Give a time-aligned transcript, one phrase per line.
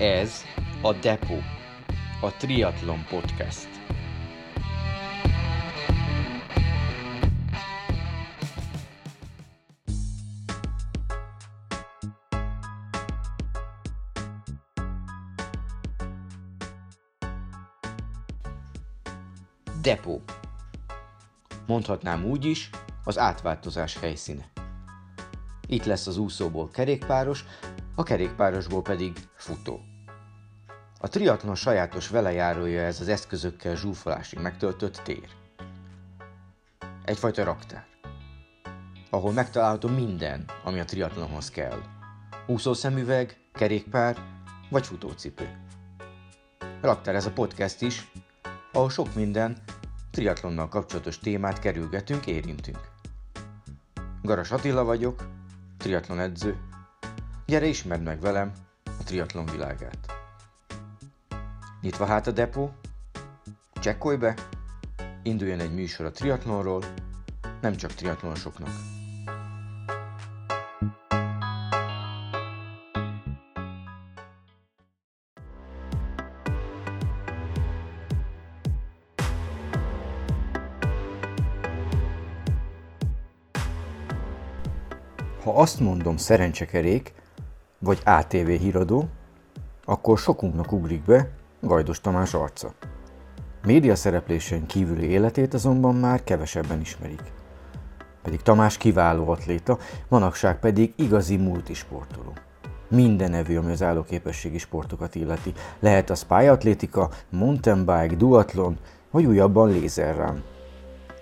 [0.00, 0.44] Ez
[0.82, 1.34] a Depo,
[2.20, 3.68] a Triathlon Podcast.
[19.82, 20.22] Depó.
[21.66, 22.70] Mondhatnám úgy is,
[23.04, 24.44] az átváltozás helyszíne.
[25.66, 27.44] Itt lesz az úszóból kerékpáros,
[27.94, 29.89] a kerékpárosból pedig futó.
[31.02, 35.28] A triatlon sajátos velejárója ez az eszközökkel zsúfolásig megtöltött tér.
[37.04, 37.86] Egyfajta raktár,
[39.10, 41.78] ahol megtalálható minden, ami a triatlonhoz kell.
[42.46, 44.16] Úszószemüveg, kerékpár
[44.70, 45.48] vagy futócipő.
[46.80, 48.10] Raktár ez a podcast is,
[48.72, 49.56] ahol sok minden
[50.10, 52.90] triatlonnal kapcsolatos témát kerülgetünk, érintünk.
[54.22, 55.28] Garas Attila vagyok,
[55.78, 56.56] triatlon edző.
[57.46, 58.52] Gyere ismerd meg velem
[58.84, 60.19] a triatlon világát.
[61.80, 62.70] Nyitva hát a depó,
[63.72, 64.34] csekkolj be,
[65.22, 66.84] induljon egy műsor a triatlonról,
[67.60, 68.68] nem csak triatlonosoknak.
[85.42, 87.14] Ha azt mondom szerencsekerék,
[87.78, 89.08] vagy ATV híradó,
[89.84, 92.72] akkor sokunknak ugrik be Gajdos Tamás arca.
[93.64, 97.22] Média szereplésen kívüli életét azonban már kevesebben ismerik.
[98.22, 102.32] Pedig Tamás kiváló atléta, manapság pedig igazi multisportoló.
[102.88, 105.52] Minden nevű, ami az állóképességi sportokat illeti.
[105.78, 108.78] Lehet az pályaatlétika, mountain bike, duatlon,
[109.10, 110.42] vagy újabban lézerrám.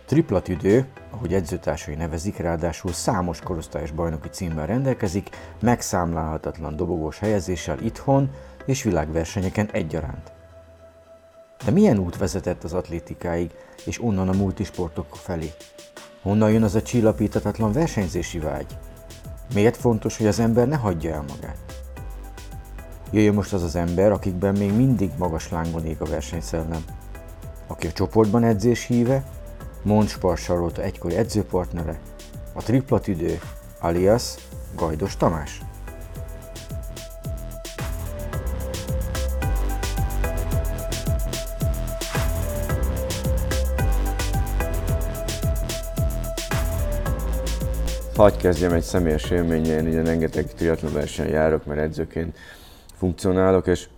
[0.06, 5.28] Triplatüdő, ahogy edzőtársai nevezik, ráadásul számos korosztályos bajnoki címmel rendelkezik,
[5.60, 8.30] megszámlálhatatlan dobogós helyezéssel itthon
[8.68, 10.32] és világversenyeken egyaránt.
[11.64, 13.50] De milyen út vezetett az atlétikáig,
[13.84, 15.52] és onnan a multisportok felé?
[16.22, 18.78] Honnan jön az a csillapítatatlan versenyzési vágy?
[19.54, 21.58] Miért fontos, hogy az ember ne hagyja el magát?
[23.10, 26.84] Jöjjön most az az ember, akikben még mindig magas lángon ég a versenyszellem.
[27.66, 29.24] Aki a csoportban edzés híve,
[29.82, 31.98] Mond Sparsarolta egykori edzőpartnere,
[32.52, 33.40] a triplatüdő,
[33.80, 34.34] alias
[34.76, 35.60] Gajdos Tamás.
[48.18, 52.36] Hagy kezdjem egy személyes élményen, ugye rengeteg triatlon versenyen járok, mert edzőként
[52.94, 53.88] funkcionálok, és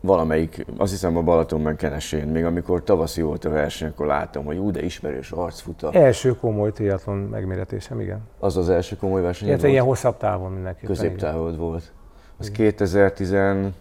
[0.00, 4.56] valamelyik, azt hiszem a Balatonban kenesén, még amikor tavaszi volt a verseny, akkor láttam, hogy
[4.56, 5.94] úgy, de ismerős arcfut a...
[5.94, 8.20] Első komoly triatlon megméretésem, igen.
[8.38, 10.96] Az az első komoly verseny Illetve ilyen hosszabb távon mindenképpen.
[10.96, 11.92] Középtávod volt.
[12.36, 13.72] Az 2016,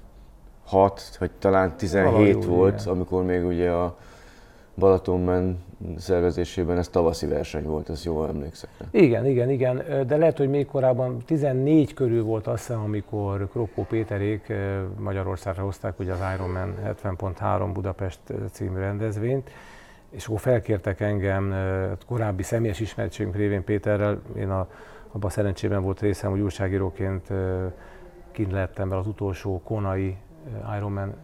[1.19, 2.93] vagy talán 17 Valahogy volt, igen.
[2.93, 3.97] amikor még ugye a
[4.77, 5.63] Balatonban
[5.97, 8.69] szervezésében ez tavaszi verseny volt, ezt jól emlékszek.
[8.91, 13.83] Igen, igen, igen, de lehet, hogy még korábban 14 körül volt azt hiszem, amikor Kroppó
[13.83, 14.53] Péterék
[14.99, 18.19] Magyarországra hozták ugye az Ironman 70.3 Budapest
[18.51, 19.49] című rendezvényt,
[20.09, 24.67] és akkor felkértek engem eh, korábbi személyes ismertségünk révén Péterrel, én a,
[25.11, 27.27] abban szerencsében volt részem, hogy újságíróként
[28.31, 30.17] kint lettem az utolsó konai
[30.77, 31.15] Ironman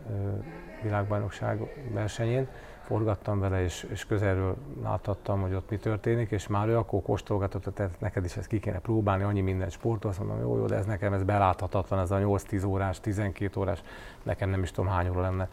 [0.84, 1.60] világbajnokság
[1.94, 2.48] versenyén,
[2.92, 7.64] forgattam vele, és, és közelről láthattam, hogy ott mi történik, és már ő akkor kóstolgatott,
[7.64, 10.66] hogy te- neked is ezt ki kéne próbálni, annyi minden sport, azt mondom, jó, jó,
[10.66, 13.84] de ez nekem ez beláthatatlan, ez a 8-10 órás, 12 órás,
[14.24, 15.50] nekem nem is tudom hány óra lenne.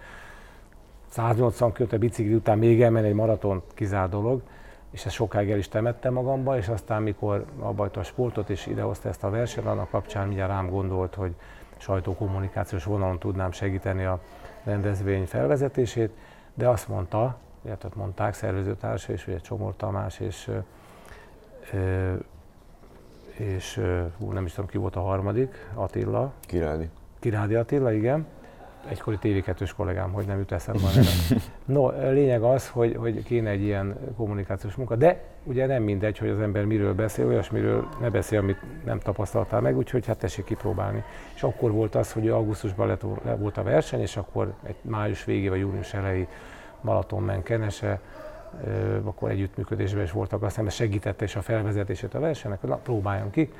[1.08, 4.42] 180 köte bicikli után még elmenni egy maraton kizár dolog,
[4.90, 9.08] és ezt sokáig el is temettem magamba, és aztán mikor abba a sportot és idehozta
[9.08, 11.34] ezt a versenyt, annak kapcsán mindjárt rám gondolt, hogy
[11.76, 14.20] sajtókommunikációs vonalon tudnám segíteni a
[14.64, 16.10] rendezvény felvezetését,
[16.58, 20.50] de azt mondta, illetve mondták szervezőtársa és ugye Csomor Tamás és,
[23.36, 23.80] és
[24.18, 26.88] hú, nem is tudom ki volt a harmadik, Attila, Király.
[27.18, 28.26] Kirádi Attila, igen,
[28.88, 31.08] egykori TV2-s kollégám, hogy nem jut eszembe a neve.
[31.64, 36.28] No, lényeg az, hogy, hogy kéne egy ilyen kommunikációs munka, de ugye nem mindegy, hogy
[36.28, 41.02] az ember miről beszél, olyasmiről ne beszél, amit nem tapasztaltál meg, úgyhogy hát tessék kipróbálni.
[41.34, 45.24] És akkor volt az, hogy augusztusban lett, le volt a verseny, és akkor egy május
[45.24, 46.28] végé vagy június elejé
[46.82, 48.00] Balatonmen Kenese,
[48.64, 53.30] ö, akkor együttműködésben is voltak, aztán ez segítette is a felvezetését a versenynek, na, próbáljon
[53.30, 53.52] ki.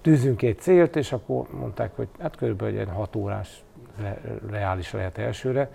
[0.00, 3.62] Tűzünk egy célt, és akkor mondták, hogy hát körülbelül egy 6 órás
[4.00, 5.70] re- reális lehet elsőre,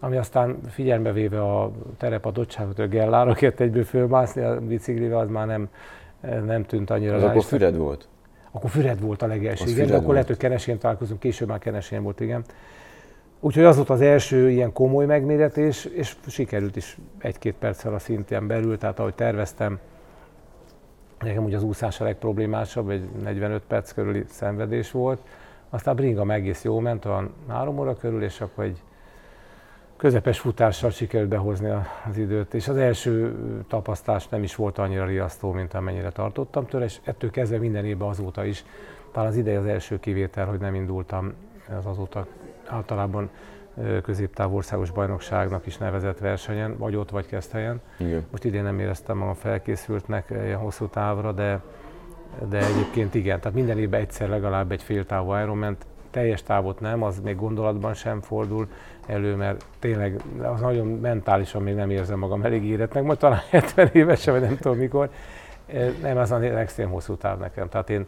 [0.00, 5.46] ami aztán figyelme véve a terepadottságot, hogy Gellára kellett egyből fölmászni a biciklivel, az már
[5.46, 5.68] nem,
[6.44, 7.42] nem tűnt annyira Az akkor.
[7.42, 8.08] Füred volt?
[8.50, 12.02] Akkor Füred volt a legelső, igen, de akkor lehet, hogy Kenesén találkozunk, később már Kenesén
[12.02, 12.44] volt, igen.
[13.40, 18.46] Úgyhogy az volt az első ilyen komoly megméretés, és sikerült is egy-két perccel a szintén
[18.46, 19.78] belül, tehát ahogy terveztem,
[21.20, 25.20] nekem ugye az úszás a legproblémásabb, egy 45 perc körüli szenvedés volt.
[25.70, 28.82] Aztán bringa egész jó ment, olyan három óra körül, és akkor egy
[29.96, 31.70] közepes futással sikerült behozni
[32.08, 33.36] az időt, és az első
[33.68, 38.08] tapasztás nem is volt annyira riasztó, mint amennyire tartottam tőle, és ettől kezdve minden évben
[38.08, 38.64] azóta is,
[39.12, 41.32] talán az ideje az első kivétel, hogy nem indultam
[41.78, 42.26] az azóta
[42.66, 43.30] általában
[44.02, 47.80] középtáv országos bajnokságnak is nevezett versenyen, vagy ott, vagy Keszthelyen.
[47.98, 48.26] Igen.
[48.30, 51.60] Most idén nem éreztem magam felkészültnek ilyen hosszú távra, de,
[52.48, 55.76] de egyébként igen, tehát minden évben egyszer legalább egy fél távú Ironman,
[56.10, 58.68] teljes távot nem, az még gondolatban sem fordul
[59.06, 63.90] elő, mert tényleg az nagyon mentálisan még nem érzem magam elég éretnek, majd talán 70
[63.92, 65.10] évesen, vagy nem tudom mikor.
[66.02, 67.68] Nem, az az extrém hosszú táv nekem.
[67.68, 68.06] Tehát én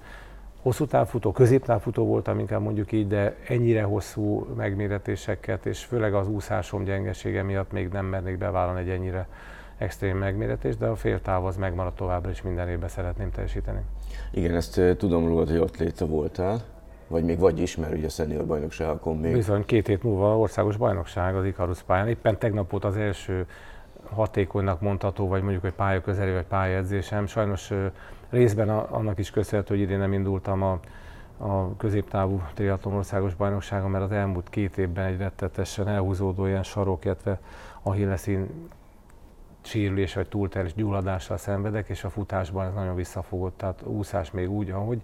[0.63, 6.85] hosszú távfutó, középtávfutó voltam, inkább mondjuk így, de ennyire hosszú megméretéseket, és főleg az úszásom
[6.85, 9.27] gyengesége miatt még nem mernék bevállalni egy ennyire
[9.79, 13.81] extrém megméretés, de a féltáv az megmaradt továbbra, és minden évben szeretném teljesíteni.
[14.31, 16.61] Igen, ezt tudom rólad, hogy ott léte voltál,
[17.09, 19.33] vagy még vagy is, mert ugye a senior bajnokságokon még...
[19.33, 22.09] Bizony, két hét múlva országos bajnokság az Icarus pályán.
[22.09, 23.47] Éppen tegnap volt az első
[24.15, 27.27] hatékonynak mondható, vagy mondjuk egy pályaközeli, vagy pályaedzésem.
[27.27, 27.73] Sajnos
[28.31, 30.81] részben annak is köszönhető, hogy idén nem indultam a,
[31.39, 37.05] a középtávú triatlon országos bajnokságon, mert az elmúlt két évben egy rettetesen elhúzódó ilyen sarok,
[37.05, 37.41] illetve
[37.83, 38.49] a hilleszín
[39.61, 44.71] sérülés vagy túlterés gyulladással szenvedek, és a futásban ez nagyon visszafogott, tehát úszás még úgy,
[44.71, 45.01] ahogy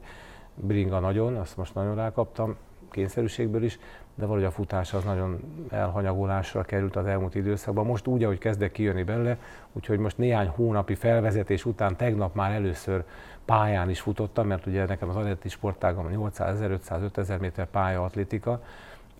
[0.54, 2.56] bringa nagyon, azt most nagyon rákaptam,
[2.90, 3.78] kényszerűségből is,
[4.14, 7.86] de valahogy a futás az nagyon elhanyagolásra került az elmúlt időszakban.
[7.86, 9.38] Most úgy, ahogy kezdek kijönni belőle,
[9.72, 13.04] úgyhogy most néhány hónapi felvezetés után tegnap már először
[13.44, 18.62] pályán is futottam, mert ugye nekem az adeti sportágom 800, 1500, 5000 méter pályaatlétika,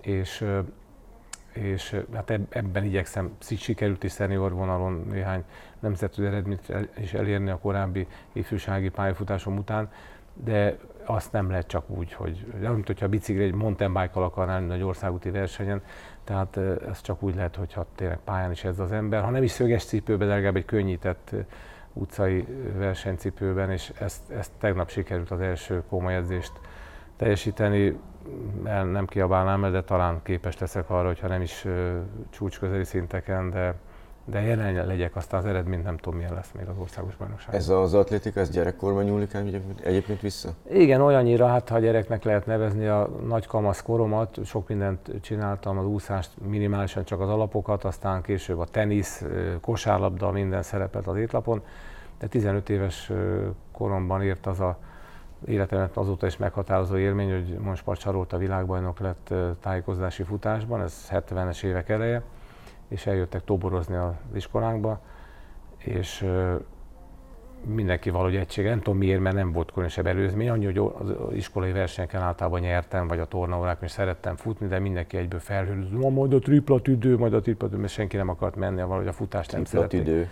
[0.00, 0.44] és
[1.56, 5.44] és hát ebben igyekszem, sikerült is szenior vonalon néhány
[5.80, 9.90] nemzetközi eredményt is elérni a korábbi ifjúsági pályafutásom után,
[10.44, 14.22] de azt nem lehet csak úgy, hogy nem mint hogyha a bicikli egy mountain bike-kal
[14.24, 15.82] akarnál egy országúti versenyen,
[16.24, 16.56] tehát
[16.88, 19.84] ez csak úgy lehet, hogyha tényleg pályán is ez az ember, ha nem is szöges
[19.84, 21.34] cipőben, de legalább egy könnyített
[21.92, 26.52] utcai versenycipőben, és ezt, ezt tegnap sikerült az első komoly edzést
[27.16, 27.98] teljesíteni,
[28.64, 31.66] el nem kiabálnám de talán képes leszek arra, hogyha nem is
[32.30, 33.74] csúcsközeli szinteken, de
[34.28, 37.54] de jelen legyek, aztán az eredmény nem tudom milyen lesz még az országos bajnokság.
[37.54, 39.36] Ez az atlétika, ez gyerekkorban nyúlik
[39.82, 40.50] egyébként vissza?
[40.70, 45.84] Igen, olyannyira, hát ha gyereknek lehet nevezni a nagy kamasz koromat, sok mindent csináltam, az
[45.84, 49.24] úszást minimálisan csak az alapokat, aztán később a tenisz,
[49.60, 51.62] kosárlabda, minden szerepelt az étlapon,
[52.18, 53.12] de 15 éves
[53.72, 54.78] koromban ért az a
[55.44, 61.88] életemet azóta is meghatározó élmény, hogy Monspart Csarolt világbajnok lett tájékozási futásban, ez 70-es évek
[61.88, 62.22] eleje
[62.88, 65.00] és eljöttek toborozni az iskolánkba,
[65.78, 66.26] és
[67.64, 71.72] mindenki valahogy egysége, nem tudom miért, mert nem volt különösebb előzmény, annyi, hogy az iskolai
[71.72, 76.32] versenyeken általában nyertem, vagy a tornaórákon is szerettem futni, de mindenki egyből felhőzött, ma majd
[76.32, 79.52] a tripla tüdő, majd a tripla tüdő, mert senki nem akart menni, valahogy a futást
[79.52, 80.00] nem szerették.
[80.00, 80.28] Idő.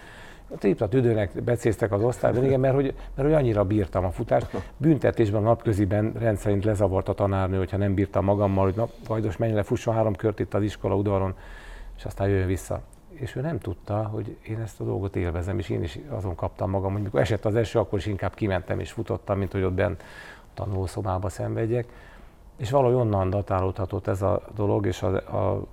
[0.55, 4.63] A tripla tüdőnek becéztek az osztályban, igen, mert hogy, mert hogy annyira bírtam a futást.
[4.77, 9.53] Büntetésben a napköziben rendszerint lezavart a tanárnő, hogyha nem bírtam magammal, hogy na, Gajdos, menj
[9.53, 11.35] le, fusson három kört itt az iskola udvaron
[11.97, 12.81] és aztán jöjjön vissza.
[13.11, 16.71] És ő nem tudta, hogy én ezt a dolgot élvezem, és én is azon kaptam
[16.71, 19.73] magam, hogy mikor esett az eső, akkor is inkább kimentem és futottam, mint hogy ott
[19.73, 20.03] bent
[20.39, 21.87] a tanulószobába szenvedjek.
[22.57, 25.67] És valahogy onnan datálódhatott ez a dolog, és a, a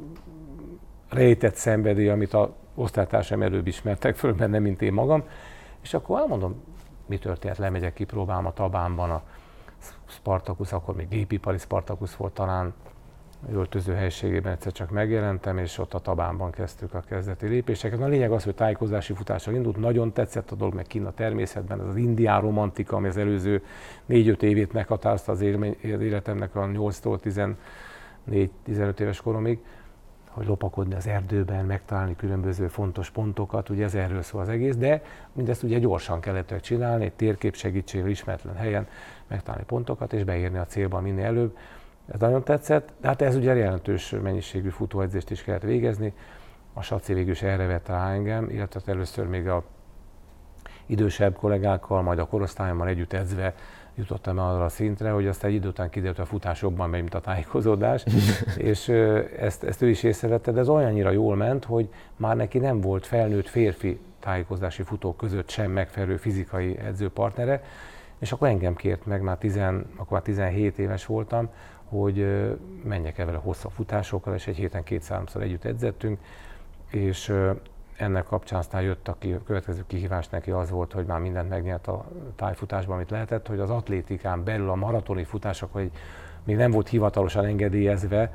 [1.09, 5.23] rejtett szenvedély, amit a osztálytársam előbb ismertek föl benne, mint én magam.
[5.81, 6.63] És akkor elmondom,
[7.05, 9.23] mi történt, lemegyek, kipróbálom a Tabánban a
[10.05, 12.73] Spartacus, akkor még gépipari Spartacus volt talán,
[13.51, 18.01] öltöző helységében egyszer csak megjelentem, és ott a Tabánban kezdtük a kezdeti lépéseket.
[18.01, 21.79] A lényeg az, hogy tájékozási futással indult, nagyon tetszett a dolog, meg kint a természetben,
[21.79, 23.63] ez az indián romantika, ami az előző
[24.09, 25.41] 4-5 évét meghatározta az
[25.81, 27.55] életemnek a 8-tól
[28.67, 29.59] 14-15 éves koromig,
[30.31, 35.01] hogy lopakodni az erdőben, megtalálni különböző fontos pontokat, ugye ez erről szól az egész, de
[35.33, 38.87] mindezt ugye gyorsan kellett csinálni, egy térkép segítségével ismeretlen helyen
[39.27, 41.57] megtalálni pontokat, és beírni a célba minél előbb.
[42.07, 46.13] Ez nagyon tetszett, de hát ez ugye jelentős mennyiségű futóedzést is kellett végezni.
[46.73, 49.63] A Saci végül is erre vett rá engem, illetve hát először még a
[50.85, 53.55] idősebb kollégákkal, majd a korosztályommal együtt edzve
[53.95, 57.13] jutottam arra a szintre, hogy aztán egy idő után kiderült, a futás jobban megy, mint
[57.13, 58.03] a tájékozódás,
[58.57, 58.89] és
[59.39, 63.05] ezt, ezt ő is észrevette, de ez olyannyira jól ment, hogy már neki nem volt
[63.05, 67.63] felnőtt férfi tájékozási futók között sem megfelelő fizikai edzőpartnere,
[68.19, 69.57] és akkor engem kért meg, már, 10,
[69.95, 71.49] akkor már 17 éves voltam,
[71.83, 72.47] hogy
[72.83, 76.19] menjek el vele hosszabb futásokkal, és egy héten két-háromszor együtt edzettünk,
[76.89, 77.33] és
[77.97, 82.05] ennek kapcsán aztán jött a következő kihívás neki az volt, hogy már mindent megnyert a
[82.35, 85.91] tájfutásban, amit lehetett, hogy az atlétikán belül a maratoni futások, hogy
[86.43, 88.33] még nem volt hivatalosan engedélyezve,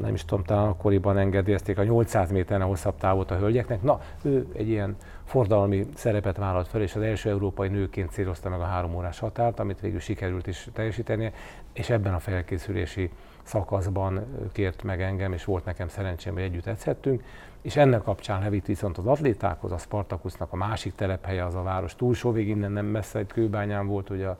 [0.00, 3.82] nem is tudom, talán akkoriban engedélyezték a 800 méteren a hosszabb távot a hölgyeknek.
[3.82, 8.60] Na, ő egy ilyen fordalmi szerepet vállalt fel, és az első európai nőként célozta meg
[8.60, 11.32] a három órás határt, amit végül sikerült is teljesítenie,
[11.72, 13.10] és ebben a felkészülési
[13.42, 17.22] szakaszban kért meg engem, és volt nekem szerencsém, hogy együtt edzhettünk,
[17.62, 21.94] és ennek kapcsán levitt viszont az atlétákhoz, a Spartakusznak a másik telephelye az a város
[21.94, 24.36] túlsó végig, innen nem messze, egy kőbányán volt ugye a,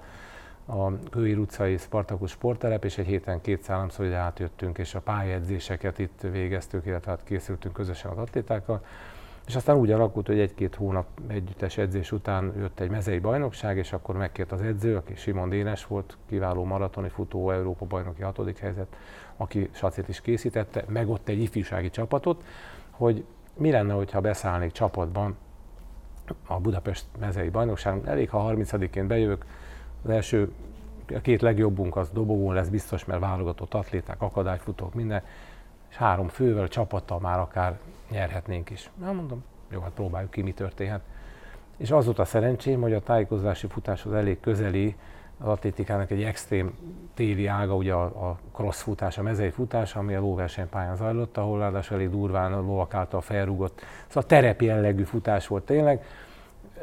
[0.66, 6.20] a Kőír utcai Spartakusz sporttelep, és egy héten két-háromszor ide átjöttünk, és a pályedzéseket itt
[6.20, 8.84] végeztük, illetve hát készültünk közösen az atlétákkal.
[9.46, 13.92] És aztán úgy alakult, hogy egy-két hónap együttes edzés után jött egy mezei bajnokság, és
[13.92, 18.96] akkor megkért az edző, aki Simon Dénes volt, kiváló maratoni futó, Európa bajnoki hatodik helyzet,
[19.36, 22.44] aki sacét is készítette, meg ott egy ifjúsági csapatot,
[22.90, 23.24] hogy
[23.56, 25.36] mi lenne, hogyha beszállnék csapatban
[26.46, 28.00] a Budapest mezei bajnokság.
[28.04, 29.44] Elég, ha 30-én bejövök,
[30.02, 30.52] az első,
[31.14, 35.22] a két legjobbunk az dobogón lesz biztos, mert válogatott atléták, akadályfutók, minden,
[35.90, 37.78] és három fővel, csapattal már akár
[38.10, 38.90] nyerhetnénk is.
[39.00, 41.00] Na mondom, jó, hát próbáljuk ki, mi történhet.
[41.76, 44.96] És az volt a szerencsém, hogy a tájékozási futáshoz elég közeli
[45.38, 46.74] az atlétikának egy extrém
[47.14, 51.58] téli ága, ugye a, a cross futás, a mezei futás, ami a lóversenypályán zajlott, ahol
[51.58, 53.80] ráadásul elég durván a lovak által felrúgott.
[54.06, 56.04] Szóval terep jellegű futás volt tényleg.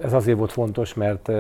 [0.02, 1.32] Ez azért volt fontos, mert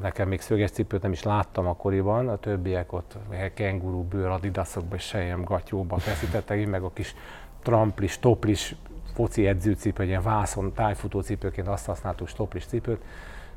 [0.00, 3.16] nekem még szöges cipőt nem is láttam akkoriban, a többiek ott
[3.54, 7.14] kenguru bőr, adidaszokba és sejem gatyóba feszítettek, meg a kis
[7.62, 8.76] tramplis, toplis
[9.16, 13.02] foci edzőcipő, egy ilyen vászon tájfutó cipőként azt használtuk, stoplis cipőt,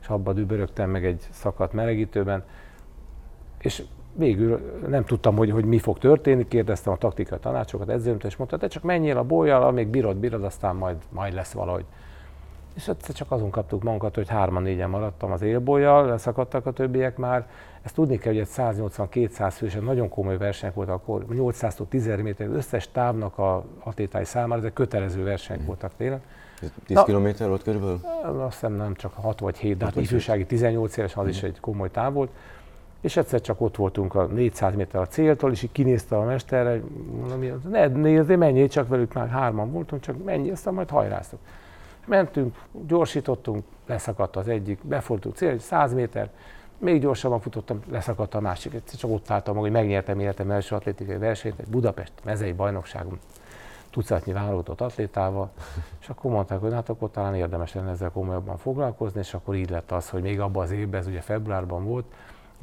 [0.01, 2.43] és abba dübörögtem meg egy szakadt melegítőben,
[3.59, 8.37] és végül nem tudtam, hogy, hogy mi fog történni, kérdeztem a taktikai tanácsokat, edzőmtől, és
[8.37, 11.85] mondta, te csak menjél a bolyjal, amíg bírod, bírod, aztán majd, majd lesz valahogy.
[12.79, 17.17] És ott csak azon kaptuk magunkat, hogy hárman, négyen maradtam az élbolyjal, leszakadtak a többiek
[17.17, 17.47] már.
[17.81, 22.47] Ezt tudni kell, hogy egy 180-200 fős, nagyon komoly versenyek volt akkor, 800 10 méter,
[22.47, 25.65] az összes távnak a atlétái számára, ezek kötelező versenyek mm.
[25.65, 26.21] voltak tényleg.
[26.85, 27.99] 10 km volt körülbelül?
[28.23, 31.29] Azt hiszem nem csak 6 vagy 7, de hát ifjúsági 18 éves az mm.
[31.29, 32.29] is egy komoly táv volt.
[33.01, 36.81] És egyszer csak ott voltunk a 400 méter a céltól, és így kinézte a mesterre,
[37.19, 41.39] mondom, ne nézzé, menjél csak velük, már hárman voltunk, csak menjél, aztán majd hajráztuk.
[42.09, 42.55] Mentünk,
[42.87, 46.29] gyorsítottunk, leszakadt az egyik, befordult cél, 100 méter,
[46.77, 48.73] még gyorsabban futottam, leszakadt a másik.
[48.73, 53.19] Egyszer csak ott álltam, hogy megnyertem életem első atlétikai versenyt, egy Budapest mezei bajnokságon
[53.89, 55.51] tucatnyi válogatott atlétával,
[55.99, 59.69] és akkor mondták, hogy hát akkor talán érdemes lenne ezzel komolyabban foglalkozni, és akkor így
[59.69, 62.05] lett az, hogy még abban az évben, ez ugye februárban volt,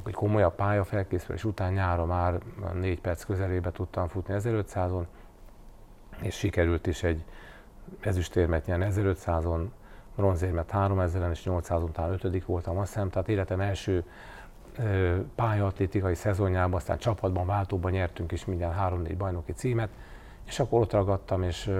[0.07, 2.38] egy komolyabb pályafelkészülés után nyára már
[2.75, 5.05] négy perc közelébe tudtam futni 1500-on,
[6.21, 7.25] és sikerült is egy
[8.00, 9.66] ezüstérmet nyerni 1500-on,
[10.16, 14.05] bronzérmet 3000-en, és 800-on talán ötödik voltam, azt hiszem, tehát életem első
[15.35, 19.88] pályaatlétikai szezonjában, aztán csapatban, váltóban nyertünk is minden 3-4 bajnoki címet,
[20.47, 21.71] és akkor ott ragadtam, és,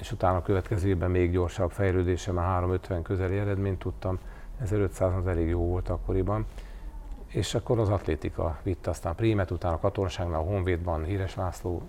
[0.00, 4.18] és utána a következő évben még gyorsabb fejlődésem, már 350 közeli eredményt tudtam,
[4.60, 6.46] 1500 az elég jó volt akkoriban,
[7.26, 11.82] és akkor az atlétika vitt aztán prímet, utána a katonságnál, a Honvédban Híres László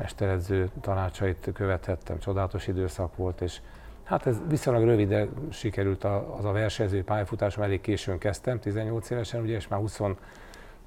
[0.00, 3.60] mesteredző tanácsait követhettem, csodálatos időszak volt, és
[4.04, 6.04] hát ez viszonylag rövide sikerült
[6.38, 9.80] az a versenyző pályafutásom, elég későn kezdtem, 18 évesen, ugye, és már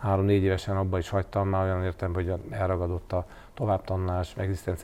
[0.04, 4.36] 23-4 évesen abba is hagytam, már olyan értem, hogy elragadott a továbbtanulás,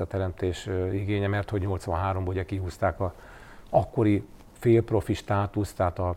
[0.07, 3.13] teremtés igénye, mert hogy 83-ban ugye kihúzták a
[3.69, 4.25] akkori
[4.59, 6.15] félprofi státuszt, tehát a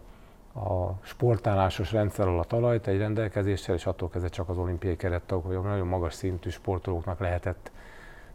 [0.54, 5.62] a sportállásos rendszer alatt talajt egy rendelkezéssel, és attól kezdve csak az olimpiai kerettagok, vagy
[5.62, 7.70] nagyon magas szintű sportolóknak lehetett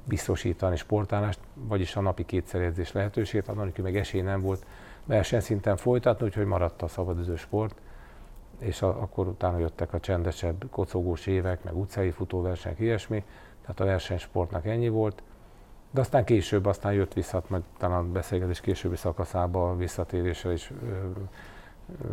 [0.08, 4.66] biztosítani sportállást, vagyis a napi kétszer edzés lehetőséget, annak meg esély nem volt
[5.06, 7.76] versenyszinten folytatni, úgyhogy maradt a szabadüző sport,
[8.60, 13.24] és a, akkor utána jöttek a csendesebb, kocogós évek, meg utcai futóversenyek, ilyesmi,
[13.62, 15.24] tehát a versenysportnak ennyi volt.
[15.92, 20.72] De aztán később, aztán jött vissza, majd talán a beszélgetés későbbi szakaszába a visszatérésre is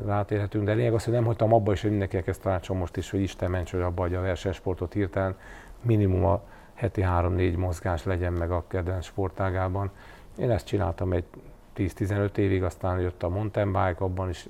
[0.04, 3.10] rátérhetünk, de lényeg az, hogy nem hagytam abba is, hogy mindenkinek ezt tanácsom most is,
[3.10, 5.36] hogy Isten ments, hogy abba adja a versenysportot hirtelen,
[5.82, 6.42] minimum a
[6.74, 9.90] heti 3-4 mozgás legyen meg a kedvenc sportágában.
[10.38, 11.24] Én ezt csináltam egy
[11.76, 14.46] 10-15 évig, aztán jött a mountain bike, abban is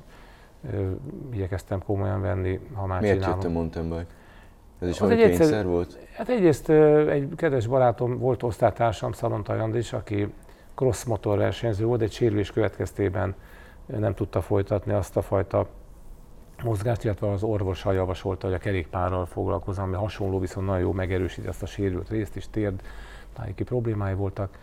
[0.72, 0.90] ö,
[1.32, 3.40] igyekeztem komolyan venni, ha már Miért csinálom.
[3.40, 4.06] jött a mountain bike?
[4.78, 5.98] Ez is valami kényszer egyszer, volt?
[6.12, 6.68] Hát egyrészt
[7.08, 10.32] egy kedves barátom volt osztálytársam, Szalonta Jandis, aki
[10.74, 13.34] cross motor versenyző volt, egy sérülés következtében
[13.86, 15.66] nem tudta folytatni azt a fajta
[16.62, 21.46] mozgást, illetve az orvosa javasolta, hogy a kerékpárral foglalkozom, ami hasonló, viszont nagyon jó megerősíti
[21.46, 22.82] ezt a sérült részt is, térd
[23.32, 24.58] tájéki problémái voltak,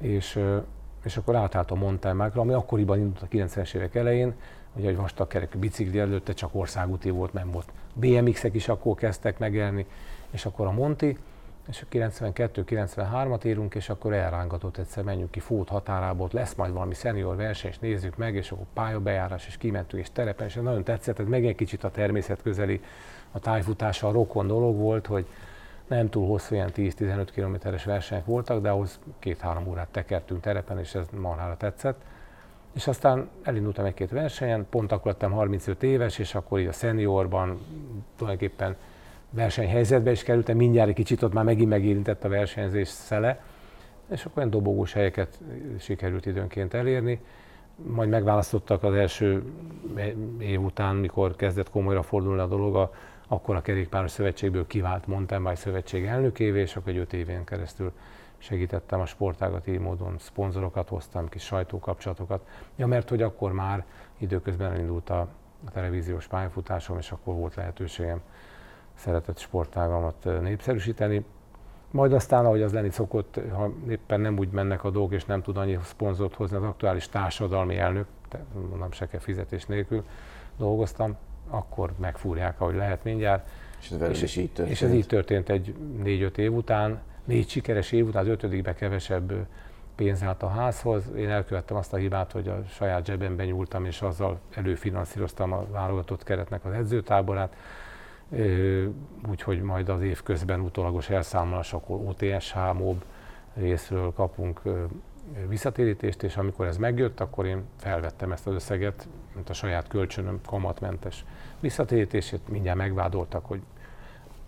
[0.00, 0.40] és,
[1.04, 4.34] és akkor átállt a mountain ami akkoriban indult a 90-es évek elején,
[4.74, 7.72] ugye egy vastag kerekű bicikli előtte csak országúti volt, nem volt.
[7.94, 9.86] BMX-ek is akkor kezdtek megjelni,
[10.30, 11.18] és akkor a Monti,
[11.68, 16.94] és a 92-93-at írunk, és akkor elrángatott egyszer, menjünk ki Fót határából, lesz majd valami
[16.94, 21.18] szenior verseny, és nézzük meg, és akkor pályabejárás, és kimentünk, és terepen, és nagyon tetszett,
[21.18, 22.80] ez meg egy kicsit a természet közeli,
[23.32, 25.26] a tájfutása a rokon dolog volt, hogy
[25.86, 30.94] nem túl hosszú, ilyen 10-15 kilométeres versenyek voltak, de ahhoz két-három órát tekertünk terepen, és
[30.94, 32.00] ez marhára tetszett.
[32.72, 37.60] És aztán elindultam egy-két versenyen, pont akkor lettem 35 éves, és akkor így a seniorban
[38.16, 38.76] tulajdonképpen
[39.32, 43.42] versenyhelyzetbe is kerültem, mindjárt egy kicsit ott már megint megérintett a versenyzés szele,
[44.10, 45.38] és akkor olyan dobogós helyeket
[45.78, 47.20] sikerült időnként elérni.
[47.76, 49.42] Majd megválasztottak az első
[50.38, 52.92] év után, mikor kezdett komolyra fordulni a dolog, a,
[53.28, 57.92] akkor a kerékpáros szövetségből kivált Mountain Bike szövetség elnökévé, és akkor egy öt évén keresztül
[58.38, 62.46] segítettem a sportágat így módon, szponzorokat hoztam, kis sajtókapcsolatokat.
[62.76, 63.84] Ja, mert hogy akkor már
[64.18, 65.20] időközben elindult a,
[65.64, 68.20] a televíziós pályafutásom, és akkor volt lehetőségem
[69.02, 71.24] szeretett sportágamat népszerűsíteni.
[71.90, 75.42] Majd aztán, ahogy az lenni szokott, ha éppen nem úgy mennek a dolgok, és nem
[75.42, 78.06] tud annyi szponzort hozni az aktuális társadalmi elnök,
[78.70, 80.04] mondom, se kell fizetés nélkül
[80.56, 81.16] dolgoztam,
[81.50, 83.48] akkor megfúrják, ahogy lehet mindjárt.
[83.80, 84.76] És ez, és, is így történt.
[84.76, 89.32] és ez így történt egy négy-öt év után, négy sikeres év után, az ötödikbe kevesebb
[89.94, 91.02] pénz állt a házhoz.
[91.16, 96.22] Én elkövettem azt a hibát, hogy a saját zsebemben nyúltam, és azzal előfinanszíroztam a válogatott
[96.22, 97.56] keretnek az edzőtáborát
[99.30, 103.02] úgyhogy majd az év közben utólagos elszámolás, akkor OTSH, MOB
[103.54, 104.60] részről kapunk
[105.48, 110.40] visszatérítést, és amikor ez megjött, akkor én felvettem ezt az összeget, mint a saját kölcsönöm
[110.46, 111.24] kamatmentes
[111.60, 113.60] visszatérítését, mindjárt megvádoltak, hogy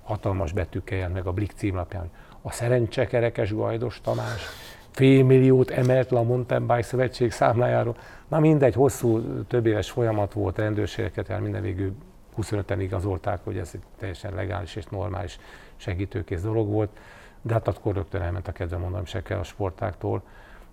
[0.02, 2.11] hatalmas betűkkel jelent meg a Blik címlapján.
[2.42, 4.46] A szerencsekerekes Gajdos Tamás
[4.90, 7.96] félmilliót emelt le a Mountain Bike Szövetség számlájáról.
[8.28, 11.94] Na mindegy, hosszú, több éves folyamat volt, rendőrségeket el minden végül
[12.37, 15.38] 25-en igazolták, hogy ez egy teljesen legális és normális
[15.77, 16.90] segítőkész dolog volt,
[17.42, 20.23] de hát akkor rögtön elment a kedve mondanom se kell a sportáktól,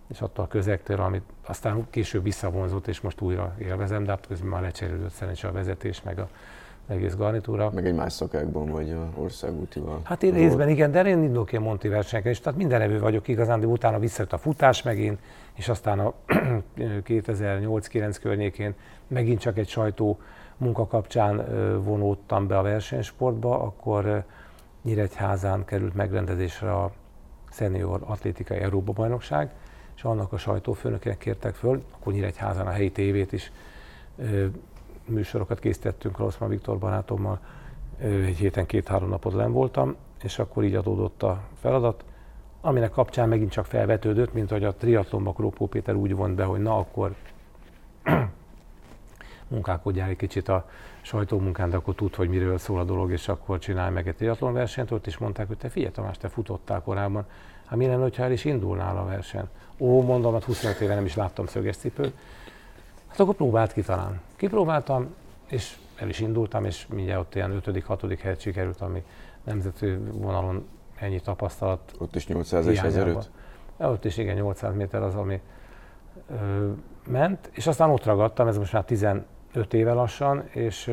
[0.07, 4.49] és attól a közegtől, amit aztán később visszavonzott, és most újra élvezem, de hát közben
[4.49, 6.29] már lecserélődött szerencsé a vezetés, meg a
[6.87, 7.71] egész garnitúra.
[7.73, 9.99] Meg egy más szakákban vagy a országútival.
[10.03, 13.27] Hát én részben igen, de én indulok ilyen Monti versenyeken, és tehát minden evő vagyok
[13.27, 15.19] igazán, de utána visszajött a futás megint,
[15.53, 16.13] és aztán a
[16.77, 18.73] 2008-9 környékén
[19.07, 20.19] megint csak egy sajtó
[20.61, 21.45] munka kapcsán
[21.83, 24.23] vonódtam be a versenysportba, akkor
[24.81, 26.91] Nyíregyházán került megrendezésre a
[27.51, 29.53] Senior Atlétikai Európa Bajnokság,
[29.95, 33.51] és annak a sajtófőnökének kértek föl, akkor Nyíregyházán a helyi tévét is
[35.05, 37.39] műsorokat készítettünk Rosszman Viktor barátommal,
[37.99, 42.03] egy héten két-három napot len voltam, és akkor így adódott a feladat,
[42.61, 46.61] aminek kapcsán megint csak felvetődött, mint hogy a triatlonba Krópó Péter úgy vont be, hogy
[46.61, 47.15] na akkor
[49.51, 50.69] munkálkodjál egy kicsit a
[51.01, 54.53] sajtómunkán, de akkor tud, hogy miről szól a dolog, és akkor csinálj meg egy triatlon
[54.53, 54.91] versenyt.
[54.91, 57.25] Ott is mondták, hogy te figyelj Tamás, te futottál korábban,
[57.65, 59.47] hát mi lenne, ha el is indulnál a verseny?
[59.77, 62.13] Ó, mondom, hát 25 éve nem is láttam szöges cipőt.
[63.07, 64.21] Hát akkor próbált ki talán.
[64.35, 65.15] Kipróbáltam,
[65.47, 68.17] és el is indultam, és mindjárt ott ilyen 5.-6.
[68.21, 69.03] helyet sikerült, ami
[69.43, 71.93] nemzeti vonalon ennyi tapasztalat.
[71.97, 73.29] Ott is 800 és 1005?
[73.77, 75.41] Ott is igen, 800 méter az, ami
[76.29, 76.69] ö,
[77.07, 78.85] ment, és aztán ott ragadtam, ez most már
[79.51, 80.91] 15 éve lassan, és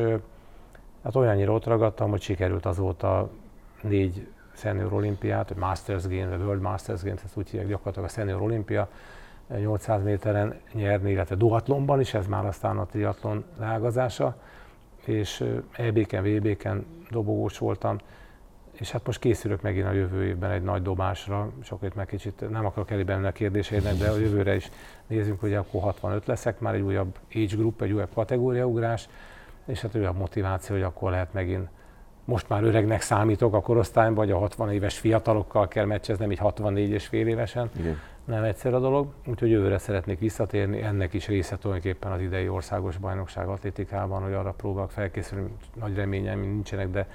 [1.03, 3.29] hát olyannyira ott ragadtam, hogy sikerült azóta
[3.81, 8.11] négy Senior olimpiát, vagy Masters Game, vagy World Masters Games, ezt úgy hívják gyakorlatilag a
[8.11, 8.89] Senior Olimpia,
[9.47, 14.35] 800 méteren nyerni, illetve duatlonban is, ez már aztán a triatlon leágazása,
[15.05, 17.97] és EB-ken, VB-ken dobogós voltam,
[18.79, 22.49] és hát most készülök megint a jövő évben egy nagy dobásra, sok itt meg kicsit
[22.49, 24.69] nem akarok elében a kérdésének, de a jövőre is
[25.07, 29.09] nézzünk, hogy akkor 65 leszek, már egy újabb age group, egy újabb kategóriaugrás,
[29.65, 31.67] és hát újabb motiváció, hogy akkor lehet megint
[32.29, 36.37] most már öregnek számítok a korosztályban, vagy a 60 éves fiatalokkal kell meccsezni, nem így
[36.37, 37.69] 64 és fél évesen.
[37.79, 37.99] Igen.
[38.25, 40.81] Nem egyszer a dolog, úgyhogy jövőre szeretnék visszatérni.
[40.81, 45.49] Ennek is része tulajdonképpen az idei országos bajnokság atlétikában, hogy arra próbálok felkészülni.
[45.73, 47.07] Nagy reményeim nincsenek, de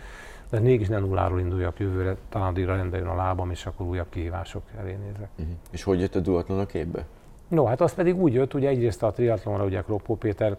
[0.50, 4.62] de mégis nem nulláról induljak jövőre, talán addigra rendeljön a lábam, és akkor újabb kihívások
[4.78, 5.28] elé nézek.
[5.38, 5.54] Uh-huh.
[5.70, 7.07] És hogy jött a duatlon a képbe?
[7.48, 10.57] No, hát az pedig úgy jött, ugye egyrészt a triatlonra ugye Kropó Péter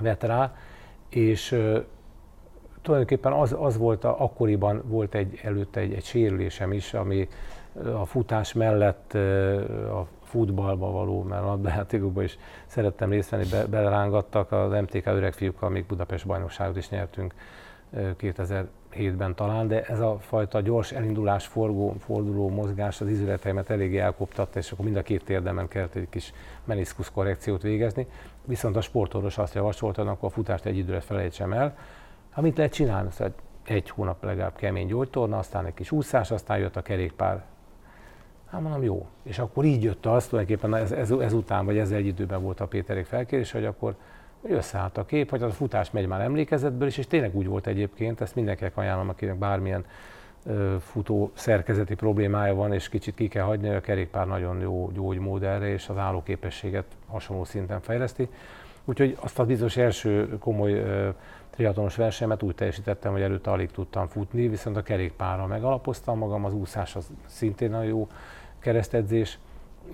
[0.00, 0.54] vett rá,
[1.08, 1.84] és uh,
[2.82, 7.28] tulajdonképpen az, az volt, a, akkoriban volt egy, előtte egy, egy sérülésem is, ami
[7.94, 9.14] a futás mellett
[9.92, 15.68] a futballba való, mert labdajátékokban is szerettem részt venni, be, belerángattak az MTK öreg fiúkkal,
[15.68, 17.34] még Budapest bajnokságot is nyertünk
[18.94, 24.58] 2007-ben talán, de ez a fajta gyors elindulás, forgó, forduló mozgás az izületeimet eléggé elkoptatta,
[24.58, 26.32] és akkor mind a két térdemen kellett egy kis
[26.64, 28.06] meniszkusz korrekciót végezni.
[28.44, 31.76] Viszont a sportorvos azt javasolta, hogy akkor a futást egy időre felejtsem el.
[32.34, 36.76] Amit lehet csinálni, szóval egy hónap legalább kemény gyógytorna, aztán egy kis úszás, aztán jött
[36.76, 37.44] a kerékpár.
[38.50, 39.06] Hát mondom, jó.
[39.22, 42.66] És akkor így jött az, tulajdonképpen ez, ez, ezután, vagy ezzel egy időben volt a
[42.66, 43.94] Péterék felkérés, hogy akkor
[44.40, 47.46] hogy összeállt a kép, hogy az a futás megy már emlékezetből is, és tényleg úgy
[47.46, 49.84] volt egyébként, ezt mindenkinek ajánlom, akinek bármilyen
[50.80, 55.68] futó szerkezeti problémája van, és kicsit ki kell hagyni, a kerékpár nagyon jó gyógymód erre,
[55.68, 58.28] és az állóképességet hasonló szinten fejleszti.
[58.84, 61.08] Úgyhogy azt a bizonyos első komoly ö,
[61.50, 66.54] triatonos versenyemet úgy teljesítettem, hogy előtte alig tudtam futni, viszont a kerékpárral megalapoztam magam, az
[66.54, 68.08] úszás az szintén nagyon jó
[68.58, 69.38] keresztedzés,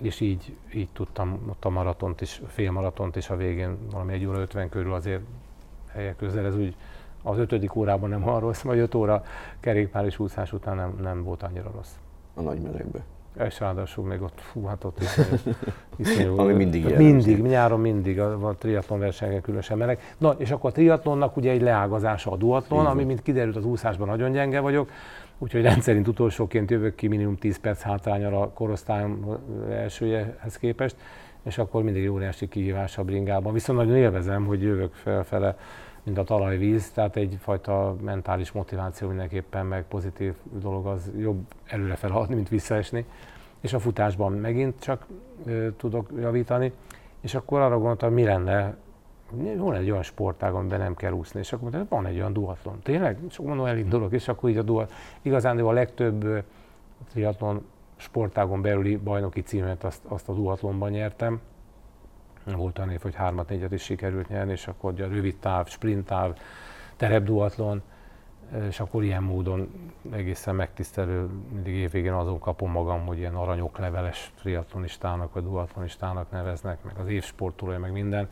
[0.01, 4.39] és így, így tudtam ott a maratont is, félmaratont is a végén valami egy óra
[4.39, 5.21] 50 körül azért
[5.87, 6.75] helyek közel, ez úgy
[7.23, 9.23] az ötödik órában nem olyan rossz, vagy öt óra
[9.59, 11.93] kerékpár és úszás után nem, nem volt annyira rossz.
[12.33, 13.03] A nagy melegbe.
[13.43, 15.55] És ráadásul még ott, fú, hát ott iszonyú,
[15.95, 17.11] iszonyú Ami mindig jellemző.
[17.11, 19.99] Mindig, nyáron mindig, a, a triatlon versenyen különösen meleg.
[20.17, 22.91] Na, és akkor a triatlonnak ugye egy leágazása a duatlon, Igen.
[22.91, 24.89] ami, mint kiderült, az úszásban nagyon gyenge vagyok,
[25.37, 29.37] úgyhogy rendszerint utolsóként jövök ki minimum 10 perc hátrányal a korosztályom
[29.69, 30.95] elsőjehez képest,
[31.43, 33.53] és akkor mindig óriási kihívás a bringában.
[33.53, 35.57] Viszont nagyon élvezem, hogy jövök felfele,
[36.05, 42.35] mint a talajvíz, tehát egyfajta mentális motiváció mindenképpen, meg pozitív dolog az jobb előre felhaladni,
[42.35, 43.05] mint visszaesni.
[43.59, 45.05] És a futásban megint csak
[45.45, 46.71] ö, tudok javítani,
[47.21, 48.75] és akkor arra gondoltam, mi lenne,
[49.57, 52.79] van egy olyan sportág, amiben nem kell úszni, és akkor mondtam, van egy olyan duatlon.
[52.83, 53.17] Tényleg?
[53.27, 54.91] És akkor mondom, elindulok, és akkor így a duat.
[55.21, 56.43] Igazán a legtöbb
[57.09, 57.65] triatlon
[57.95, 61.41] sportágon belüli bajnoki címet azt, azt a duatlonban nyertem.
[62.53, 66.05] Volt olyan év, hogy hármat, négyet is sikerült nyerni, és akkor a rövid táv, sprint
[66.05, 66.37] táv,
[66.95, 67.81] terepduatlon,
[68.67, 75.33] és akkor ilyen módon egészen megtisztelő, mindig évvégén azon kapom magam, hogy ilyen aranyokleveles triatlonistának
[75.33, 78.29] vagy duatlonistának neveznek, meg az évsportolója, meg minden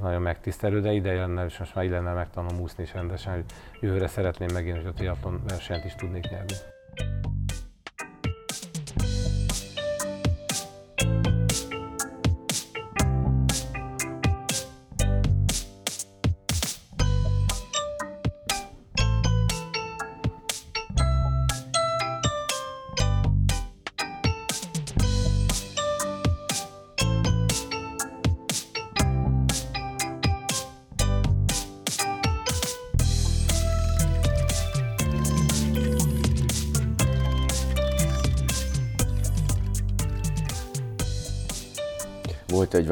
[0.00, 3.44] nagyon megtisztelő, de ideje lenne, és most már ide lenne megtanulom úszni is rendesen, hogy
[3.80, 6.54] jövőre szeretném megint, hogy a triatlon versenyt is tudnék nyerni.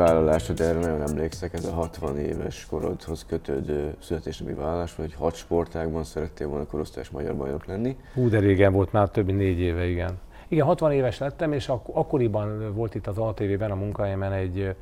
[0.03, 6.05] Vállalásod, erre nagyon emlékszek, ez a 60 éves korodhoz kötődő születésnapi vállalás, hogy hat sportágban
[6.05, 7.97] szerettél volna korosztályos magyar bajnok lenni.
[8.15, 10.19] Hú, de régen volt, már több mint négy éve, igen.
[10.49, 14.75] Igen, 60 éves lettem, és ak- akkoriban volt itt az ATV-ben a munkahelyemen egy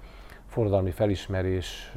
[0.46, 1.92] forradalmi felismerés,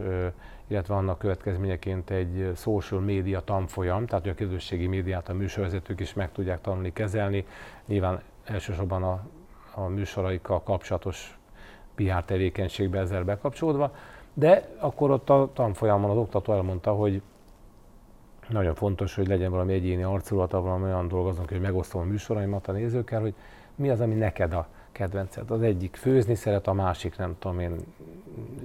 [0.68, 6.14] illetve annak következményeként egy social média tanfolyam, tehát hogy a közösségi médiát a műsorvezetők is
[6.14, 7.46] meg tudják tanulni, kezelni.
[7.86, 9.22] Nyilván elsősorban a,
[9.76, 11.38] a műsoraikkal kapcsolatos
[11.96, 13.92] PR tevékenységbe ezzel bekapcsolódva,
[14.34, 17.22] de akkor ott a tanfolyamon az oktató elmondta, hogy
[18.50, 22.72] nagyon fontos, hogy legyen valami egyéni arculata, valami olyan dolgozunk, hogy megosztom a műsoraimat a
[22.72, 23.34] nézőkkel, hogy
[23.76, 25.52] mi az, ami neked a kedvenced.
[25.52, 27.76] Az egyik főzni szeret, a másik nem tudom én,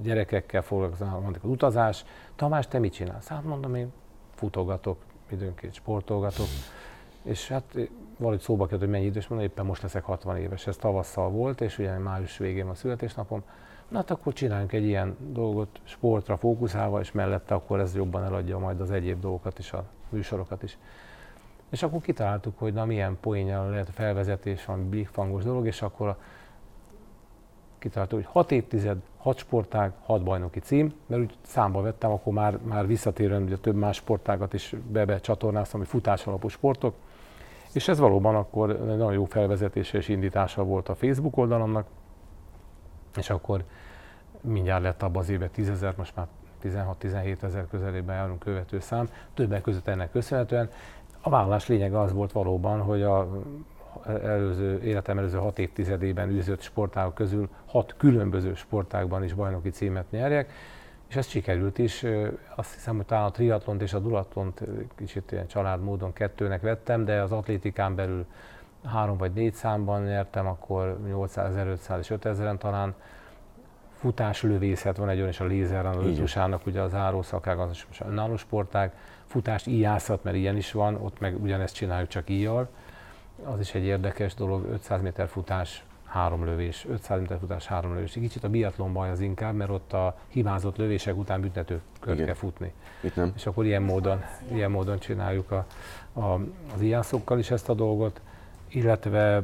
[0.02, 2.04] gyerekekkel foglalkozom, mondjuk az utazás.
[2.36, 3.26] Tamás, te mit csinálsz?
[3.26, 3.92] Hát mondom, én
[4.34, 4.96] futogatok,
[5.30, 6.46] időnként sportolgatok.
[7.22, 7.78] És hát
[8.18, 11.60] valahogy szóba került, hogy mennyi idős, mondom, éppen most leszek 60 éves, ez tavasszal volt,
[11.60, 13.42] és ugye május végén a születésnapom.
[13.88, 18.58] Na hát akkor csináljunk egy ilyen dolgot sportra fókuszálva, és mellette akkor ez jobban eladja
[18.58, 20.78] majd az egyéb dolgokat is, a műsorokat is.
[21.70, 26.08] És akkor kitaláltuk, hogy na milyen poénnyal lehet a felvezetés, van bigfangos dolog, és akkor
[26.08, 26.18] a,
[27.78, 32.58] kitaláltuk, hogy hat évtized, hat sportág, hat bajnoki cím, mert úgy számba vettem, akkor már,
[32.62, 36.94] már visszatérően ugye több más sportágat is bebe csatornáztam, hogy futás alapú sportok,
[37.72, 41.86] és ez valóban akkor egy nagyon jó felvezetése és indítása volt a Facebook oldalomnak,
[43.16, 43.64] és akkor
[44.40, 46.26] mindjárt lett abban az évben 10 ezer, most már
[46.62, 50.70] 16-17 ezer közelében járunk követő szám, többek között ennek köszönhetően.
[51.20, 53.28] A vállalás lényege az volt valóban, hogy a
[54.06, 60.52] előző, életem előző hat évtizedében űzött sportágok közül hat különböző sportágban is bajnoki címet nyerjek,
[61.08, 62.04] és ez sikerült is.
[62.54, 64.60] Azt hiszem, hogy talán a triatlont és a dulatlont
[64.96, 68.26] kicsit ilyen családmódon kettőnek vettem, de az atlétikán belül
[68.84, 72.94] három vagy négy számban nyertem, akkor 800, 1500 és 5000-en talán.
[73.98, 78.92] Futáslövészet van egy olyan, és a lézeranalyzusának ugye az árószakág, az is önálló sportág.
[79.26, 82.68] Futást íjászat, mert ilyen is van, ott meg ugyanezt csináljuk csak íjjal.
[83.44, 85.84] Az is egy érdekes dolog, 500 méter futás,
[86.18, 88.12] három lövés, 500 méter futás, három lövés.
[88.12, 92.34] Kicsit a biatlon baj az inkább, mert ott a hibázott lövések után büntető kört kell
[92.34, 92.72] futni.
[93.00, 93.32] Itt nem.
[93.36, 95.66] És akkor ilyen módon, ilyen módon csináljuk a,
[96.12, 96.40] a,
[96.74, 98.20] az iászokkal is ezt a dolgot,
[98.68, 99.42] illetve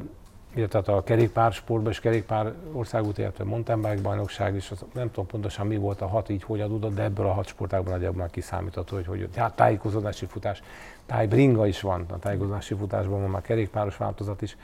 [0.57, 5.67] illetve a kerékpársportban és kerékpár országút, illetve mountain bike bajnokság is, az, nem tudom pontosan
[5.67, 8.97] mi volt a hat, így hogy adódott, de ebből a hat sportágban nagyjából már kiszámítható,
[8.97, 10.63] hogy, hogy hát tájékozódási futás,
[11.07, 14.57] tájbringa is van, a tájékozódási futásban van már kerékpáros változat is.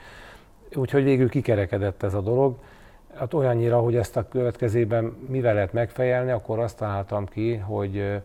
[0.75, 2.55] Úgyhogy végül kikerekedett ez a dolog.
[3.15, 8.21] Hát olyannyira, hogy ezt a következében mivel lehet megfejelni, akkor azt találtam ki, hogy,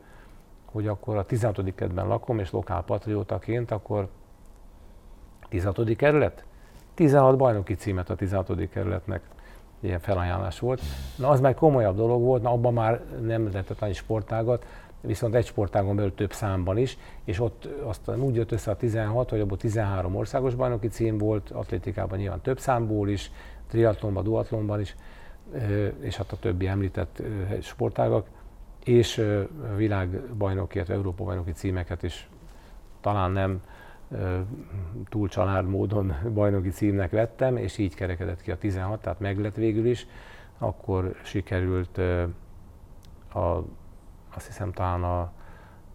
[0.64, 1.74] hogy akkor a 16.
[1.74, 4.08] kerületben lakom, és lokálpatriótaként, akkor
[5.48, 5.96] 16.
[5.96, 6.44] kerület?
[6.94, 8.68] 16 bajnoki címet a 16.
[8.70, 9.22] kerületnek
[9.80, 10.80] ilyen felajánlás volt.
[11.16, 14.64] Na az már komolyabb dolog volt, na abban már nem lehetett annyi sportágat,
[15.00, 19.30] viszont egy sportágon belül több számban is, és ott aztán úgy jött össze a 16,
[19.30, 23.30] hogy abból 13 országos bajnoki cím volt, atlétikában nyilván több számból is,
[23.68, 24.96] triatlonban, duatlonban is,
[26.00, 27.22] és hát a többi említett
[27.60, 28.26] sportágak,
[28.84, 29.22] és
[29.76, 32.28] világbajnoki, illetve Európa bajnoki címeket is
[33.00, 33.60] talán nem
[35.08, 39.86] túl család módon bajnoki címnek vettem, és így kerekedett ki a 16, tehát meglett végül
[39.86, 40.06] is.
[40.58, 41.98] Akkor sikerült
[43.32, 43.64] a,
[44.36, 45.32] azt hiszem talán a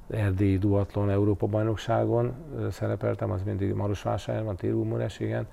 [0.09, 2.33] Erdélyi Duatlon Európa bajnokságon
[2.71, 5.47] szerepeltem, az mindig Marosvásárhelyen van, igen.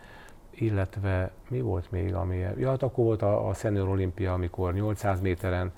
[0.50, 2.36] Illetve mi volt még, ami...
[2.36, 5.72] Ja, hát akkor volt a, a Senior Olimpia, amikor 800 méteren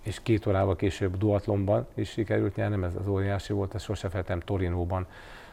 [0.00, 4.40] és két órával később duatlonban is sikerült nyernem, ez az óriási volt, ezt sose feltem
[4.40, 5.06] Torinóban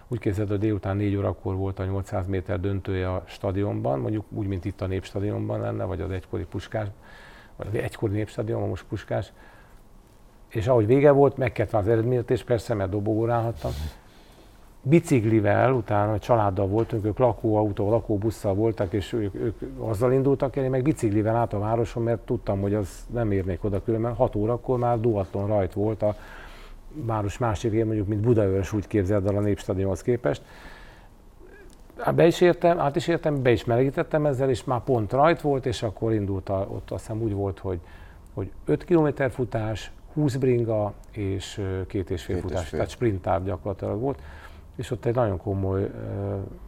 [0.07, 4.47] úgy képzeld, hogy délután 4 órakor volt a 800 méter döntője a stadionban, mondjuk úgy,
[4.47, 6.87] mint itt a Népstadionban lenne, vagy az egykori Puskás,
[7.55, 9.33] vagy az egykori Népstadion, most Puskás.
[10.47, 13.71] És ahogy vége volt, meg kellett az eredményt, és persze, mert dobogón állhattam.
[14.81, 20.63] Biciklivel, utána a családdal voltunk, ők lakóautó, lakóbusszal voltak, és ők, ők azzal indultak el,
[20.63, 24.13] én meg biciklivel át a városon, mert tudtam, hogy az nem érnék oda különben.
[24.13, 26.15] 6 órakor már duatlon rajt volt a
[26.93, 30.41] város másik én mondjuk, mint Budaörs úgy képzeld el a Népstadionhoz képest.
[31.97, 35.41] Hát be is értem, át is értem, be is melegítettem ezzel, és már pont rajt
[35.41, 37.79] volt, és akkor indult, a, ott azt hiszem úgy volt, hogy,
[38.33, 42.79] hogy 5 km futás, 20 bringa és két és fél két futás, és fél.
[42.79, 44.21] tehát sprint gyakorlatilag volt.
[44.75, 45.91] És ott egy nagyon komoly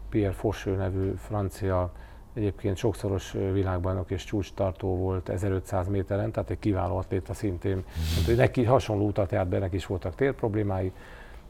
[0.10, 1.92] Pierre Fosső nevű francia
[2.34, 7.76] Egyébként sokszoros világbajnok és csúcstartó volt 1500 méteren, tehát egy kiváló atléta szintén.
[7.76, 7.82] Mm.
[8.14, 10.92] Mondta, hogy neki hasonló utat járt be, neki is voltak térproblémái,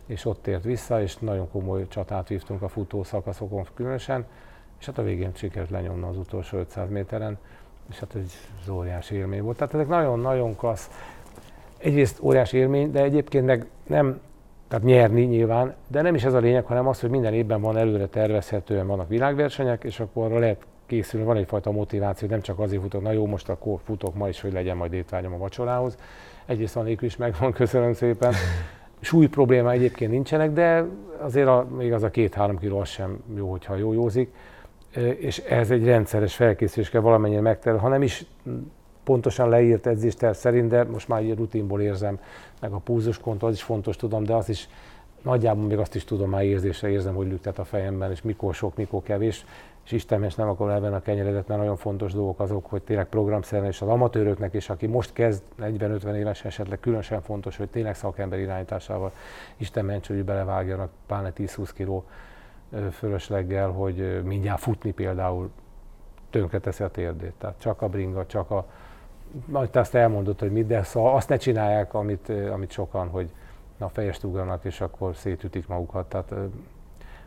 [0.05, 4.25] és ott tért vissza, és nagyon komoly csatát vívtunk a futó szakaszokon különösen,
[4.79, 7.37] és hát a végén sikerült lenyomni az utolsó 500 méteren,
[7.89, 8.33] és hát egy
[8.69, 9.57] óriási élmény volt.
[9.57, 10.89] Tehát ezek nagyon-nagyon klassz.
[11.79, 14.19] Egyrészt óriási élmény, de egyébként meg nem,
[14.67, 17.77] tehát nyerni nyilván, de nem is ez a lényeg, hanem az, hogy minden évben van
[17.77, 22.81] előre tervezhetően vannak világversenyek, és akkor arra lehet készülni, van egyfajta motiváció, nem csak azért
[22.81, 25.97] futok, na jó, most akkor futok ma is, hogy legyen majd étvágyam a vacsorához.
[26.45, 28.33] Egyrészt van is megvan, köszönöm szépen.
[28.99, 30.85] Súly probléma egyébként nincsenek, de
[31.19, 34.33] azért a, még az a két-három kiló az sem jó, hogyha jó józik.
[35.17, 38.25] És ez egy rendszeres felkészülés kell valamennyire megterülni, ha nem is
[39.09, 42.19] pontosan leírt edzésterv szerint, de most már egy rutinból érzem,
[42.61, 44.69] meg a púzuskont, az is fontos tudom, de az is
[45.21, 48.75] nagyjából még azt is tudom, már érzésre érzem, hogy lüktet a fejemben, és mikor sok,
[48.75, 49.45] mikor kevés
[49.85, 53.05] és Isten és nem akarom elvenni a kenyeredet, mert nagyon fontos dolgok azok, hogy tényleg
[53.05, 57.95] programszerűen, és az amatőröknek is, aki most kezd 40-50 éves esetleg különösen fontos, hogy tényleg
[57.95, 59.11] szakember irányításával
[59.57, 62.03] Isten ments, hogy belevágjanak pláne 10-20 kiló
[62.91, 65.49] fölösleggel, hogy mindjárt futni például
[66.29, 67.33] tönkreteszi a térdét.
[67.37, 68.65] Tehát csak a bringa, csak a...
[69.45, 73.31] Majd te azt elmondod, hogy mit, de szóval azt ne csinálják, amit, amit sokan, hogy
[73.77, 76.05] na fejest ugranak, és akkor szétütik magukat.
[76.05, 76.33] Tehát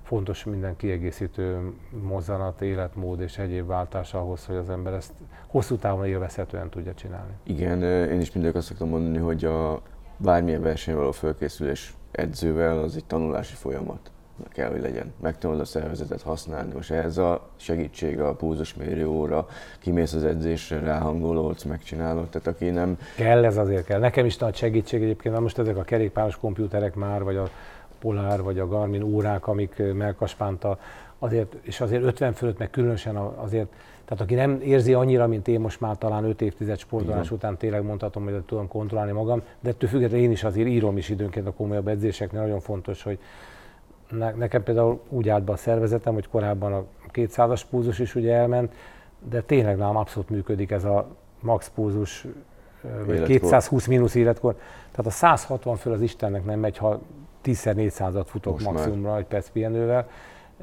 [0.02, 5.12] fontos minden kiegészítő mozzanat, életmód és egyéb váltás ahhoz, hogy az ember ezt
[5.46, 7.32] hosszú távon élvezhetően tudja csinálni.
[7.42, 9.80] Igen, én is mindig azt szoktam mondani, hogy a
[10.16, 14.10] bármilyen versenyre való fölkészülés edzővel az egy tanulási folyamat
[14.48, 15.12] kell, hogy legyen.
[15.20, 16.72] Megtanulod a szervezetet használni.
[16.74, 19.46] Most ehhez a segítség a púzusmérő óra,
[19.78, 22.28] kimész az edzésre, ráhangolódsz, megcsinálod.
[22.28, 22.98] Tehát aki nem...
[23.16, 23.98] Kell, ez azért kell.
[23.98, 27.48] Nekem is nagy segítség egyébként, most ezek a kerékpáros komputerek már, vagy a
[27.98, 30.78] Polar vagy a Garmin órák, amik melkaspánta,
[31.18, 33.68] azért, és azért 50 fölött meg különösen azért,
[34.04, 37.36] tehát aki nem érzi annyira, mint én most már talán 5 évtized sportolás Igen.
[37.36, 41.08] után tényleg mondhatom, hogy tudom kontrollálni magam, de ettől függetlenül én is azért írom is
[41.08, 43.18] időnként a komolyabb edzéseknél, nagyon fontos, hogy
[44.36, 48.72] nekem például úgy állt be a szervezetem, hogy korábban a 200-as púzus is ugye elment,
[49.28, 51.06] de tényleg nálam abszolút működik ez a
[51.40, 52.26] max púzus,
[52.82, 53.26] vagy Életkor.
[53.26, 54.54] 220 mínusz életkor.
[54.90, 57.00] Tehát a 160 föl az Istennek nem megy, ha
[57.44, 58.74] 10-400-at futok Most már.
[58.74, 60.08] maximumra egy perc pihenővel,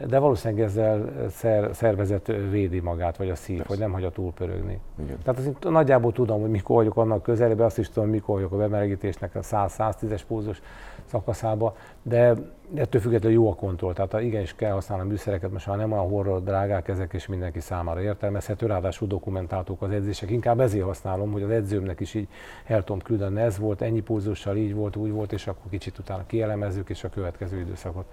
[0.08, 3.72] de valószínűleg ezzel szer, szervezet védi magát, vagy a szív, Persze.
[3.72, 4.80] hogy nem hagyja túlpörögni.
[5.04, 5.18] Igen.
[5.24, 8.58] Tehát azért nagyjából tudom, hogy mikor vagyok annak közelében, azt is tudom, mikor vagyok a
[8.58, 10.62] bemelegítésnek a 100-110-es púzus
[11.06, 12.34] szakaszába, de
[12.76, 13.94] ettől függetlenül jó a kontroll.
[13.94, 17.60] Tehát igenis kell használni a műszereket, most már nem olyan horror drágák ezek, és mindenki
[17.60, 20.30] számára értelmezhető, ráadásul dokumentáltuk az edzések.
[20.30, 22.28] Inkább ezért használom, hogy az edzőmnek is így
[22.66, 26.24] el tudom küldeni, ez volt, ennyi pulzussal, így volt, úgy volt, és akkor kicsit utána
[26.26, 28.06] kielemezzük, és a következő időszakot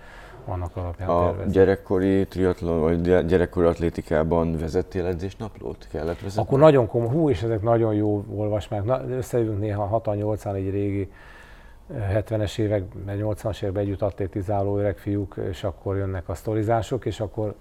[0.44, 1.52] annak alapján A tervezzük.
[1.52, 5.88] gyerekkori triatlon, vagy gy- gyerekkori atlétikában vezettél edzésnaplót?
[5.90, 6.42] Kellett vezetni?
[6.42, 8.84] Akkor nagyon komoly, hú, és ezek nagyon jó olvasmák.
[8.84, 11.10] Na, összejövünk néha 6-8-an egy régi
[11.94, 17.54] 70-es években, 80-as években együtt atlétizáló öreg fiúk, és akkor jönnek a sztorizások, és akkor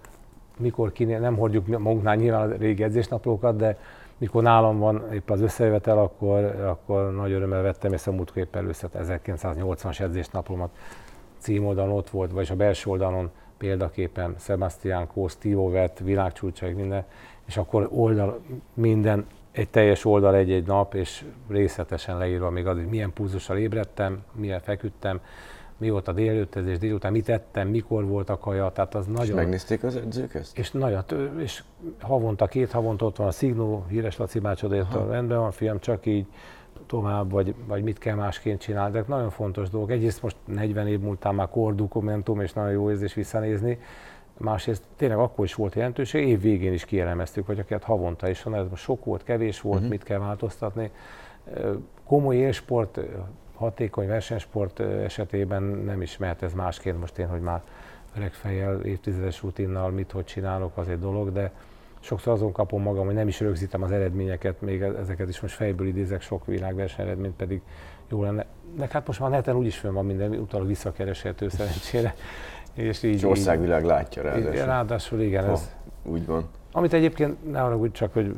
[0.58, 3.78] mikor kinél, nem hordjuk magunknál nyilván a régi edzésnaplókat, de
[4.18, 8.56] mikor nálam van épp az összejövetel, akkor, akkor nagy örömmel vettem észre a múltkor épp
[8.56, 10.70] először 1980-as edzésnaplomat
[11.38, 17.04] címoldalon ott volt, vagyis a belső oldalon példaképpen Sebastian Kó, Steve Ovett, világcsúcsaik, minden,
[17.46, 18.40] és akkor oldal,
[18.74, 24.24] minden, egy teljes oldal egy-egy nap, és részletesen leírva még az, hogy milyen pulzussal ébredtem,
[24.34, 25.20] milyen feküdtem,
[25.78, 29.36] mi volt a délelőttezés, délután mit ettem, mikor volt a kaja, tehát az És nagyon...
[29.36, 30.58] megnézték az edzők ezt?
[30.58, 31.04] És nagyon,
[31.40, 31.64] és
[32.02, 36.26] havonta, két havonta ott van a Szignó, híres Laci bácsodaértől, rendben van fiam, csak így
[36.86, 39.92] tovább, vagy, vagy mit kell másként csinálni, de nagyon fontos dolgok.
[39.92, 43.80] Egyrészt most 40 év múltán már kordokumentum, és nagyon jó érzés visszanézni,
[44.38, 48.56] másrészt tényleg akkor is volt jelentőség, év végén is kielemeztük, hogy akár havonta is van,
[48.56, 49.90] ez most sok volt, kevés volt, uh-huh.
[49.90, 50.92] mit kell változtatni.
[52.06, 53.00] Komoly élsport,
[53.56, 57.62] hatékony versenysport esetében nem is mehet ez másként, most én, hogy már
[58.18, 61.52] öreg fejjel, évtizedes rutinnal mit, hogy csinálok, az egy dolog, de
[62.00, 65.56] sokszor azon kapom magam, hogy nem is rögzítem az eredményeket, még e- ezeket is most
[65.56, 67.62] fejből idézek, sok világverseny eredményt pedig
[68.10, 68.46] jó lenne.
[68.76, 72.16] De hát most már neten úgyis fönn van minden, utána visszakereshető szerencsére.
[72.76, 74.66] És így, És országvilág látja így, ráadásul.
[74.66, 76.48] ráadásul igen, ez, Úgy van.
[76.72, 78.36] amit egyébként, ne haragudj csak, hogy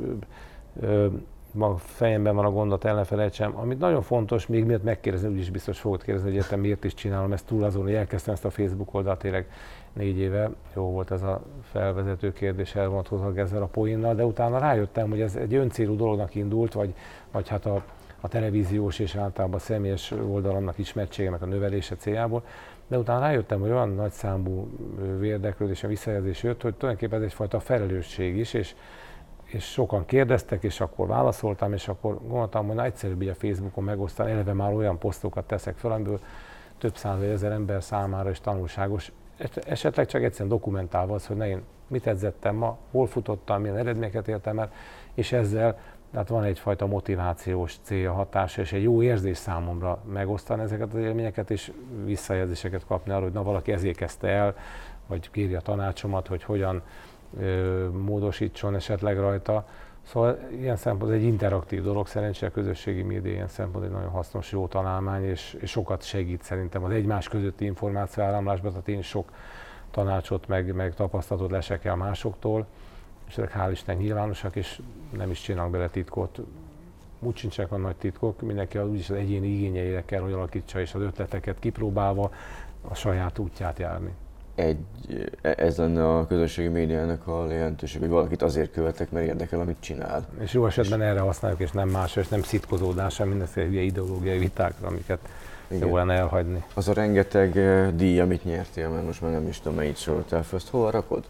[0.80, 1.06] ö,
[1.52, 6.02] ma fejemben van a gondot, ellenfelejtsem, amit nagyon fontos, még miatt megkérdezni, úgyis biztos fogod
[6.02, 9.18] kérdezni, hogy értem, miért is csinálom ezt túl azon, hogy elkezdtem ezt a Facebook oldalt
[9.18, 9.46] tényleg
[9.92, 10.50] négy éve.
[10.74, 15.36] Jó volt ez a felvezető kérdés, elvonatkozok ezzel a poénnal, de utána rájöttem, hogy ez
[15.36, 16.94] egy öncélú dolognak indult, vagy,
[17.32, 17.82] vagy hát a,
[18.20, 22.42] a televíziós és általában a személyes oldalamnak ismertségemek a növelése céljából,
[22.88, 24.68] de utána rájöttem, hogy olyan nagy számú
[25.22, 28.74] érdeklődés, visszajelzés jött, hogy tulajdonképpen ez egyfajta felelősség is, és,
[29.44, 33.84] és sokan kérdeztek, és akkor válaszoltam, és akkor gondoltam, hogy na egyszerűbb így a Facebookon
[33.84, 36.20] megosztani, eleve már olyan posztokat teszek fel, amiből
[36.78, 39.12] több száz vagy ezer ember számára is tanulságos.
[39.36, 43.76] Es- Esetleg csak egyszerűen dokumentálva az, hogy ne én mit edzettem ma, hol futottam, milyen
[43.76, 44.72] eredményeket értem el,
[45.14, 45.78] és ezzel
[46.12, 51.50] tehát van egyfajta motivációs célja, hatása, és egy jó érzés számomra megosztani ezeket az élményeket,
[51.50, 51.72] és
[52.04, 54.54] visszajelzéseket kapni arra, hogy na valaki ezért kezdte el,
[55.06, 56.82] vagy kéri a tanácsomat, hogy hogyan
[57.40, 59.66] ö, módosítson esetleg rajta.
[60.02, 64.52] Szóval ilyen szempont egy interaktív dolog, szerencsére a közösségi média ilyen szempont egy nagyon hasznos,
[64.52, 69.32] jó találmány, és, és sokat segít szerintem az egymás közötti információ áramlásban, tehát én sok
[69.90, 72.66] tanácsot, meg, meg tapasztalatot lesek el másoktól,
[73.28, 74.80] és ezek hál' Isten nyilvánosak, és
[75.16, 76.40] nem is csinálnak bele titkot.
[77.20, 80.94] Úgy sincsenek a nagy titkok, mindenki az, úgyis az egyéni igényeire kell, hogy alakítsa, és
[80.94, 82.30] az ötleteket kipróbálva
[82.88, 84.10] a saját útját járni.
[84.54, 84.78] Egy,
[85.40, 90.28] ez lenne a közösségi médiának a jelentőség, hogy valakit azért követek, mert érdekel, amit csinál.
[90.40, 94.86] És jó esetben erre használjuk, és nem másra, és nem szitkozódásra, mindenféle hülye ideológiai vitákra,
[94.86, 95.28] amiket
[95.68, 95.88] Igen.
[95.88, 96.64] jó lenne elhagyni.
[96.74, 100.44] Az a rengeteg eh, díj, amit nyertél, mert most már nem is tudom, mennyit soroltál
[100.50, 101.24] azt hova rakod?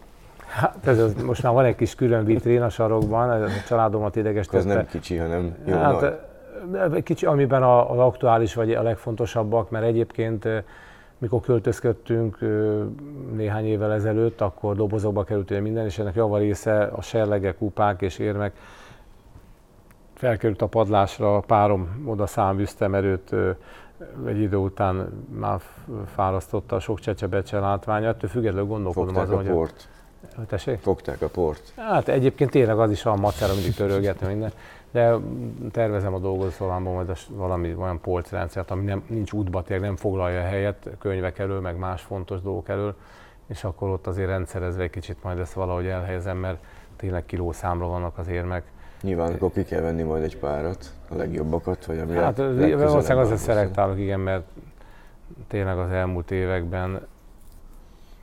[0.49, 4.15] Hát ez az, most már van egy kis külön vitrén a sarokban, ez a családomat
[4.15, 4.73] Ez idegesítette.
[4.73, 6.19] nem kicsi, hanem jó hát,
[6.79, 7.03] nagy.
[7.03, 10.57] kicsi, amiben az aktuális vagy a legfontosabbak, mert egyébként ö,
[11.17, 12.83] mikor költözködtünk ö,
[13.35, 18.17] néhány évvel ezelőtt, akkor dobozokba került minden, és ennek java része a serlegek, kupák és
[18.17, 18.53] érmek
[20.13, 23.51] felkerült a padlásra, a párom oda száműzte, mert őt ö,
[24.25, 25.59] egy idő után már
[26.05, 29.71] fárasztotta a sok csecsebecse látványa, ettől függetlenül gondolkodom Fogták azon, a hogy...
[30.47, 30.79] Tessék?
[30.79, 31.73] Fogták a port.
[31.75, 34.51] Hát egyébként tényleg az is a macera, mindig törölgetni minden,
[34.91, 35.15] de
[35.71, 40.43] tervezem a dolgozólámban majd valami olyan polcrendszert, ami nem, nincs útba, tényleg nem foglalja a
[40.43, 42.95] helyet könyvek elől, meg más fontos dolgok elől,
[43.47, 46.57] és akkor ott azért rendszerezve egy kicsit majd ezt valahogy elhelyezem, mert
[46.95, 48.63] tényleg kilószámra vannak az érmek.
[49.01, 53.25] Nyilván akkor ki kell venni majd egy párat, a legjobbakat, vagy ami Hát leg- valószínűleg
[53.25, 54.43] azért szelektálok, igen, mert
[55.47, 57.07] tényleg az elmúlt években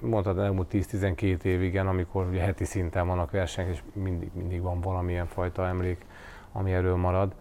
[0.00, 4.80] mondtad elmúlt 10-12 év, igen, amikor ugye heti szinten vannak versenyek, és mindig, mindig van
[4.80, 6.04] valamilyen fajta emlék,
[6.52, 7.34] ami erről marad.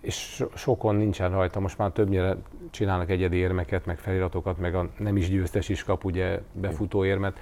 [0.00, 2.36] És so, sokon nincsen rajta, most már többnyire
[2.70, 7.38] csinálnak egyedi érmeket, meg feliratokat, meg a nem is győztes is kap ugye befutó érmet.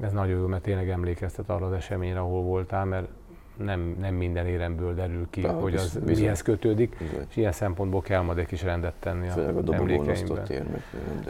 [0.00, 3.08] Ez nagyon jó, mert tényleg emlékeztet arra az eseményre, ahol voltál, mert
[3.64, 6.22] nem, nem minden éremből derül ki, Tehát, hogy az bizony.
[6.22, 7.26] mihez kötődik, bizony.
[7.28, 10.46] és ilyen szempontból kell majd egy kis rendet tenni Főleg a, a emlékeimben.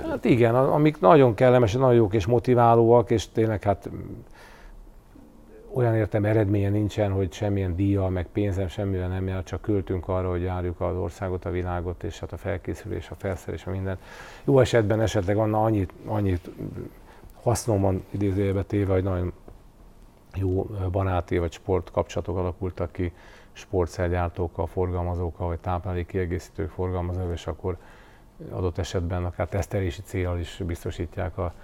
[0.08, 3.90] Hát igen, amik nagyon kellemesek, nagyon jók és motiválóak, és tényleg hát
[5.72, 10.30] olyan értem eredménye nincsen, hogy semmilyen díja, meg pénzem semmire nem jár, csak költünk arra,
[10.30, 13.98] hogy járjuk az országot, a világot, és hát a felkészülés, a felszerelés, a minden.
[14.44, 16.50] Jó esetben esetleg annyit, annyit
[17.42, 19.32] hasznom van idézőjelbe téve, hogy nagyon
[20.39, 23.12] jó baráti vagy sport kapcsolatok alakultak ki
[23.53, 27.76] sportszergyártókkal, forgalmazókkal, vagy táplálék kiegészítők forgalmazók, és akkor
[28.51, 31.55] adott esetben akár tesztelési célral is biztosítják a,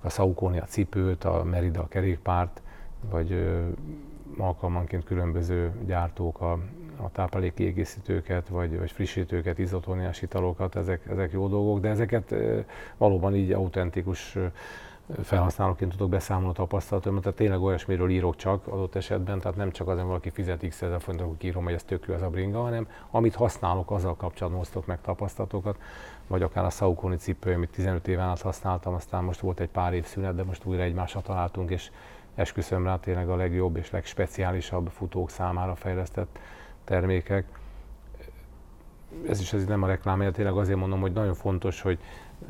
[0.00, 2.62] a Saucony a cipőt, a Merida a kerékpárt,
[3.10, 3.48] vagy
[4.38, 6.52] alkalmanként különböző gyártók a,
[6.96, 12.34] a táplálék kiegészítőket, vagy, vagy frissítőket, izotóniás italokat, ezek, ezek jó dolgok, de ezeket
[12.96, 14.36] valóban így autentikus
[15.22, 19.88] felhasználóként tudok beszámolni a tapasztalatomról, tehát tényleg olyasmiről írok csak adott esetben, tehát nem csak
[19.88, 22.88] azért valaki fizet x ezer forintot, akkor írom, hogy ez tök ez a bringa, hanem
[23.10, 25.78] amit használok, azzal kapcsolatban osztok meg tapasztalatokat,
[26.26, 29.92] vagy akár a Saucony cipő, amit 15 éven át használtam, aztán most volt egy pár
[29.92, 31.90] év szünet, de most újra egymásra találtunk, és
[32.34, 36.38] esküszöm rá tényleg a legjobb és legspeciálisabb futók számára fejlesztett
[36.84, 37.44] termékek.
[39.28, 41.98] Ez is ez nem a reklám, tényleg azért mondom, hogy nagyon fontos, hogy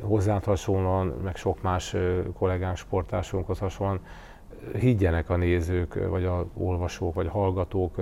[0.01, 1.95] hozzád hasonlóan, meg sok más
[2.37, 3.99] kollégánk, sportásunkhoz hasonlóan
[4.79, 7.97] higgyenek a nézők, vagy a olvasók, vagy a hallgatók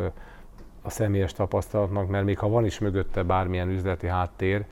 [0.82, 4.66] a személyes tapasztalatnak, mert még ha van is mögötte bármilyen üzleti háttér,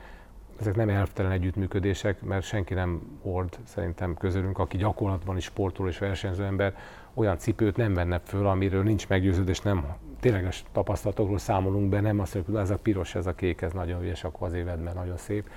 [0.59, 5.97] ezek nem elvtelen együttműködések, mert senki nem ord szerintem közülünk, aki gyakorlatban is sportol és
[5.97, 6.75] versenyző ember,
[7.13, 9.85] olyan cipőt nem venne föl, amiről nincs meggyőződés, nem
[10.19, 14.01] tényleges tapasztalatokról számolunk be, nem azt mondjuk, ez a piros, ez a kék, ez nagyon
[14.01, 15.49] ügyes, akkor azért vedd, nagyon szép.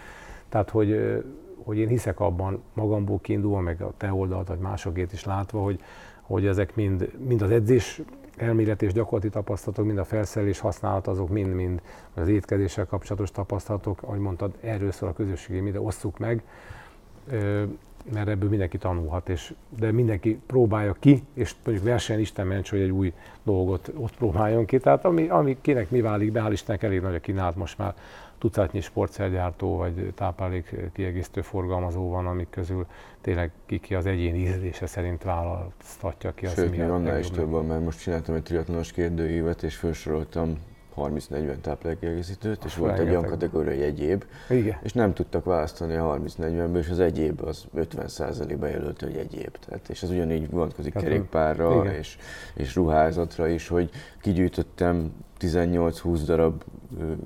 [0.48, 1.22] Tehát, hogy
[1.64, 5.80] hogy én hiszek abban magamból kiindulva, meg a te oldalt, vagy másokét is látva, hogy,
[6.22, 8.00] hogy ezek mind, mind az edzés
[8.36, 11.80] elmélet és gyakorlati tapasztalatok, mind a felszerelés használat, azok mind-mind
[12.14, 16.42] az étkezéssel kapcsolatos tapasztalatok, ahogy mondtad, erről szól a közösségi, minden osszuk meg,
[18.12, 22.80] mert ebből mindenki tanulhat, és, de mindenki próbálja ki, és mondjuk versenyen Isten ments, hogy
[22.80, 24.78] egy új dolgot ott próbáljon ki.
[24.78, 27.94] Tehát ami, ami kinek mi válik be, hál' Istennek elég nagy a kínálat most már
[28.38, 32.86] tucatnyi sportszergyártó vagy táplálék kiegészítő forgalmazó van, amik közül
[33.20, 36.46] tényleg ki, ki az egyén ízlése szerint választatja ki.
[36.46, 40.58] Az Sőt, még annál is több van, mert most csináltam egy triatlonos kérdőívet, és felsoroltam
[40.98, 44.78] 30-40 táplálékkiegészítőt, és volt egy olyan kategória, hogy egyéb, Igen.
[44.82, 49.56] és nem tudtak választani a 30-40-ből, és az egyéb az 50%-ba jelölt, hogy egyéb.
[49.66, 52.18] Tehát, és ez ugyanígy vonatkozik hát, kerékpárra és,
[52.54, 56.62] és ruházatra is, hogy kigyűjtöttem 18-20 darab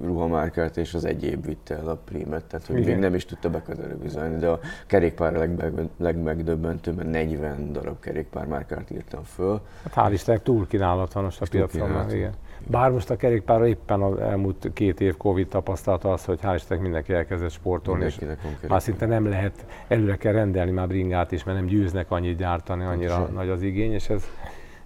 [0.03, 2.89] ruhamárkát, és az egyéb vitte el a prímet, tehát hogy Igen.
[2.89, 5.49] még nem is tudta bekategorizálni, de a kerékpár a
[5.97, 9.61] legmegdöbbentőbb, mert 40 darab kerékpármárkát írtam föl.
[9.83, 12.11] Hát hál' Istennek túl kínálat van most a piacon.
[12.11, 12.33] Igen.
[12.67, 16.83] Bár most a kerékpárra éppen az elmúlt két év Covid tapasztalata az, hogy hál' Istennek
[16.83, 18.19] mindenki elkezdett sportolni, és
[18.69, 22.85] már szinte nem lehet, előre kell rendelni már bringát is, mert nem győznek annyit gyártani,
[22.85, 23.35] annyira Pontosan.
[23.35, 24.25] nagy az igény, és ez,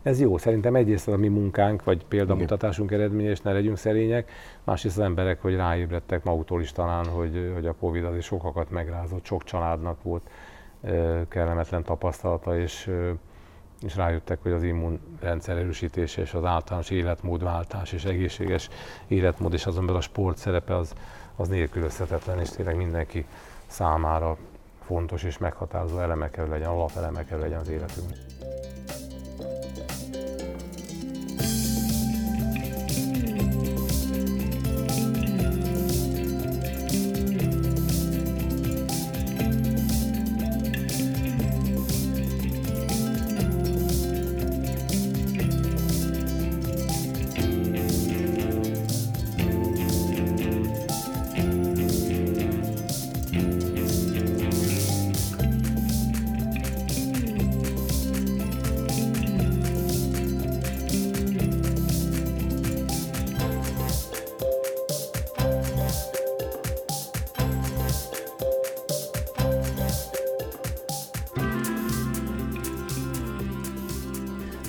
[0.07, 0.39] ez jó.
[0.39, 4.31] Szerintem egyrészt a mi munkánk, vagy példamutatásunk eredménye, és ne legyünk szerények,
[4.65, 9.25] másrészt az emberek, hogy ráébredtek maguktól is talán, hogy, hogy a Covid azért sokakat megrázott,
[9.25, 10.31] sok családnak volt
[11.29, 12.91] kellemetlen tapasztalata, és
[13.83, 18.69] és rájöttek, hogy az immunrendszer erősítése és az általános életmódváltás és egészséges
[19.07, 20.95] életmód és azon belül a sport szerepe az,
[21.37, 23.27] az nélkülözhetetlen, és tényleg mindenki
[23.67, 24.37] számára
[24.85, 28.19] fontos és meghatározó eleme kell legyen, alapeleme kell legyen az életünknek.
[29.39, 30.16] Thank you.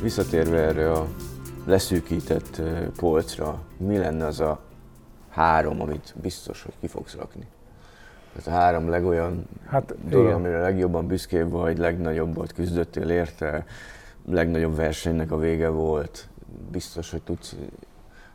[0.01, 1.07] Visszatérve erre a
[1.65, 2.61] leszűkített
[2.95, 4.59] polcra, mi lenne az a
[5.29, 7.47] három, amit biztos, hogy ki fogsz rakni?
[8.37, 10.37] Ez a három legolyan Hát, dolog, igen.
[10.37, 13.65] amire legjobban büszkébb vagy, legnagyobbat küzdöttél érte,
[14.25, 16.27] legnagyobb versenynek a vége volt.
[16.71, 17.55] Biztos, hogy tudsz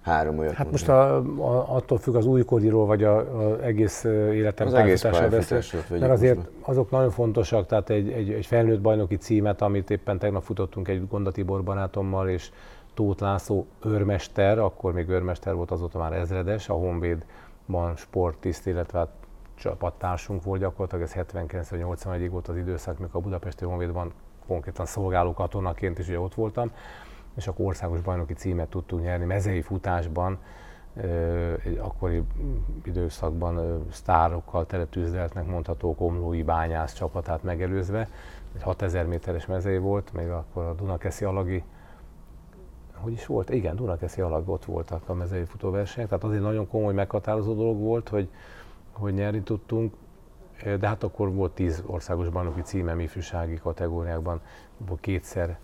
[0.02, 4.66] három olyat Hát most a, a, attól függ az újkoriról, vagy a, a egész életem
[4.66, 5.62] az egész beszél.
[5.98, 10.18] Mert azért most azok nagyon fontosak, tehát egy, egy, egy felnőtt bajnoki címet, amit éppen
[10.18, 12.50] tegnap futottunk egy Gonda Tibor barátommal, és
[12.94, 19.08] Tóth László őrmester, akkor még őrmester volt, azóta már ezredes, a Honvédban sporttiszt, illetve hát
[19.54, 24.12] csapattársunk volt gyakorlatilag, ez 79-81-ig volt az időszak, mikor a Budapesti Honvédban
[24.46, 26.70] konkrétan szolgáló katonaként is ugye ott voltam,
[27.34, 30.38] és akkor országos bajnoki címet tudtunk nyerni mezei futásban,
[31.64, 32.22] egy akkori
[32.84, 38.08] időszakban sztárokkal teletűzdeltnek mondható komlói bányász csapatát megelőzve.
[38.54, 41.64] Egy 6000 méteres mezei volt, még akkor a Dunakeszi alagi
[43.02, 43.50] hogy is volt?
[43.50, 48.08] Igen, Dunakeszi alag ott voltak a mezei futóversenyek, tehát azért nagyon komoly meghatározó dolog volt,
[48.08, 48.28] hogy,
[48.92, 49.94] hogy nyerni tudtunk,
[50.62, 54.40] de hát akkor volt 10 országos bajnoki címem ifjúsági kategóriákban,
[55.00, 55.58] kétszer,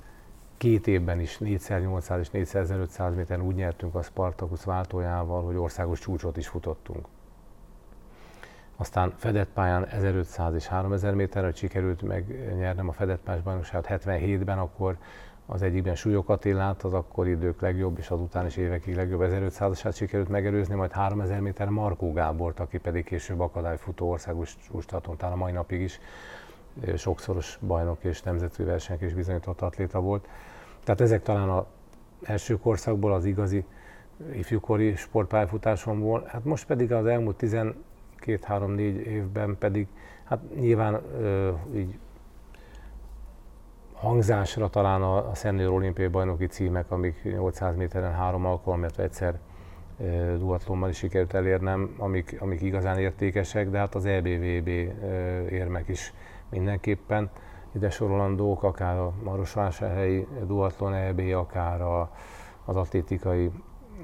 [0.58, 6.36] két évben is 4x800 és 4x1500 méteren úgy nyertünk a Spartacus váltójával, hogy országos csúcsot
[6.36, 7.06] is futottunk.
[8.76, 14.96] Aztán fedett pályán 1500 és 3000 méterre sikerült megnyernem a fedett pályás bajnokságot 77-ben, akkor
[15.46, 20.28] az egyikben Súlyok Attilát, az akkori idők legjobb, és azután is évekig legjobb 1500-asát sikerült
[20.28, 25.52] megelőzni, majd 3000 méter Markó Gábort, aki pedig később akadályfutó országos csúcstartón, talán a mai
[25.52, 26.00] napig is
[26.96, 30.28] sokszoros bajnok és nemzetközi versenyek is bizonyított atléta volt.
[30.88, 31.64] Tehát ezek talán az
[32.22, 33.64] első korszakból az igazi
[34.32, 36.24] ifjúkori sportpályafutásomból.
[36.26, 37.36] Hát most pedig az elmúlt
[38.20, 39.86] 12-3-4 évben pedig,
[40.24, 41.98] hát nyilván ö, így
[43.92, 49.38] hangzásra talán a, a senior olimpiai bajnoki címek, amik 800 méteren három alkalom, illetve egyszer
[50.00, 55.04] e, duatlonban is sikerült elérnem, amik, amik igazán értékesek, de hát az EBVB e,
[55.50, 56.12] érmek is
[56.50, 57.30] mindenképpen
[57.72, 62.10] ide sorolandók, akár a Marosvásárhelyi duatlon EB, akár a,
[62.64, 63.50] az atlétikai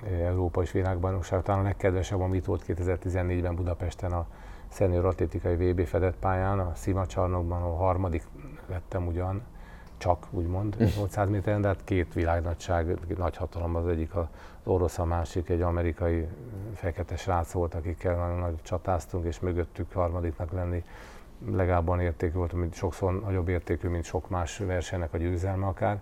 [0.05, 1.43] e, Európa és világbajnokság.
[1.43, 4.27] Talán a legkedvesebb, amit volt 2014-ben Budapesten a
[4.69, 8.27] senior atlétikai VB fedett pályán, a Szimacsarnokban, a harmadik
[8.67, 9.43] lettem ugyan,
[9.97, 14.25] csak úgymond 800 méteren, de hát két világnagyság, nagy hatalom az egyik az
[14.65, 16.27] orosz, a másik egy amerikai
[16.75, 20.85] fekete srác volt, akikkel nagyon nagy csatáztunk, és mögöttük harmadiknak lenni
[21.53, 26.01] legalább értékű volt, mint sokszor nagyobb értékű, mint sok más versenynek a győzelme akár.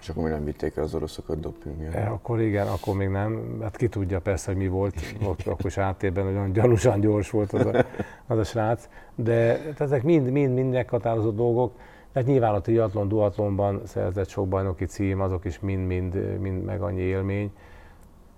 [0.00, 3.58] És akkor még nem vitték el az oroszokat doping E, akkor igen, akkor még nem.
[3.62, 7.52] Hát ki tudja persze, hogy mi volt, ott akkor is áttérben olyan gyanúsan gyors volt
[7.52, 7.84] az a,
[8.26, 8.88] az a srác.
[9.14, 11.72] De tehát ezek mind, mind, mind meghatározó dolgok.
[12.12, 17.00] Tehát nyilván a triatlon, duatlonban szerzett sok bajnoki cím, azok is mind-mind mind meg annyi
[17.00, 17.52] élmény.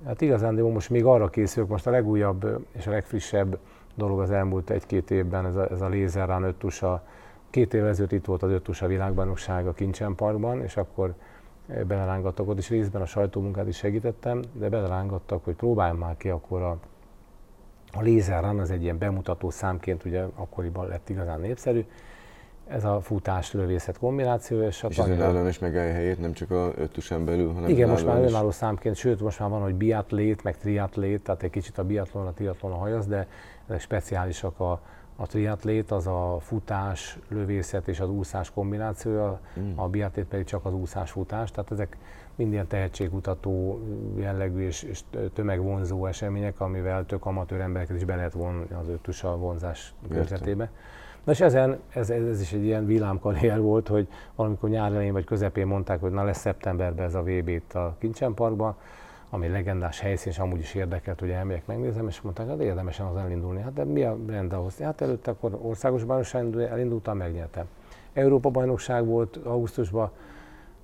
[0.06, 3.58] Hát igazán, de most még arra készülök, most a legújabb és a legfrissebb
[3.94, 7.02] dolog az elmúlt egy-két évben, ez a, ez a lézerrán öttusa.
[7.50, 11.14] Két évvel ezelőtt itt volt az öttusa világbajnokság a Kincsen Parkban, és akkor
[11.86, 16.62] belerángattak ott, és részben a sajtómunkát is segítettem, de belerángattak, hogy próbáljam már ki akkor
[16.62, 16.78] a,
[17.92, 21.84] a Laser Run, az egy ilyen bemutató számként, ugye akkoriban lett igazán népszerű,
[22.66, 24.66] ez a futás lövészet kombinációja.
[24.66, 27.88] És, a És az önállóan is megállja helyét, nem csak a öttusen belül, hanem Igen,
[27.88, 31.78] most már önálló számként, sőt most már van, hogy biatlét, meg triatlét, tehát egy kicsit
[31.78, 33.28] a biatlon, a triatlon a hajaz, de
[33.66, 34.80] ezek speciálisak a,
[35.16, 39.78] a triatlét, az a futás, lövészet és az úszás kombinációja, Mm.
[39.78, 41.96] a biatlét pedig csak az úszás futás, tehát ezek
[42.34, 43.80] mind ilyen tehetségkutató
[44.16, 45.00] jellegű és, és
[45.32, 50.70] tömegvonzó események, amivel tök amatőr embereket is be lehet vonni az öttusa vonzás körzetébe.
[51.24, 55.12] Na és ezen, ez, ez, ez is egy ilyen villámkarrier volt, hogy valamikor nyár elején
[55.12, 58.76] vagy közepén mondták, hogy na lesz szeptemberben ez a VB itt a Kincsen Parkban,
[59.34, 63.16] ami legendás helyszín, és amúgy is érdekelt, hogy elmegyek, megnézem, és mondták, hát érdemesen az
[63.16, 63.60] elindulni.
[63.60, 64.78] Hát de mi a rend ahhoz?
[64.78, 67.64] Hát előtte akkor országos bajnokság elindultam, megnyertem.
[68.12, 70.10] Európa bajnokság volt augusztusban,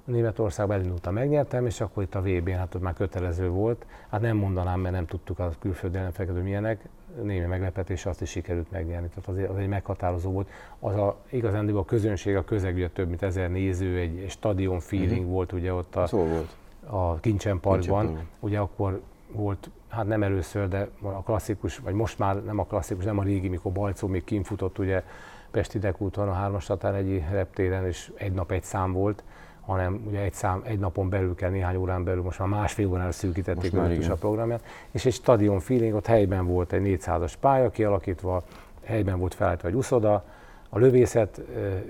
[0.05, 3.87] Németországban elindultam, megnyertem, és akkor itt a VB-n, hát ott már kötelező volt.
[4.11, 6.89] Hát nem mondanám, mert nem tudtuk a külföldi ellenfeleket, hogy milyenek.
[7.23, 9.09] Némi meglepetés, azt is sikerült megnyerni.
[9.09, 10.49] Tehát az, az egy meghatározó volt.
[10.79, 14.81] Az a, igazán a közönség, a közeg, ugye több mint ezer néző, egy, egy stadion
[14.81, 15.31] feeling Mhm.
[15.33, 16.57] volt ugye ott a, Szó volt.
[16.91, 18.05] A Kincsen Parkban.
[18.05, 18.28] Parkban.
[18.41, 19.01] Ugye akkor
[19.32, 23.22] volt, hát nem először, de a klasszikus, vagy most már nem a klasszikus, nem a
[23.22, 25.03] régi, mikor Balcó még kinfutott ugye
[25.51, 29.24] Pesti Dekúton a hármas tatár egy reptéren, és egy nap egy szám volt,
[29.61, 33.12] hanem ugye egy, szám, egy napon belül kell, néhány órán belül, most már másfél órán
[33.12, 37.70] szűkítették már meg a programját, és egy stadion feeling, ott helyben volt egy 400-as pálya
[37.70, 38.43] kialakítva,
[38.84, 40.24] helyben volt felállítva egy uszoda,
[40.69, 41.41] a lövészet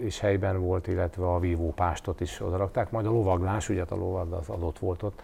[0.05, 3.97] is helyben volt, illetve a vívó pástot is odarakták, majd a lovaglás, ugye hát a
[3.97, 5.22] lovad az adott volt ott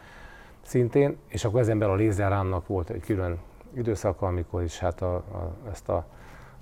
[0.62, 3.38] szintén, és akkor ezen belül a lézerránnak volt egy külön
[3.74, 6.06] időszaka, amikor is hát a, a, ezt a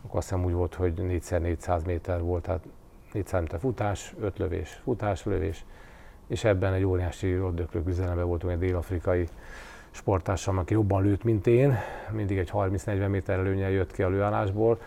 [0.05, 2.65] akkor azt hiszem úgy volt, hogy 4x400 méter volt, tehát
[3.13, 5.65] 400 méter futás, 5 lövés, futás, lövés,
[6.27, 9.29] és ebben egy óriási roddöklő küzdelemben voltunk egy dél-afrikai
[9.91, 11.79] sportársam, aki jobban lőtt, mint én,
[12.11, 14.81] mindig egy 30-40 méter előnyel jött ki a lőállásból,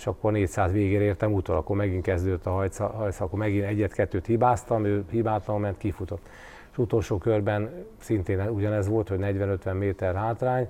[0.00, 4.84] és akkor 400 végére értem utol, akkor megint kezdődött a hajca akkor megint egyet-kettőt hibáztam,
[4.84, 6.28] ő hibátlanul ment, kifutott.
[6.70, 10.68] És utolsó körben szintén ugyanez volt, hogy 40-50 méter hátrány,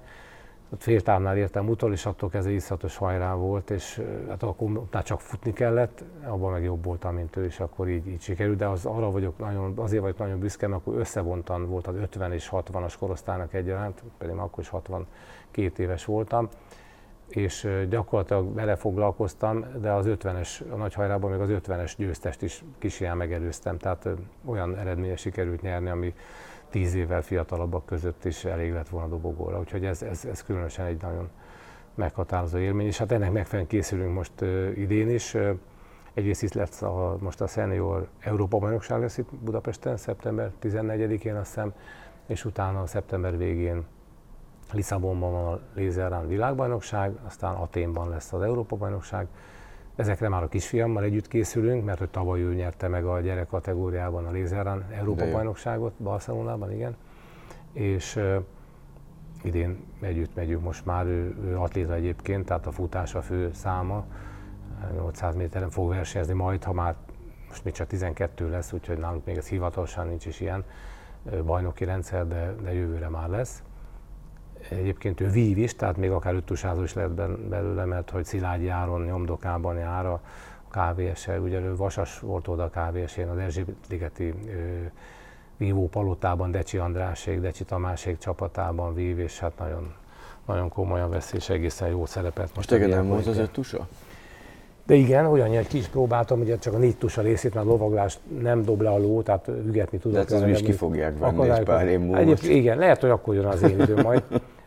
[0.73, 5.21] ott féltávnál értem utol, és attól kezdve iszhatos hajrá volt, és hát akkor utána csak
[5.21, 8.87] futni kellett, abban meg jobb voltam, mint ő, és akkor így, így sikerült, de az,
[8.87, 12.95] arra vagyok nagyon, azért vagyok nagyon büszke, mert akkor összevontan volt az 50 és 60-as
[12.99, 16.49] korosztálynak egyaránt, pedig akkor is 62 éves voltam,
[17.31, 22.65] és gyakorlatilag bele foglalkoztam, de az 50-es, a nagy hajrában még az 50-es győztest is
[22.79, 24.09] kis megelőztem, tehát
[24.45, 26.15] olyan eredménye sikerült nyerni, ami
[26.71, 29.59] tíz évvel fiatalabbak között is elég lett volna dobogóra.
[29.59, 31.29] Úgyhogy ez, ez, ez különösen egy nagyon
[31.95, 34.33] meghatározó élmény, és hát ennek megfelelően készülünk most
[34.75, 35.37] idén is.
[36.15, 41.47] Egyrészt itt lesz a, most a Senior Európa bajnokság lesz itt Budapesten, szeptember 14-én azt
[41.47, 41.73] hiszem,
[42.27, 43.85] és utána szeptember végén
[44.73, 49.29] Lisszabonban van a Lézerrán világbajnokság, aztán Aténban lesz az Európa bajnokság,
[50.01, 54.27] Ezekre már a kisfiammal együtt készülünk, mert hogy tavaly ő nyerte meg a gyerek kategóriában
[54.27, 56.97] a Lézerán Európa bajnokságot Barcelonában, igen.
[57.73, 58.37] És uh,
[59.43, 64.05] idén együtt megyünk, most már ő, ő atléta egyébként, tehát a futás a fő száma,
[64.95, 66.95] 800 méteren fog versenyezni majd, ha már
[67.49, 70.65] most még csak 12 lesz, úgyhogy náluk még ez hivatalosan nincs is ilyen
[71.45, 73.63] bajnoki rendszer, de, de jövőre már lesz.
[74.69, 77.11] Egyébként ő vív is, tehát még akár öttusázó is lehet
[77.49, 80.21] belőle, mert hogy Szilágyi Áron nyomdokában jár a
[80.71, 84.35] KVS-el, ugye ő vasas volt oda a KVS-én, az Erzsébet-ligeti
[85.57, 89.95] vívó palotában Decsi Andrásék, Decsi Tamásék csapatában vív, és hát nagyon,
[90.47, 92.51] nagyon komolyan veszi, és egészen jó szerepet.
[92.55, 93.89] Most teged nem volt az öttusa?
[94.87, 98.21] De igen, olyan egy kis próbáltam, ugye csak a négy tusa részét, mert a lovaglást
[98.41, 100.25] nem dob le a ló, tehát ügetni tudok.
[100.25, 102.35] De hát az is ki fogják venni, és pár év múlva.
[102.43, 104.23] Igen, lehet, hogy akkor jön az én idő majd.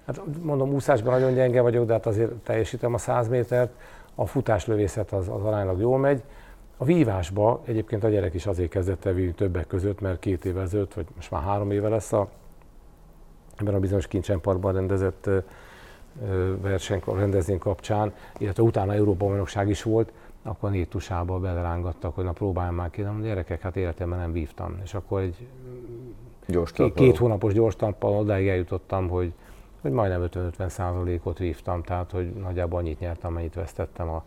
[0.05, 3.71] Hát mondom, úszásban nagyon gyenge vagyok, de hát azért teljesítem a 100 métert.
[4.15, 6.23] A futáslövészet az, az aránylag jól megy.
[6.77, 10.93] A vívásba egyébként a gyerek is azért kezdett el többek között, mert két évvel ezelőtt,
[10.93, 12.27] vagy most már három éve lesz a,
[13.57, 15.29] ebben a bizonyos Kincsenparkban rendezett
[16.61, 20.11] verseny rendezvény kapcsán, illetve utána Európa bajnokság is volt,
[20.43, 24.79] akkor négy tusába belerángattak, hogy na próbáljam már ki, de gyerekek, hát életemben nem vívtam.
[24.83, 25.47] És akkor egy
[26.47, 29.33] gyors két, két hónapos gyors tappal odáig eljutottam, hogy,
[29.81, 34.23] hogy majdnem 50-50 százalékot vívtam, tehát hogy nagyjából annyit nyertem, amennyit vesztettem a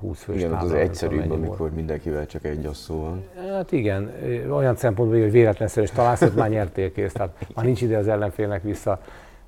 [0.00, 1.74] 20 fős Igen, az egyszerűbb, amikor volt.
[1.74, 3.24] mindenkivel csak egy asszó van.
[3.52, 4.12] Hát igen,
[4.50, 8.62] olyan szempontból, hogy véletlenszerűen találsz, hogy már nyertél kész, tehát már nincs ide az ellenfélnek
[8.62, 9.00] vissza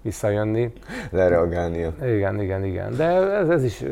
[0.08, 0.72] visszajönni.
[1.10, 1.94] Lereagálnia.
[2.02, 2.96] Igen, igen, igen.
[2.96, 3.84] De ez, ez is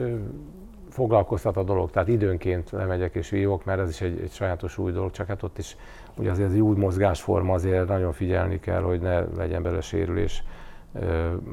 [0.90, 4.92] foglalkoztat a dolog, tehát időnként lemegyek és vívok, mert ez is egy, egy sajátos új
[4.92, 5.76] dolog, csak hát ott is
[6.18, 10.44] ugye azért egy új mozgásforma, azért nagyon figyelni kell, hogy ne legyen belőle sérülés,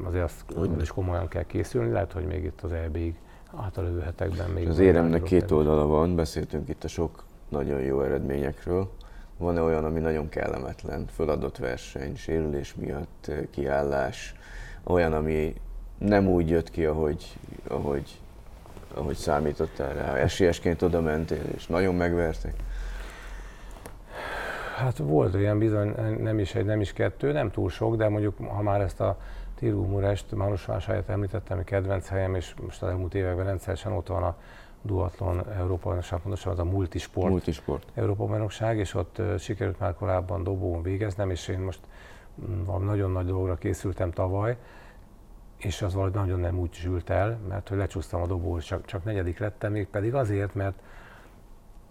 [0.04, 0.44] azért azt
[0.80, 3.14] is komolyan kell készülni, lehet, hogy még itt az EB-ig
[3.56, 4.68] általában hetekben még...
[4.68, 8.90] Az éremnek két oldala van, beszéltünk itt a sok nagyon jó eredményekről,
[9.38, 14.34] van-e olyan, ami nagyon kellemetlen, föladott verseny, sérülés miatt, kiállás,
[14.84, 15.54] olyan, ami
[15.98, 18.18] nem úgy jött ki, ahogy, ahogy,
[18.94, 20.14] ahogy számítottál rá.
[20.14, 22.54] Esélyesként oda mentél, és nagyon megvertek?
[24.76, 28.34] Hát volt ilyen bizony, nem is egy, nem is kettő, nem túl sok, de mondjuk,
[28.38, 29.18] ha már ezt a
[29.54, 34.36] Tirgumurest, Marosvásárját említettem, hogy kedvenc helyem, és most az elmúlt években rendszeresen ott van a
[34.82, 37.84] duatlon Európa bajnokság, pontosan az a multisport, multisport.
[37.94, 41.80] Európa bajnokság, és ott sikerült már korábban dobón végeznem, és én most
[42.64, 44.56] valami nagyon nagy dologra készültem tavaly,
[45.56, 49.04] és az valahogy nagyon nem úgy sült el, mert hogy lecsúsztam a dobóhoz, csak, csak
[49.04, 50.74] negyedik lettem, még pedig azért, mert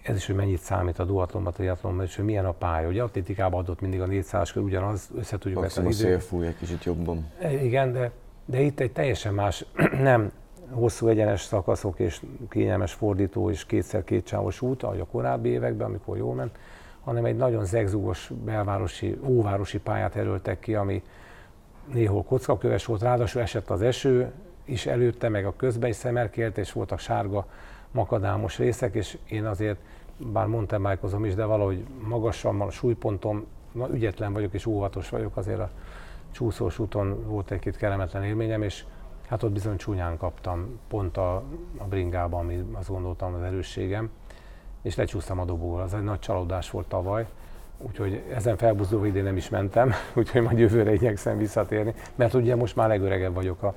[0.02, 2.88] ez is, hogy mennyit számít a duatlonban, a triatlonban, és hogy milyen a pálya.
[2.88, 6.58] Ugye atlétikában adott mindig a 400 kör, ugyanaz, össze tudjuk ezt a szél fúj egy
[6.58, 7.26] kicsit jobban.
[7.40, 8.12] E, igen, de,
[8.46, 9.66] de itt egy teljesen más,
[10.02, 10.32] nem
[10.70, 16.18] hosszú egyenes szakaszok és kényelmes fordító és kétszer kétsávos út, ahogy a korábbi években, amikor
[16.18, 16.58] jól ment,
[17.04, 21.04] hanem egy nagyon zegzúgos belvárosi, óvárosi pályát erőltek ki, ami
[21.94, 24.32] néhol kockaköves volt, ráadásul esett az eső,
[24.66, 27.46] is előtte, meg a közben is szemerkélt, és voltak sárga
[27.92, 29.78] makadámos részek, és én azért,
[30.18, 35.38] bár mountainbike is, de valahogy magasan van a súlypontom, na, ügyetlen vagyok és óvatos vagyok,
[35.38, 35.70] azért a
[36.32, 38.86] csúszós úton volt egy-két kellemetlen élményem, és
[39.28, 41.36] hát ott bizony csúnyán kaptam, pont a,
[41.78, 44.10] a bringában, ami azt gondoltam az erősségem,
[44.84, 45.82] és lecsúsztam a dobóval.
[45.82, 47.26] Az egy nagy csalódás volt tavaly,
[47.78, 52.76] úgyhogy ezen felbuzdulva idén nem is mentem, úgyhogy majd jövőre igyekszem visszatérni, mert ugye most
[52.76, 53.74] már legöregebb vagyok a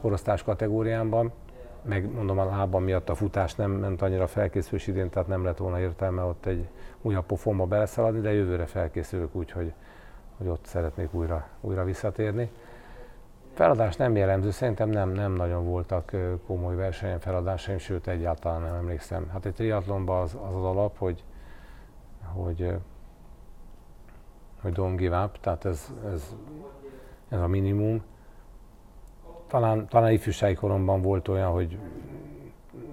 [0.00, 1.32] korosztás kategóriámban,
[1.82, 5.56] meg mondom a lábam miatt a futás nem ment annyira felkészülés idén, tehát nem lett
[5.56, 6.68] volna értelme ott egy
[7.02, 9.72] újabb pofonba beleszaladni, de jövőre felkészülök úgy, hogy,
[10.38, 12.50] hogy ott szeretnék újra, újra visszatérni.
[13.54, 16.12] Feladás nem jellemző, szerintem nem, nem nagyon voltak
[16.46, 19.28] komoly versenyen feladásaim, sőt egyáltalán nem emlékszem.
[19.32, 21.24] Hát egy triatlonban az az, az alap, hogy,
[22.32, 22.74] hogy,
[24.62, 26.34] hogy don't give up, tehát ez, ez,
[27.28, 28.02] ez a minimum.
[29.46, 31.78] Talán, talán ifjúsági koromban volt olyan, hogy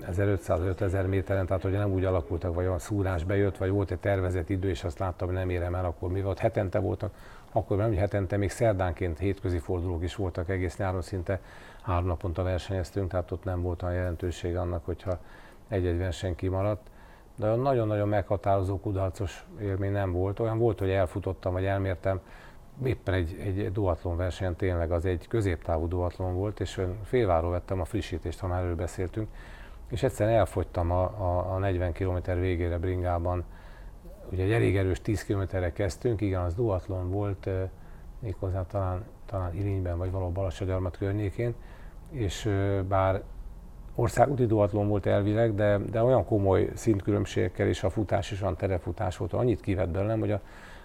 [0.01, 4.49] 1500-5000 méteren, tehát hogy nem úgy alakultak, vagy olyan szúrás bejött, vagy volt egy tervezett
[4.49, 6.39] idő, és azt láttam, hogy nem érem el, akkor mi volt.
[6.39, 7.13] Hetente voltak,
[7.51, 11.39] akkor nem, hogy hetente, még szerdánként hétközi fordulók is voltak egész nyáron, szinte
[11.81, 15.19] három naponta versenyeztünk, tehát ott nem volt olyan jelentőség annak, hogyha
[15.67, 16.87] egy-egy verseny kimaradt.
[17.35, 20.39] De nagyon-nagyon meghatározó kudarcos élmény nem volt.
[20.39, 22.21] Olyan volt, hogy elfutottam, vagy elmértem,
[22.83, 27.85] éppen egy, egy duatlon versenyen tényleg az egy középtávú duatlon volt, és félváról vettem a
[27.85, 29.27] frissítést, ha már erről beszéltünk,
[29.89, 33.43] és egyszerűen elfogytam a, a, a 40 km végére bringában.
[34.31, 37.49] Ugye egy elég erős 10 km-re kezdtünk, igen, az duatlon volt,
[38.19, 41.53] méghozzá talán, talán Irinyben, vagy valahol Balassagyarmat környékén,
[42.11, 42.49] és
[42.87, 43.21] bár
[43.95, 49.17] országúti duatlon volt elvileg, de, de olyan komoly szintkülönbségekkel és a futás is olyan terefutás
[49.17, 50.41] volt, annyit kivett belőlem, hogy a,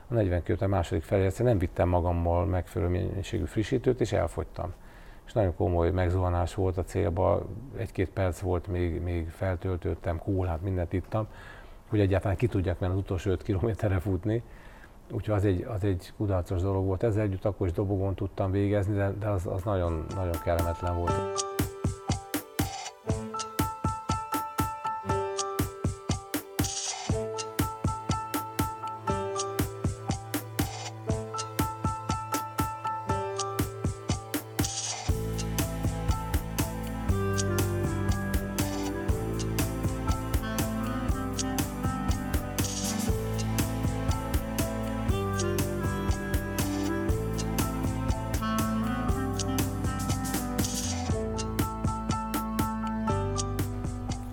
[0.08, 4.72] a 40 km második felé nem vittem magammal megfelelő mennyiségű frissítőt, és elfogytam.
[5.26, 10.92] És nagyon komoly megzuhanás volt a célba, egy-két perc volt, még, még feltöltöttem, kólát, mindent
[10.92, 11.28] ittam,
[11.88, 14.42] hogy egyáltalán ki tudjak menni az utolsó 5 kilométerre futni.
[15.12, 17.02] Úgyhogy az egy, az egy kudarcos dolog volt.
[17.02, 21.45] Ezzel együtt akkor is dobogon tudtam végezni, de, de az, az nagyon, nagyon kellemetlen volt.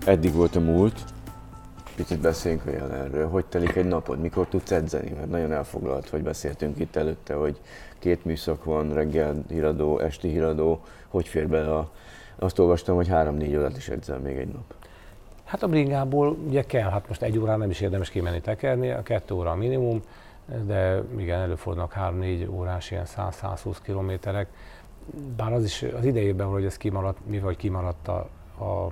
[0.06, 1.04] Eddig volt a múlt,
[1.96, 3.28] picit beszéljünk a jelenről.
[3.28, 4.20] Hogy telik egy napod?
[4.20, 5.10] Mikor tudsz edzeni?
[5.10, 7.60] Mert nagyon elfoglalt, hogy beszéltünk itt előtte, hogy
[7.98, 10.80] két műszak van, reggel híradó, esti híradó.
[11.08, 11.90] Hogy fér bele a...
[12.36, 14.74] Azt olvastam, hogy három-négy órát is edzel még egy nap.
[15.44, 19.02] Hát a bringából ugye kell, hát most egy órán nem is érdemes kimenni tekerni, a
[19.02, 20.00] kettő óra a minimum,
[20.66, 24.48] de igen, előfordulnak 3-4 órás ilyen 100-120 kilométerek.
[25.36, 28.28] Bár az is az idejében, hogy ez kimaradt, mivel kimaradt a,
[28.64, 28.88] a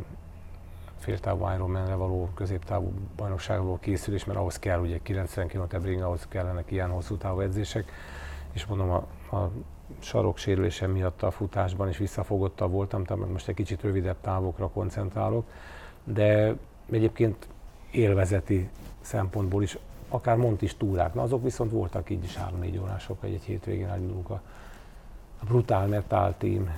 [1.02, 6.70] féltávú Ironman-re való középtávú bajnokságról készülés, mert ahhoz kell ugye 90 km bring, ahhoz kellenek
[6.70, 7.92] ilyen hosszú távú edzések,
[8.52, 9.50] és mondom a, a
[9.98, 15.44] sarok sérülése miatt a futásban is visszafogottabb voltam, tehát most egy kicsit rövidebb távokra koncentrálok,
[16.04, 16.56] de
[16.90, 17.48] egyébként
[17.90, 18.68] élvezeti
[19.00, 19.78] szempontból is,
[20.08, 23.88] akár mond is túrák, na azok viszont voltak így is 3-4 órások, egy, egy hétvégén
[23.88, 24.40] elindulunk a,
[25.40, 26.70] a Brutál Metal Team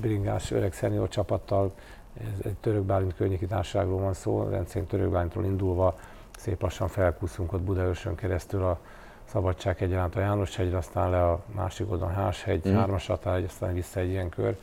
[0.00, 1.72] bringás öreg szenior csapattal
[2.20, 5.94] ez egy török Bálint környéki társaságról van szó, rendszerint török Bálintról indulva
[6.38, 8.78] szép lassan felkúszunk ott Budaörsön keresztül a
[9.24, 12.74] Szabadság egyaránt a János hegyre, aztán le a másik oldalon Háshegy, mm.
[12.74, 14.56] hármas egy, aztán vissza egy ilyen kör.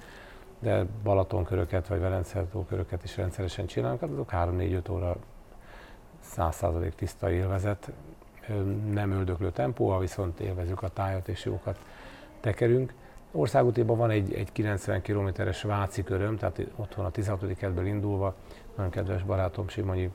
[0.60, 2.00] De Balaton köröket vagy
[2.70, 5.16] köröket is rendszeresen csinálunk, hát azok 3-4-5 óra
[6.36, 7.92] 100% tiszta élvezet,
[8.92, 11.80] nem öldöklő tempóval, viszont élvezünk a tájat és jókat
[12.40, 12.94] tekerünk.
[13.32, 17.58] Országútiban van egy, egy 90 kilométeres Váci köröm, tehát ott van a 16.
[17.58, 18.36] kedből indulva,
[18.76, 20.12] nagyon kedves barátom Simonyi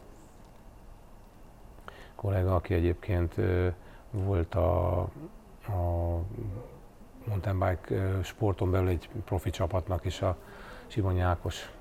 [2.14, 3.34] kollega, aki egyébként
[4.10, 4.98] volt a,
[5.68, 6.20] a
[7.24, 10.36] mountain bike sporton belül egy profi csapatnak is a
[10.86, 11.72] Simonyi Ákos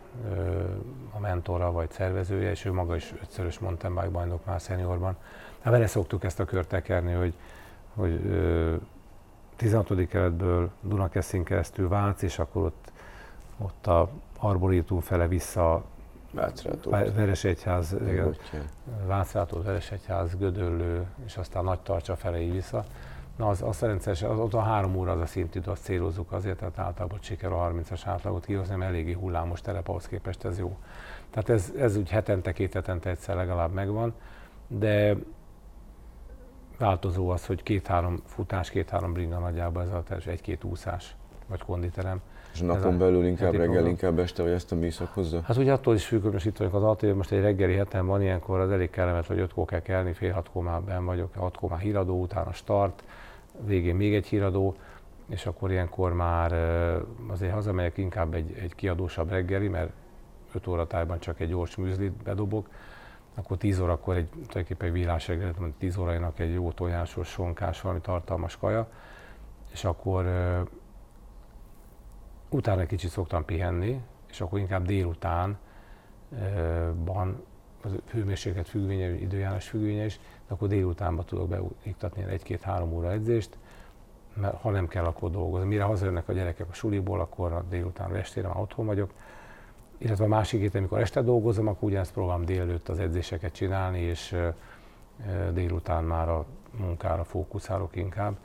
[1.11, 5.15] a mentora vagy szervezője, és ő maga is ötszörös mountain bike bajnok már szeniorban.
[5.61, 7.33] Hát vele szoktuk ezt a kört tekerni, hogy,
[7.95, 8.21] hogy
[9.55, 10.07] 16.
[10.07, 12.91] keletből Dunakeszin keresztül Vác, és akkor ott,
[13.57, 15.83] ott a Arborétum fele vissza
[17.15, 17.95] Veresegyház,
[19.05, 22.85] Vácrátót, Veresegyház, Gödöllő, és aztán Nagy Tarcsa fele így vissza.
[23.37, 26.57] Na az, az rendszeresen, az, ott a három óra az a szintű, azt célozzuk azért,
[26.57, 30.77] tehát általában sikerül a 30-as átlagot kihozni, mert eléggé hullámos terep, ahhoz képest ez jó.
[31.29, 34.13] Tehát ez, ez úgy hetente, két hetente egyszer legalább megvan,
[34.67, 35.15] de
[36.77, 41.15] változó az, hogy két-három futás, két-három bringa nagyjából ez a egy-két úszás,
[41.47, 42.21] vagy konditerem.
[42.53, 43.87] És a napon belül inkább reggel, program.
[43.87, 45.41] inkább este, vagy ezt a műszak hozza?
[45.41, 48.05] Hát ugye attól is függ, hogy most itt vagyok az altében, most egy reggeli heten
[48.05, 51.69] van, ilyenkor az elég kellemet, hogy ötkor kell kelni, fél hatkor már ben vagyok, hatkor
[51.69, 53.03] már híradó, utána start,
[53.65, 54.75] végén még egy híradó,
[55.29, 56.53] és akkor ilyenkor már
[57.27, 59.91] azért hazamegyek inkább egy, egy kiadósabb reggeli, mert
[60.55, 62.67] 5 óra tájban csak egy gyors műzlit bedobok,
[63.35, 68.01] akkor 10 órakor egy, tulajdonképpen egy villás reggelet, 10 órájának egy jó tojásos, sonkás, valami
[68.01, 68.87] tartalmas kaja,
[69.71, 70.67] és akkor uh,
[72.49, 75.57] utána kicsit szoktam pihenni, és akkor inkább délután
[76.95, 77.43] van
[77.83, 83.57] az hőmérséklet függvénye, időjárás függvénye is, de akkor délutánban tudok beiktatni egy-két-három óra edzést,
[84.33, 85.67] mert ha nem kell, akkor dolgozni.
[85.67, 89.11] Mire hazajönnek a gyerekek a suliból, akkor a délután estére már otthon vagyok.
[90.03, 94.35] Illetve a másik héten, amikor este dolgozom, akkor ugyanezt próbálom délelőtt az edzéseket csinálni, és
[95.53, 96.45] délután már a
[96.77, 98.37] munkára fókuszálok inkább.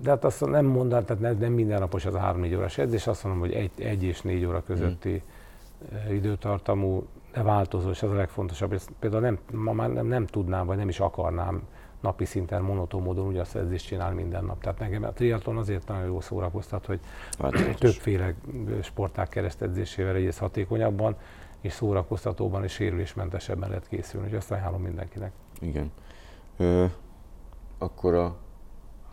[0.00, 3.24] De hát azt nem mondanám, tehát nem, nem mindennapos az a 3-4 órás edzés, azt
[3.24, 5.42] mondom, hogy egy, egy és négy óra közötti mm
[6.10, 8.72] időtartamú, de változó, és ez a legfontosabb.
[8.72, 11.62] Ezt például nem, ma már nem, nem tudnám, vagy nem is akarnám
[12.04, 14.60] napi szinten, monoton módon ugyanazt edzést csinálni minden nap.
[14.60, 17.00] Tehát nekem a triatlon azért nagyon jó szórakoztat, hogy
[17.38, 17.74] Változás.
[17.74, 18.34] többféle
[18.82, 21.16] sporták keresztedzésével egész hatékonyabban,
[21.60, 25.32] és szórakoztatóban és sérülésmentesebben lehet készülni, és ezt ajánlom mindenkinek.
[25.60, 25.92] Igen.
[26.56, 26.84] Ö,
[27.78, 28.36] akkor a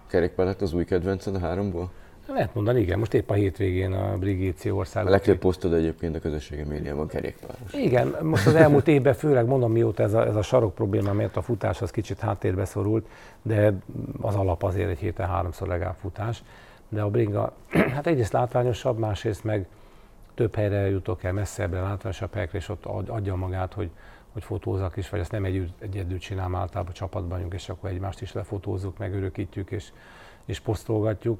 [0.07, 1.91] kerékpár lett az új kedvenced a háromból?
[2.27, 2.99] Lehet mondani, igen.
[2.99, 5.05] Most épp a hétvégén a Brigéci ország.
[5.05, 7.73] A legtöbb posztod egyébként a közösségi médiában kerékpáros.
[7.73, 11.35] Igen, most az elmúlt évben főleg mondom, mióta ez a, ez a sarok probléma miatt
[11.35, 13.05] a futás az kicsit háttérbe szorult,
[13.41, 13.73] de
[14.21, 16.43] az alap azért egy héten háromszor legalább futás.
[16.89, 17.53] De a bringa,
[17.95, 19.65] hát egyrészt látványosabb, másrészt meg
[20.33, 23.89] több helyre jutok el, messzebbre, látványosabb helyekre, és ott adja magát, hogy,
[24.33, 28.21] hogy fotózak is, vagy ezt nem egy, egyedül csinálom, általában csapatban vagyunk, és akkor egymást
[28.21, 29.91] is lefotózzuk, megörökítjük, és,
[30.45, 31.39] és posztolgatjuk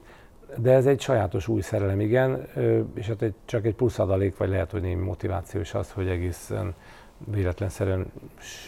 [0.57, 2.47] de ez egy sajátos új szerelem, igen,
[2.93, 6.07] és hát egy, csak egy plusz adalék, vagy lehet, hogy némi motiváció is az, hogy
[6.07, 6.73] egészen
[7.17, 8.11] véletlenszerűen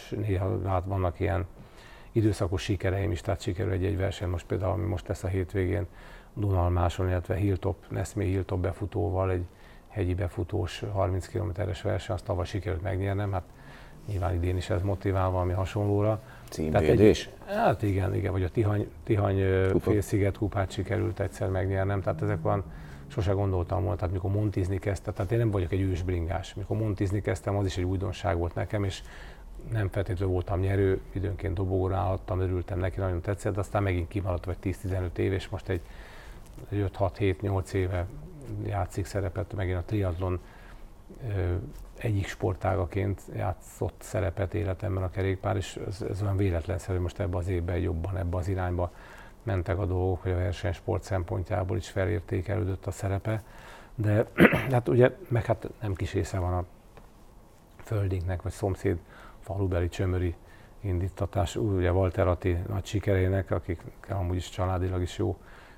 [0.10, 1.46] néha hát vannak ilyen
[2.12, 5.86] időszakos sikereim is, tehát sikerül egy-egy verseny, most például, ami most lesz a hétvégén,
[6.34, 9.46] Dunalmáson, illetve Hilltop, Neszmé Hilltop befutóval, egy
[9.88, 13.44] hegyi befutós 30 km-es verseny, azt tavaly sikerült megnyernem, hát
[14.08, 16.22] nyilván idén is ez motivál valami hasonlóra.
[16.54, 17.30] Címvédés?
[17.46, 19.44] Hát igen, igen, vagy a Tihany, Tihany
[19.80, 22.64] félsziget kupát sikerült egyszer megnyernem, tehát ezek van,
[23.08, 27.22] sose gondoltam volna, tehát mikor montizni kezdtem, tehát én nem vagyok egy ősbringás, mikor montizni
[27.22, 29.02] kezdtem, az is egy újdonság volt nekem, és
[29.72, 34.46] nem feltétlenül voltam nyerő, időnként dobogóra állhattam, örültem neki, nagyon tetszett, de aztán megint kimaradt
[34.46, 35.82] vagy 10-15 év, és most egy,
[36.70, 38.06] egy 5-6-7-8 éve
[38.66, 40.40] játszik szerepet, megint a triatlon
[42.04, 47.38] egyik sportágaként játszott szerepet életemben a kerékpár, és ez, ez olyan véletlenszerű, hogy most ebbe
[47.38, 48.92] az évben jobban ebbe az irányba
[49.44, 53.44] mentek a dolgok, hogy a versenysport szempontjából is felértékelődött a szerepe.
[53.96, 54.28] De
[54.72, 56.66] hát ugye, meg hát nem kis része van a
[57.84, 58.98] földinknek, vagy szomszéd
[59.40, 60.36] falubeli csömöri
[60.80, 65.38] indítatás, ugye Walter Ati nagy sikerének, akik amúgy is családilag is jó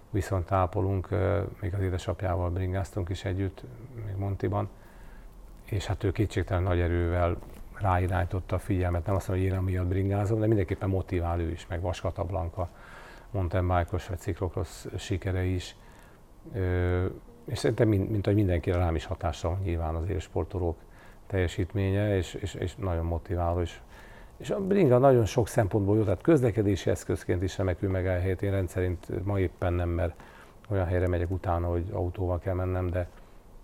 [0.09, 1.09] viszont ápolunk,
[1.61, 3.63] még az édesapjával bringáztunk is együtt,
[4.05, 4.69] még Montiban
[5.66, 7.38] és hát ő kétségtelen nagy erővel
[7.74, 11.68] ráirányította a figyelmet, nem azt mondom, hogy én amiatt bringázom, de mindenképpen motivál ő is,
[11.68, 12.70] meg Vaskata Blanka,
[13.32, 15.76] mountain bike vagy ciklokrosz sikere is.
[16.53, 17.05] Ö,
[17.45, 20.78] és szerintem, mint, mint hogy mindenkire rám is hatással van nyilván az élsportolók
[21.28, 23.61] teljesítménye, és, és, és nagyon motiváló.
[23.61, 23.80] És,
[24.38, 28.41] és a bringa nagyon sok szempontból jó, tehát közlekedési eszközként is remekül megállhet.
[28.41, 30.22] Én rendszerint ma éppen nem, mert
[30.70, 33.07] olyan helyre megyek utána, hogy autóval kell mennem, de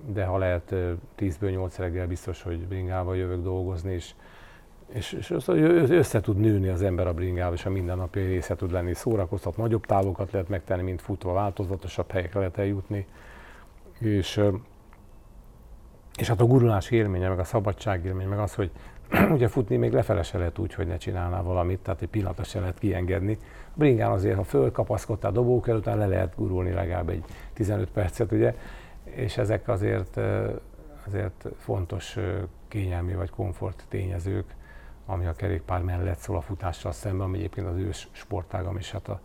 [0.05, 0.75] de ha lehet
[1.19, 4.13] 10-ből 8 reggel biztos, hogy bringával jövök dolgozni, és,
[4.87, 5.29] és, és
[5.89, 8.93] össze tud nőni az ember a bringával, és a mindennapi része tud lenni.
[8.93, 13.07] Szórakoztat, nagyobb távokat lehet megtenni, mint futva, változatosabb helyekre lehet eljutni,
[13.99, 14.41] és,
[16.17, 18.71] és hát a gurulás élménye, meg a szabadság élménye, meg az, hogy
[19.35, 22.59] ugye futni még lefele se lehet úgy, hogy ne csinálnál valamit, tehát egy pillanatra se
[22.59, 23.37] lehet kiengedni.
[23.67, 27.23] A bringán azért, ha fölkapaszkodtál dobók előtt, le lehet gurulni legalább egy
[27.53, 28.55] 15 percet, ugye,
[29.03, 30.19] és ezek azért,
[31.05, 32.17] azért fontos
[32.67, 34.55] kényelmi vagy komfort tényezők,
[35.05, 39.07] ami a kerékpár mellett szól a futással szemben, ami egyébként az ős sportágam, és hát
[39.07, 39.19] a,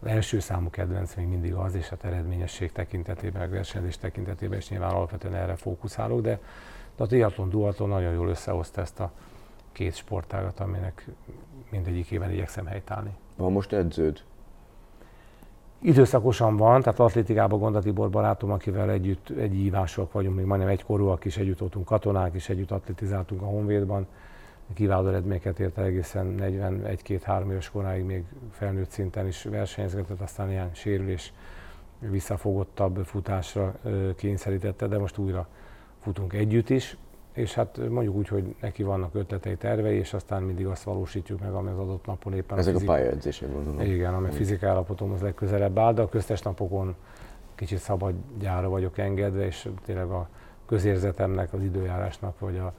[0.00, 4.68] az első számú kedvenc még mindig az, és hát eredményesség tekintetében, meg versenyzés tekintetében is
[4.68, 6.40] nyilván alapvetően erre fókuszálok, de,
[6.96, 9.12] de a triatlon, duatlon nagyon jól összehozta ezt a
[9.72, 11.06] két sportágat, aminek
[11.70, 13.10] mindegyikében igyekszem helytállni.
[13.36, 14.22] Van most edződ?
[15.84, 21.24] Időszakosan van, tehát atlétikában Gonda Tibor barátom, akivel együtt egy hívások vagyunk, még majdnem egykorúak
[21.24, 24.06] is, együtt voltunk katonák is, együtt atletizáltunk a Honvédban.
[24.74, 30.70] Kiváló eredményeket ért el egészen 41-2-3 éves koráig még felnőtt szinten is versenyezgetett, aztán ilyen
[30.72, 31.32] sérülés
[31.98, 33.74] visszafogottabb futásra
[34.16, 35.46] kényszerítette, de most újra
[36.02, 36.96] futunk együtt is
[37.32, 41.52] és hát mondjuk úgy, hogy neki vannak ötletei, tervei, és aztán mindig azt valósítjuk meg,
[41.52, 42.90] ami az adott napon éppen Ezek a, fizik...
[42.90, 43.80] a pályaedzések gondolom.
[43.80, 46.94] Igen, ami a fizikai állapotomhoz legközelebb áll, de a köztes napokon
[47.54, 50.28] kicsit szabadjára vagyok engedve, és tényleg a
[50.66, 52.72] közérzetemnek, az időjárásnak, vagy a,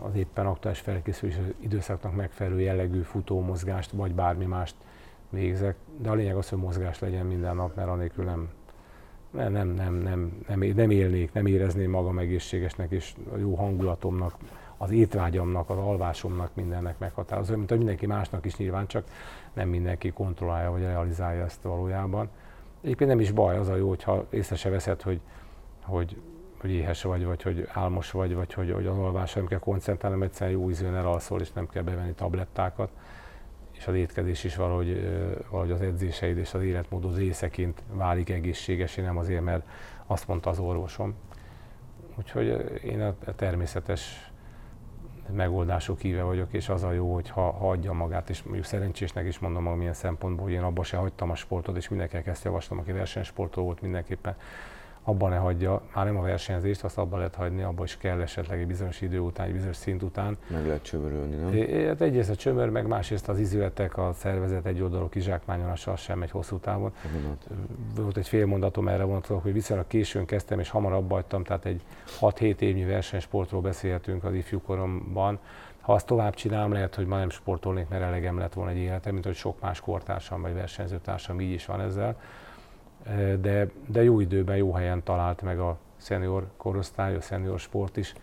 [0.00, 4.74] az éppen aktuális felkészülés időszaknak megfelelő jellegű futómozgást, vagy bármi mást
[5.30, 5.76] végzek.
[5.96, 8.48] De a lényeg az, hogy mozgás legyen minden nap, mert anélkül nem,
[9.30, 14.34] nem, nem, nem, nem, nem, nem élnék, nem érezném magam egészségesnek, és a jó hangulatomnak,
[14.82, 19.04] az étvágyamnak, az alvásomnak mindennek meghatározó, mint a mindenki másnak is nyilván, csak
[19.52, 22.28] nem mindenki kontrollálja vagy realizálja ezt valójában.
[22.82, 25.20] Egyébként nem is baj, az a jó, hogyha észre se veszed, hogy,
[25.80, 26.16] hogy,
[26.60, 30.18] hogy éhes vagy, vagy hogy álmos vagy, vagy hogy, hogy az alvásra nem kell koncentrálni,
[30.18, 32.90] mert egyszerűen jó ízűen elalszol, és nem kell bevenni tablettákat.
[33.80, 35.08] És az étkezés is valahogy,
[35.50, 39.66] valahogy az edzéseid és az életmódod részeként válik egészségesé, nem azért, mert
[40.06, 41.14] azt mondta az orvosom.
[42.18, 44.30] Úgyhogy én a természetes
[45.32, 49.26] megoldások híve vagyok, és az a jó, hogy ha, ha adja magát, és mondjuk szerencsésnek
[49.26, 52.44] is mondom magam milyen szempontból, hogy én abba se hagytam a sportot, és mindenkinek ezt
[52.44, 54.36] javaslom, aki versenysportoló volt mindenképpen,
[55.02, 58.60] abban ne hagyja, már nem a versenyzést, azt abban lehet hagyni, abban is kell esetleg
[58.60, 60.36] egy bizonyos idő után, egy bizonyos szint után.
[60.50, 61.86] Meg lehet csömörölni, nem?
[61.86, 66.30] Hát egyrészt a csömör, meg másrészt az izületek, a szervezet egy oldalú kizsákmányolása sem egy
[66.30, 66.92] hosszú távon.
[67.94, 71.64] Volt egy fél mondatom erre vonatkozóan, hogy viszonylag későn kezdtem, és hamar abba hagytam, tehát
[71.64, 71.82] egy
[72.20, 75.38] 6-7 évnyi versenysportról beszélhetünk az ifjúkoromban.
[75.80, 79.12] Ha azt tovább csinálom, lehet, hogy ma nem sportolnék, mert elegem lett volna egy életem,
[79.12, 82.16] mint hogy sok más kortársam vagy versenyzőtársam így is van ezzel
[83.40, 88.14] de, de jó időben, jó helyen talált meg a szenior korosztály, a szenior sport is,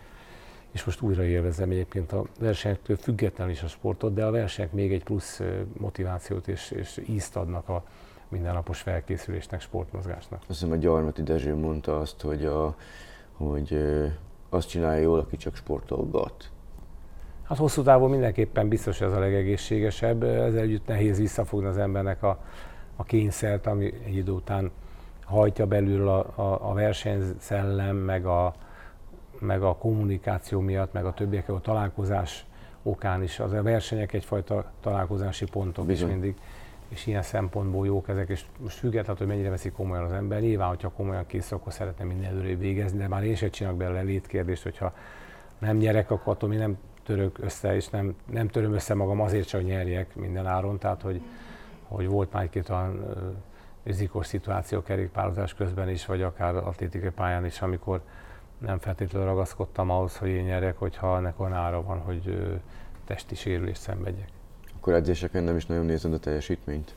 [0.70, 4.92] és most újra élvezem egyébként a versenyektől függetlenül is a sportot, de a versenyek még
[4.92, 5.42] egy plusz
[5.78, 7.84] motivációt és, és ízt adnak a
[8.28, 10.38] mindennapos felkészülésnek, sportmozgásnak.
[10.40, 12.76] Azt hiszem a Gyarmati Dezső mondta azt, hogy, a,
[13.32, 13.78] hogy
[14.48, 16.50] azt csinálja jól, aki csak sportolgat.
[17.42, 22.44] Hát hosszú távon mindenképpen biztos ez a legegészségesebb, ezzel együtt nehéz visszafogni az embernek a,
[23.00, 24.70] a kényszert, ami egy idő után
[25.24, 28.54] hajtja belül a, a, a versenyszellem, meg a,
[29.38, 32.46] meg a kommunikáció miatt, meg a többiekkel a találkozás
[32.82, 33.38] okán is.
[33.40, 36.08] Az a versenyek egyfajta találkozási pontok Bizony.
[36.08, 36.34] is mindig,
[36.88, 40.40] és ilyen szempontból jók ezek, és most függetlenül, hogy mennyire veszik komolyan az ember.
[40.40, 44.00] Nyilván, hogyha komolyan kész, akkor szeretne minden előrébb végezni, de már én sem csinálok belőle
[44.00, 44.92] létkérdést, hogyha
[45.58, 49.50] nem nyerek, akkor attól mi nem török össze, és nem, nem töröm össze magam azért,
[49.50, 50.78] hogy nyerjek minden áron.
[50.78, 51.20] Tehát, hogy,
[51.88, 53.04] hogy volt már egy-két olyan
[53.82, 58.00] rizikós szituáció kerékpározás közben is, vagy akár atlétikai pályán is, amikor
[58.58, 62.56] nem feltétlenül ragaszkodtam ahhoz, hogy én nyerjek, hogyha ennek olyan ára van, hogy
[63.04, 64.28] testi sérülést szenvedjek.
[64.76, 66.94] Akkor edzéseken nem is nagyon nézed a teljesítményt?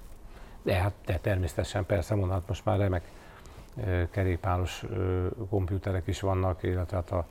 [0.61, 3.03] De hát de természetesen persze mondhat, most már remek
[4.11, 4.85] kerékpáros
[5.49, 7.25] komputerek is vannak, illetve hát a,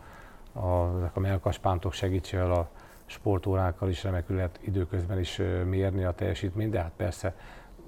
[0.53, 2.69] a, a melkaspántok segítségével a
[3.11, 7.35] sportórákkal is remekül lehet időközben is mérni a teljesítményt, de hát persze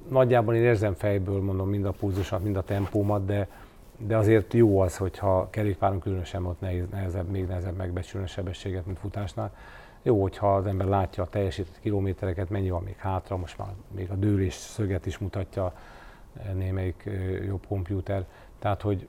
[0.09, 3.49] nagyjából én érzem fejből, mondom, mind a pulzusomat, mind a tempómat, de,
[3.97, 8.87] de azért jó az, hogyha kerékpáron különösen ott nehéz, nehezebb, még nehezebb megbecsülni a sebességet,
[8.87, 9.55] mint futásnál.
[10.03, 14.11] Jó, hogyha az ember látja a teljesített kilométereket, mennyi van még hátra, most már még
[14.11, 15.73] a dőlés szöget is mutatja
[16.55, 17.11] némelyik
[17.47, 18.27] jobb kompjúter.
[18.59, 19.09] Tehát, hogy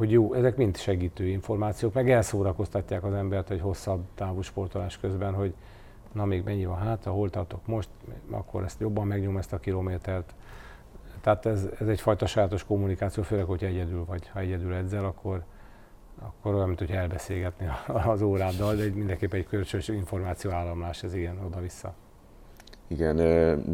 [0.00, 5.34] hogy jó, ezek mind segítő információk, meg elszórakoztatják az embert egy hosszabb távú sportolás közben,
[5.34, 5.54] hogy
[6.12, 7.88] na még mennyi van hátra, hol tartok most,
[8.30, 10.34] akkor ezt jobban megnyom ezt a kilométert.
[11.20, 14.28] Tehát ez, ez egyfajta sajátos kommunikáció, főleg, hogy egyedül vagy.
[14.28, 15.44] Ha egyedül edzel, akkor,
[16.18, 21.38] akkor olyan, mint hogy elbeszélgetni az óráddal, de mindenképpen egy kölcsönös információ államlás, ez ilyen
[21.44, 21.94] oda-vissza.
[22.90, 23.16] Igen,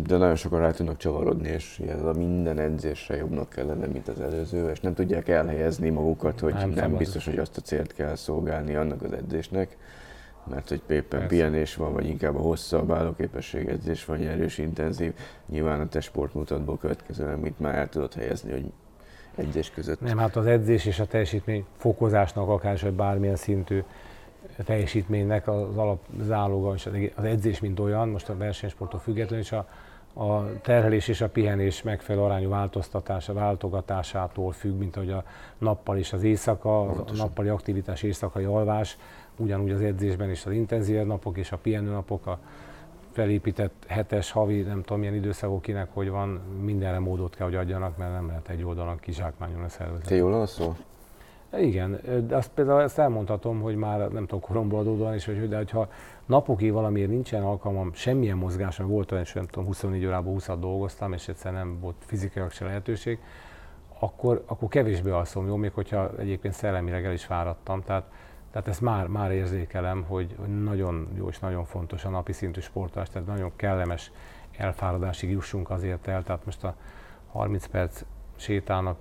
[0.06, 4.08] de nagyon sokan rá tudnak csavarodni, és ez a minden edzésre jobbnak kell lenni, mint
[4.08, 7.92] az előző, és nem tudják elhelyezni magukat, hogy nem, nem biztos, hogy azt a célt
[7.94, 9.76] kell szolgálni annak az edzésnek,
[10.50, 15.12] mert hogy éppen pihenés van, vagy inkább a hosszabb állóképesség edzés vagy erős, intenzív,
[15.46, 18.72] nyilván a te sportmutatból következően, mit már el tudod helyezni, hogy
[19.34, 20.00] edzés között.
[20.00, 23.82] Nem, hát az edzés és a teljesítmény fokozásnak akár vagy bármilyen szintű
[24.64, 29.68] teljesítménynek az alapzáloga és az edzés, mint olyan, most a versenysporttól függetlenül, és a,
[30.22, 35.24] a terhelés és a pihenés megfelelő arányú változtatása, váltogatásától függ, mint ahogy a
[35.58, 38.98] nappal és az éjszaka, a nappali aktivitás, éjszakai alvás,
[39.36, 42.38] ugyanúgy az edzésben is az intenzív napok és a pihenő napok, a
[43.12, 47.96] felépített hetes, havi, nem tudom milyen időszakok kinek, hogy van, mindenre módot kell, hogy adjanak,
[47.96, 50.06] mert nem lehet egy oldalon kizsákmányolni a szervezet.
[50.06, 50.76] Te jól alszol?
[51.52, 55.56] Igen, de azt például ezt elmondhatom, hogy már nem tudom, koromból adódóan is, hogy, de
[55.56, 55.88] hogyha
[56.26, 61.12] napokig valamiért nincsen alkalmam semmilyen mozgásra, volt olyan, és nem tudom, 24 órában 20 dolgoztam,
[61.12, 63.18] és egyszerűen nem volt fizikailag se lehetőség,
[63.98, 67.82] akkor, akkor kevésbé alszom jó, még hogyha egyébként szellemileg el is fáradtam.
[67.82, 68.04] Tehát,
[68.50, 73.08] tehát ezt már, már érzékelem, hogy, nagyon jó és nagyon fontos a napi szintű sportolás,
[73.08, 74.12] tehát nagyon kellemes
[74.56, 76.22] elfáradásig jussunk azért el.
[76.22, 76.74] Tehát most a
[77.32, 78.02] 30 perc
[78.36, 78.98] sétának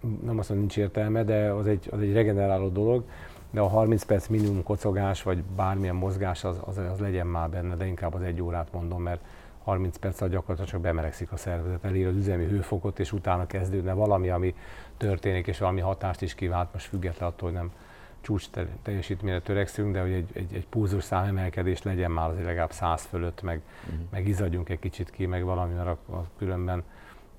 [0.00, 3.04] nem azt mondom, nincs értelme, de az egy, az egy regeneráló dolog,
[3.50, 7.76] de a 30 perc minimum kocogás, vagy bármilyen mozgás, az, az, az legyen már benne,
[7.76, 9.20] de inkább az egy órát mondom, mert
[9.64, 13.92] 30 perc alatt gyakorlatilag csak bemelegszik a szervezet, elér az üzemi hőfokot, és utána kezdődne
[13.92, 14.54] valami, ami
[14.96, 17.72] történik, és valami hatást is kivált, most független attól, hogy nem
[18.20, 18.46] csúcs
[18.82, 23.02] teljesítményre törekszünk, de hogy egy, egy, egy pulzus szám emelkedés legyen már azért legalább 100
[23.02, 24.00] fölött, meg, uh-huh.
[24.10, 26.82] meg izadjunk egy kicsit ki, meg valami, mert a, a különben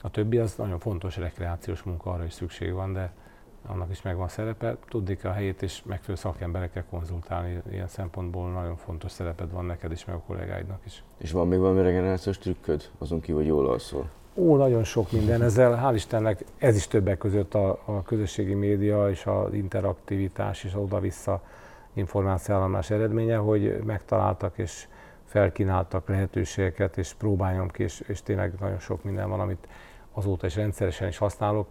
[0.02, 3.12] a többi az nagyon fontos rekreációs munka, arra is szükség van, de
[3.68, 4.78] annak is megvan szerepe.
[4.89, 7.62] Tudni a helyét, és megfelelő szakemberekkel konzultálni.
[7.72, 11.04] Ilyen szempontból nagyon fontos szereped van neked is, meg a kollégáidnak is.
[11.18, 14.10] És van még valami regenerációs trükköd, azon kívül, hogy jól alszol?
[14.36, 15.41] Ó, nagyon sok minden.
[15.41, 20.76] Ezzel hál' Istennek ez is többek között a, a közösségi média és az interaktivitás és
[20.76, 21.41] oda-vissza
[21.93, 24.88] információállomás eredménye, hogy megtaláltak és
[25.26, 29.68] felkínáltak lehetőségeket, és próbáljam ki, és, és tényleg nagyon sok minden van, amit
[30.14, 31.68] azóta is rendszeresen is használok.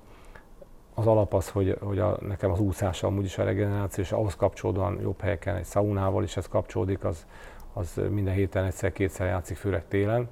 [0.95, 4.36] Az alap az, hogy, hogy a, nekem az úszás amúgy is a regeneráció, és ahhoz
[4.36, 7.26] kapcsolódóan jobb helyeken egy szaunával is ez kapcsolódik, az,
[7.72, 10.28] az minden héten egyszer-kétszer játszik, főleg télen.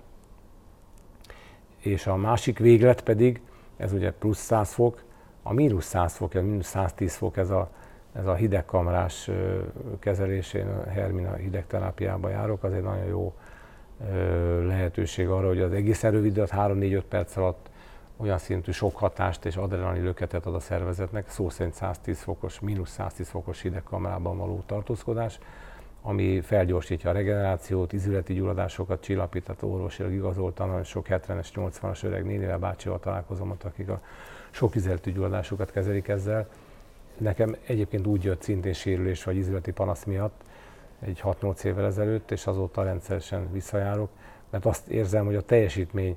[1.78, 3.40] És a másik véglet pedig,
[3.76, 5.02] ez ugye plusz 100 fok,
[5.42, 7.70] a mínusz 100 fok, a mínusz 110 fok, ez a,
[8.12, 9.30] ez a hidegkamrás
[9.98, 13.34] kezelésén, a Hermina hidegterápiába járok, az egy nagyon jó
[14.66, 17.70] lehetőség arra, hogy az egészen rövid, 3-4-5 perc alatt
[18.20, 22.90] olyan szintű sok hatást és adrenalin löketet ad a szervezetnek, szó szerint 110 fokos, mínusz
[22.90, 25.38] 110 fokos hidegkamrában való tartózkodás,
[26.02, 32.58] ami felgyorsítja a regenerációt, izületi gyulladásokat csillapít, tehát orvosilag igazoltan, sok 70-es, 80-as öreg nénivel
[32.58, 34.00] bácsival találkozom ott, akik a
[34.50, 36.48] sok izületi gyulladásokat kezelik ezzel.
[37.16, 40.40] Nekem egyébként úgy jött szintén sérülés vagy izületi panasz miatt,
[41.00, 44.10] egy 6-8 évvel ezelőtt, és azóta rendszeresen visszajárok,
[44.50, 46.16] mert azt érzem, hogy a teljesítmény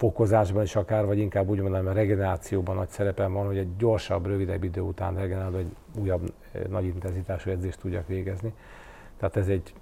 [0.00, 4.26] fokozásban is akár, vagy inkább úgy mondanám, a regenerációban nagy szerepem van, hogy egy gyorsabb,
[4.26, 8.52] rövidebb idő után regenerálva, egy újabb eh, nagy intenzitású edzést tudjak végezni.
[9.16, 9.74] Tehát ez egy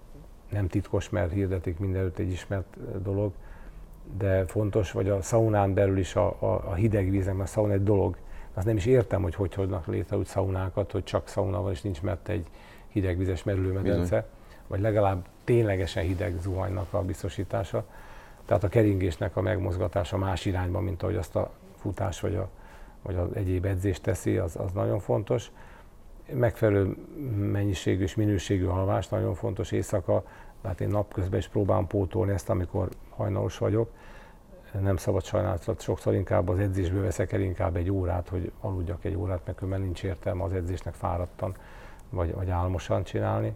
[0.51, 3.33] nem titkos, mert hirdetik mindenütt egy ismert eh, dolog,
[4.19, 7.73] de fontos, vagy a szaunán belül is a, a, a hideg víznek, mert a szauna
[7.73, 8.17] egy dolog.
[8.55, 11.83] Azt nem is értem, hogy hogy hoznak létre úgy szaunákat, hogy csak szauna van, és
[11.83, 12.47] nincs mert egy
[12.89, 14.27] hidegvizes merülőmedence,
[14.67, 17.85] vagy legalább ténylegesen hideg zuhanynak a biztosítása
[18.49, 22.49] tehát a keringésnek a megmozgatása más irányba, mint ahogy azt a futás vagy, a,
[23.03, 25.51] vagy az egyéb edzés teszi, az, az nagyon fontos.
[26.33, 26.97] Megfelelő
[27.37, 30.25] mennyiségű és minőségű alvás nagyon fontos éjszaka,
[30.63, 33.91] tehát én napközben is próbálom pótolni ezt, amikor hajnalos vagyok.
[34.81, 39.15] Nem szabad sajnálatot, sokszor inkább az edzésből veszek el inkább egy órát, hogy aludjak egy
[39.15, 41.55] órát, mert különben nincs értelme az edzésnek fáradtan
[42.11, 43.55] vagy, vagy álmosan csinálni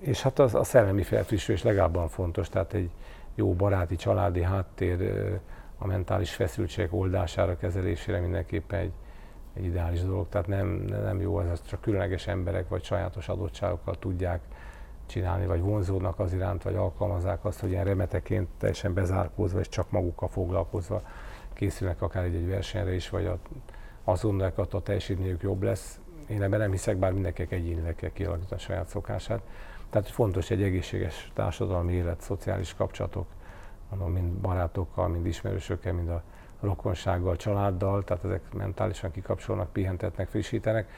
[0.00, 2.90] és hát az, a szellemi felfrissülés legalább fontos, tehát egy
[3.34, 5.22] jó baráti, családi háttér
[5.78, 8.92] a mentális feszültségek oldására, kezelésére mindenképpen egy,
[9.54, 10.28] egy ideális dolog.
[10.28, 10.66] Tehát nem,
[11.02, 14.40] nem jó, ez csak különleges emberek vagy sajátos adottságokkal tudják
[15.06, 19.90] csinálni, vagy vonzódnak az iránt, vagy alkalmazzák azt, hogy ilyen remeteként teljesen bezárkózva és csak
[19.90, 21.02] magukkal foglalkozva
[21.52, 23.38] készülnek akár egy, egy versenyre is, vagy a,
[24.04, 26.00] hogy a teljesítményük jobb lesz.
[26.26, 29.40] Én ebben nem hiszek, bár mindenkinek egyénileg kell kialakítani a saját szokását.
[29.90, 33.26] Tehát fontos egy egészséges társadalmi élet, szociális kapcsolatok,
[33.90, 36.22] mondom, mind barátokkal, mind ismerősökkel, mind a
[36.60, 40.88] rokonsággal, családdal, tehát ezek mentálisan kikapcsolnak, pihentetnek, frissítenek,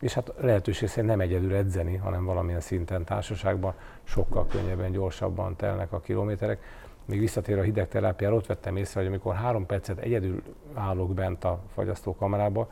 [0.00, 5.92] és hát lehetőség szerint nem egyedül edzeni, hanem valamilyen szinten társaságban sokkal könnyebben, gyorsabban telnek
[5.92, 6.62] a kilométerek.
[7.04, 10.42] Még visszatér a hidegterápiára, ott vettem észre, hogy amikor három percet egyedül
[10.74, 12.68] állok bent a fagyasztókamerába,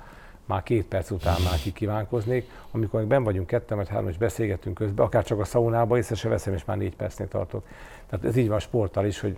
[0.50, 5.04] már két perc után már kikívánkoznék, amikor ben vagyunk ketten vagy három, és beszélgetünk közben,
[5.04, 7.66] akár csak a szaunába, észre se veszem, és már négy percnél tartok.
[8.06, 9.36] Tehát ez így van sporttal is, hogy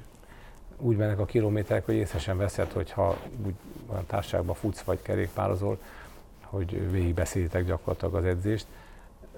[0.79, 3.55] úgy mennek a kilométerek, hogy észre sem veszed, hogyha úgy
[3.91, 5.79] olyan társaságban futsz vagy kerékpározol,
[6.41, 8.67] hogy végigbeszélitek gyakorlatilag az edzést.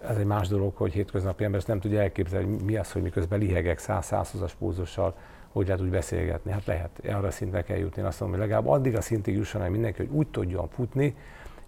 [0.09, 3.02] Ez egy más dolog, hogy hétköznapi ember ezt nem tudja elképzelni, hogy mi az, hogy
[3.02, 5.14] miközben lihegek 100-120-as pózussal,
[5.52, 6.51] hogy lehet úgy beszélgetni.
[6.51, 8.02] Hát lehet, arra a szintre kell jutni.
[8.02, 11.16] Én azt mondom, hogy legalább addig a szintig jusson el mindenki, hogy úgy tudjon futni,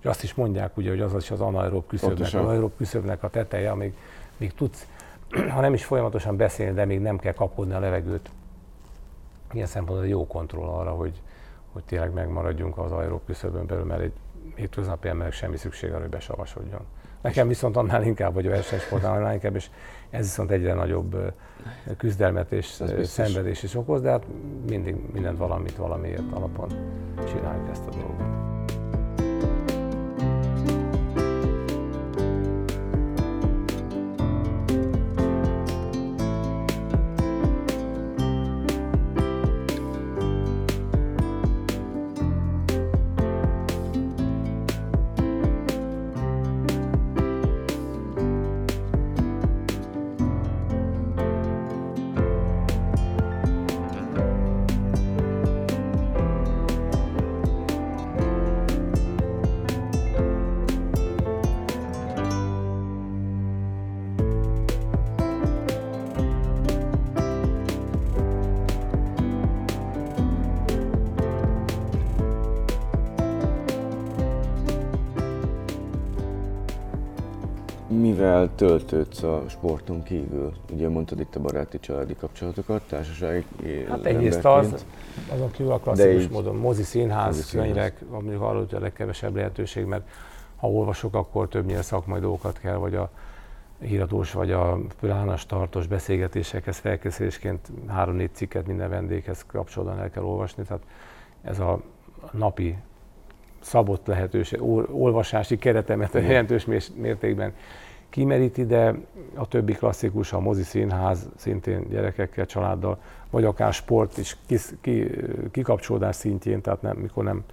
[0.06, 3.30] és azt is mondják, ugye, hogy az is az anaerob küszöbnek, az anaerob küszöbnek a
[3.30, 3.94] teteje, amíg
[4.36, 4.86] még tudsz,
[5.54, 8.30] ha nem is folyamatosan beszélni, de még nem kell kapkodni a levegőt.
[9.52, 11.20] Ilyen szempontból jó kontroll arra, hogy,
[11.72, 14.12] hogy tényleg megmaradjunk az aerob küszöbön belül, mert egy
[14.54, 16.80] hétköznapi emberek semmi szükség arra, hogy besavasodjon.
[17.20, 19.70] Nekem viszont annál inkább, hogy a versenysportnál annál inkább, és
[20.10, 21.32] ez viszont egyre nagyobb
[21.96, 24.24] küzdelmet és szenvedés is okoz, de hát
[24.68, 26.68] mindig mindent valamit valamiért alapon
[27.28, 28.55] csináljuk ezt a dolgot.
[78.90, 80.52] Mivel töltődsz a sporton kívül?
[80.72, 83.44] Ugye mondtad itt a baráti családi kapcsolatokat, társasági
[83.88, 84.84] Hát egyrészt az,
[85.28, 89.84] azon kívül a klasszikus így, módon mozi színház, könyvek, mondjuk arról, hogy a legkevesebb lehetőség,
[89.84, 90.08] mert
[90.56, 93.10] ha olvasok, akkor többnyire szakmai dolgokat kell, vagy a
[93.80, 100.62] híradós, vagy a plánas tartós beszélgetésekhez felkészülésként három-négy cikket minden vendéghez kapcsolatban el kell olvasni,
[100.62, 100.82] tehát
[101.42, 101.80] ez a
[102.32, 102.76] napi
[103.60, 107.52] szabott lehetőség, olvasási keretemet a jelentős mértékben
[108.16, 108.94] kimeríti, de
[109.34, 112.98] a többi klasszikus, a mozi színház, szintén gyerekekkel, családdal,
[113.30, 114.36] vagy akár sport is
[114.80, 115.10] ki,
[115.51, 117.44] kikapcsolódás szintjén, tehát nem, mikor nem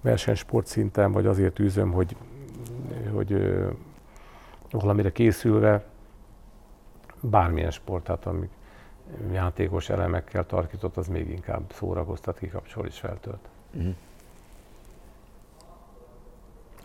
[0.00, 2.16] versenysport szinten, vagy azért űzöm, hogy,
[3.12, 3.56] hogy
[4.70, 5.84] valamire készülve,
[7.20, 8.48] bármilyen sport, tehát amíg
[9.32, 13.48] játékos elemekkel tarkított, az még inkább szórakoztat, kikapcsol és feltölt.
[13.72, 13.94] Uh-huh.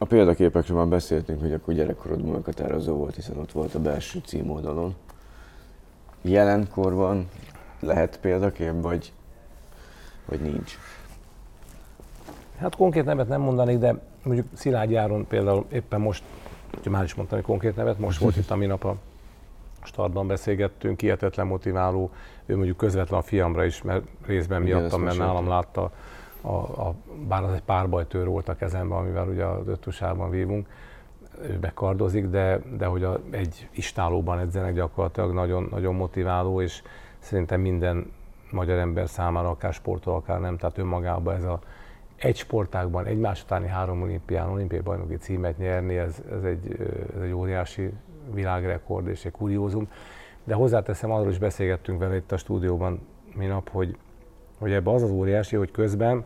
[0.01, 4.95] A példaképekről már beszéltünk, hogy akkor gyerekkorodban meghatározó volt, hiszen ott volt a belső címoldalon.
[6.21, 7.29] Jelenkorban
[7.79, 9.13] lehet példakép, vagy,
[10.25, 10.77] vagy nincs?
[12.57, 16.23] Hát konkrét nevet nem mondanék, de mondjuk Szilágy Járon például éppen most,
[16.83, 18.95] hogy már is mondtam egy konkrét nevet, most volt itt a minap a
[19.83, 22.11] startban beszélgettünk, hihetetlen motiváló,
[22.45, 25.91] ő mondjuk közvetlen a fiamra is, mert részben miattam, mert nálam látta
[26.41, 26.95] a, a,
[27.27, 30.67] bár az egy párbajtőr volt a kezemben, amivel ugye az öttusában vívunk,
[31.41, 36.81] ő bekardozik, de, de hogy a, egy istálóban edzenek gyakorlatilag nagyon, nagyon motiváló, és
[37.19, 38.11] szerintem minden
[38.51, 41.59] magyar ember számára, akár sportol, akár nem, tehát önmagában ez a
[42.15, 46.77] egy sportágban, egymás utáni három olimpián, olimpiai bajnoki címet nyerni, ez, ez, egy,
[47.15, 47.91] ez egy óriási
[48.33, 49.87] világrekord és egy kuriózum.
[50.43, 53.97] De hozzáteszem, arról is beszélgettünk vele itt a stúdióban minap, hogy
[54.59, 56.25] hogy ebbe az az óriási, hogy közben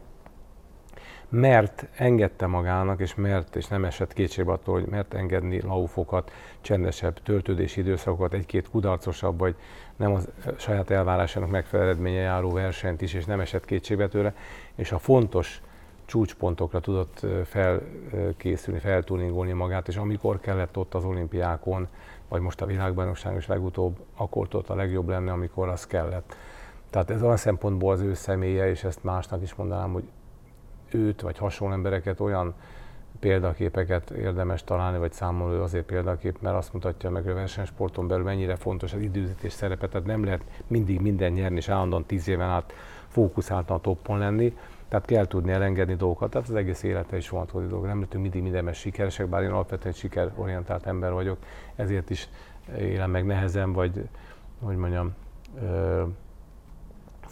[1.30, 6.32] mert engedte magának, és mert, és nem esett kétségbe attól, hogy mert engedni laufokat,
[6.62, 9.56] csendesebb töltődési időszakokat, egy-két kudarcosabb, vagy
[9.96, 10.20] nem a
[10.58, 14.36] saját elvárásának megfelelő eredménye járó versenyt is, és nem esett kétségbe tőle,
[14.76, 15.62] és a fontos
[16.06, 21.88] csúcspontokra tudott felkészülni, feltuningolni magát, és amikor kellett ott az olimpiákon,
[22.30, 26.36] vagy most a világbajnokságon is legutóbb, akkor ott a legjobb lenne, amikor az kellett.
[26.94, 30.04] Tehát ez olyan szempontból az ő személye, és ezt másnak is mondanám, hogy
[30.92, 32.54] őt vagy hasonló embereket olyan
[33.20, 38.24] példaképeket érdemes találni, vagy számoló azért példakép, mert azt mutatja meg, hogy a versenysporton belül
[38.24, 42.50] mennyire fontos az időzítés szerepe, tehát nem lehet mindig minden nyerni, és állandóan tíz éven
[42.50, 42.74] át
[43.08, 44.58] fókuszáltan a toppon lenni,
[44.88, 47.86] tehát kell tudni elengedni dolgokat, tehát az egész élete is vonatkozik dolog.
[47.86, 51.38] Nem lehetünk mindig mindenben sikeresek, bár én alapvetően sikerorientált ember vagyok,
[51.76, 52.30] ezért is
[52.78, 54.10] élem meg nehezen, vagy
[54.62, 55.14] hogy mondjam,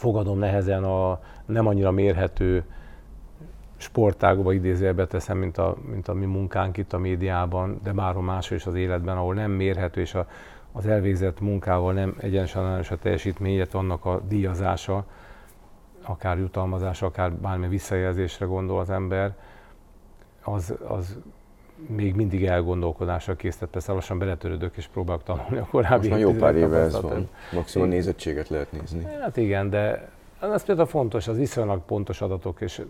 [0.02, 2.64] fogadom nehezen a nem annyira mérhető
[3.76, 8.58] sportágokba idézőjelbe teszem, mint a, mint a mi munkánk itt a médiában, de bárhol máshol
[8.58, 10.26] is az életben, ahol nem mérhető, és a,
[10.72, 15.04] az elvégzett munkával nem egyensanályos a teljesítmény, illetve annak a díjazása,
[16.02, 19.34] akár jutalmazása, akár bármilyen visszajelzésre gondol az ember,
[20.42, 21.18] az, az
[21.86, 26.56] még mindig elgondolkodásra készített, persze lassan beletörődök és próbálok tanulni a korábbi Most jó pár
[26.56, 27.28] éve ez van.
[27.52, 29.06] Maximum nézettséget lehet nézni.
[29.20, 30.10] Hát igen, de
[30.40, 32.82] az például fontos, az viszonylag pontos adatok, és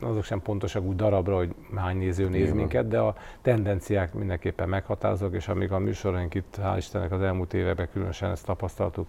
[0.00, 2.56] azok sem pontosak úgy darabra, hogy hány néző néz Igen.
[2.56, 7.54] minket, de a tendenciák mindenképpen meghatározók, és amíg a műsoraink itt, hál' Istennek az elmúlt
[7.54, 9.06] években különösen ezt tapasztaltuk,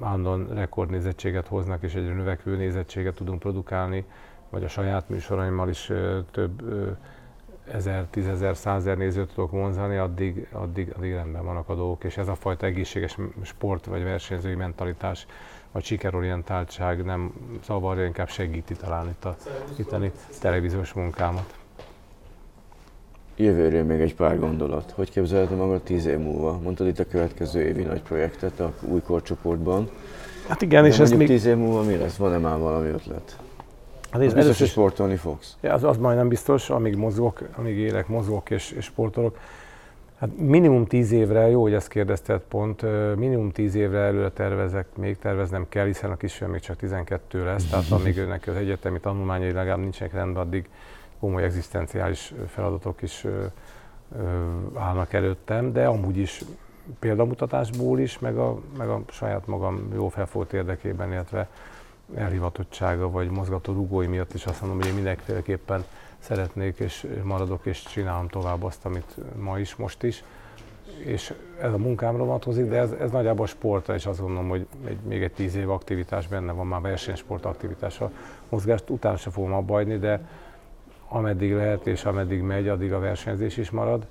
[0.00, 4.04] állandóan rekordnézettséget hoznak, és egyre növekvő nézettséget tudunk produkálni,
[4.50, 5.92] vagy a saját műsoraimmal is
[6.30, 6.62] több
[7.72, 12.28] ezer, tízezer, százezer nézőt tudok vonzani, addig, addig, addig rendben vannak a dolgok, és ez
[12.28, 15.26] a fajta egészséges sport vagy versenyzői mentalitás
[15.72, 17.32] vagy sikerorientáltság nem
[17.64, 19.36] zavarja, inkább segíti talán itt a
[19.76, 21.54] itteni televíziós munkámat.
[23.36, 24.92] Jövőről még egy pár gondolat.
[24.96, 26.58] Hogy képzelhetem magad tíz év múlva?
[26.62, 29.90] Mondtad itt a következő évi nagy projektet a új korcsoportban.
[30.48, 31.26] Hát igen, De és ez még...
[31.26, 32.16] tíz év múlva mi lesz?
[32.16, 33.38] Van-e már valami ötlet?
[34.10, 35.56] Hát ez biztos, hogy sportolni fogsz.
[35.62, 39.38] Az, az majdnem biztos, amíg mozgok, amíg élek, mozgok és, és sportolok.
[40.20, 42.82] Hát minimum tíz évre, jó, hogy ezt kérdezted pont,
[43.16, 47.64] minimum tíz évre előre tervezek, még terveznem kell, hiszen a kisfiam még csak 12 lesz,
[47.64, 50.68] tehát amíg őnek az egyetemi tanulmányai legalább nincsenek rendben, addig
[51.20, 53.26] komoly egzisztenciális feladatok is
[54.74, 56.44] állnak előttem, de amúgy is
[56.98, 61.48] példamutatásból is, meg a, meg a saját magam jó felfolt érdekében, illetve
[62.14, 65.84] elhivatottsága vagy mozgató rugói miatt is azt mondom, hogy én mindenféleképpen
[66.18, 70.24] szeretnék és maradok és csinálom tovább azt, amit ma is, most is.
[71.04, 74.98] És ez a munkámra vonatkozik, de ez, ez nagyjából sportra, és azt gondolom, hogy egy,
[75.00, 78.10] még egy tíz év aktivitás benne van már versenysport aktivitása.
[78.48, 80.28] Mozgást utána se fogom abba de
[81.08, 84.06] ameddig lehet és ameddig megy, addig a versenyzés is marad.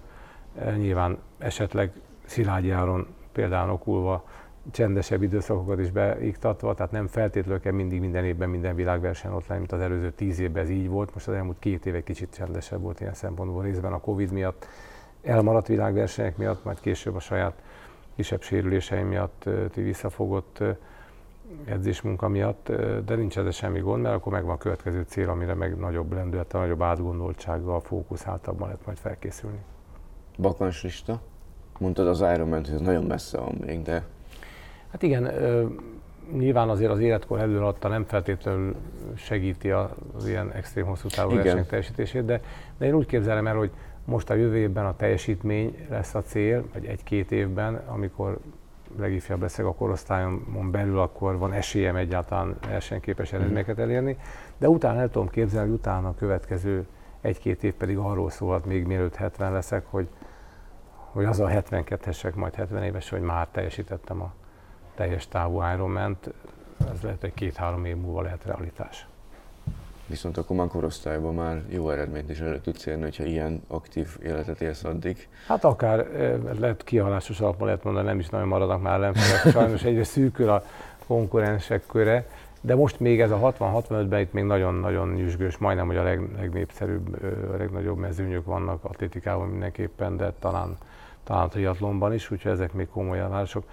[0.77, 1.91] Nyilván esetleg
[2.26, 4.23] Szilágyi Áron például okulva
[4.71, 9.59] csendesebb időszakokat is beiktatva, tehát nem feltétlenül kell mindig minden évben minden világverseny ott lenni,
[9.59, 11.13] mint az előző tíz évben ez így volt.
[11.13, 14.67] Most az elmúlt két év egy kicsit csendesebb volt ilyen szempontból részben a Covid miatt,
[15.23, 17.61] elmaradt világversenyek miatt, majd később a saját
[18.15, 20.63] kisebb sérüléseim miatt visszafogott
[21.65, 22.71] edzésmunka miatt,
[23.05, 26.59] de nincs ez semmi gond, mert akkor megvan a következő cél, amire meg nagyobb lendülettel,
[26.59, 29.59] nagyobb átgondoltsággal, fókuszáltabban lehet majd felkészülni.
[30.37, 31.21] Bakans lista?
[31.79, 34.03] Mondtad az Ironman, hogy ez nagyon messze van még, de...
[34.91, 35.31] Hát igen,
[36.31, 38.75] nyilván azért az életkor előadta nem feltétlenül
[39.15, 42.41] segíti az ilyen extrém hosszú távú versenyek teljesítését, de,
[42.77, 43.71] de én úgy képzelem el, hogy
[44.05, 48.37] most a jövő évben a teljesítmény lesz a cél, vagy egy-két évben, amikor
[48.97, 53.39] legifjabb leszek a korosztályomon belül, akkor van esélyem egyáltalán versenyképes mhm.
[53.39, 54.17] eredményeket elérni,
[54.57, 56.87] de utána el tudom képzelni, hogy utána a következő
[57.21, 60.07] egy-két év pedig arról szólhat, még mielőtt 70 leszek, hogy,
[60.95, 64.33] hogy az a 72-esek, majd 70 éves, hogy már teljesítettem a
[64.99, 66.34] teljes távú Ironman-t,
[66.93, 69.07] ez lehet, hogy két-három év múlva lehet realitás.
[70.05, 74.61] Viszont akkor már korosztályban már jó eredményt is elő tudsz érni, hogyha ilyen aktív életet
[74.61, 75.27] élsz addig.
[75.47, 76.07] Hát akár
[76.59, 79.53] lehet kihalásos alapon lehet mondani, nem is nagyon maradnak már ellenfelek.
[79.53, 80.63] Sajnos egyre szűkül a
[81.07, 82.27] konkurensek köre,
[82.61, 87.23] de most még ez a 60-65-ben itt még nagyon-nagyon nyüzsgős, majdnem, hogy a leg, legnépszerűbb,
[87.53, 90.77] a legnagyobb mezőnyök vannak atlétikában mindenképpen, de talán,
[91.23, 93.63] talán a triatlonban is, úgyhogy ezek még komoly elvárások.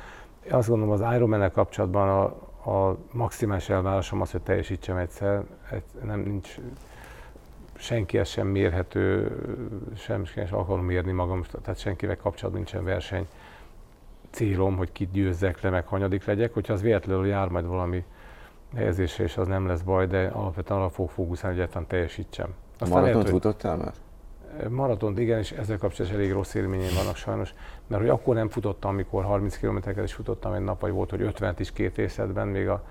[0.50, 2.24] Azt gondolom az Ironman kapcsolatban a,
[2.70, 5.42] a maximális elvárásom az, hogy teljesítsem egyszer,
[6.04, 6.56] nem nincs
[7.74, 9.36] senkihez sem mérhető,
[9.96, 13.26] sem, sem akarom mérni magam, tehát senkivel kapcsolatban nincsen verseny
[14.30, 18.04] célom, hogy kit győzzek le, meg hanyadik legyek, hogyha az véletlenül jár majd valami
[18.74, 22.54] helyezésre, és az nem lesz baj, de alapvetően arra fog fókuszálni, hogy egyáltalán teljesítsem.
[22.78, 23.92] Aztán Maratont futottál már?
[24.68, 27.54] Maratont igen, és ezzel kapcsolatban elég rossz élményeim vannak sajnos,
[27.86, 31.20] mert hogy akkor nem futottam, amikor 30 km-ket is futottam egy nap, vagy volt, hogy
[31.20, 32.84] 50 is két részletben, még a,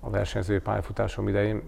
[0.00, 1.62] a versenyző pályafutásom idején,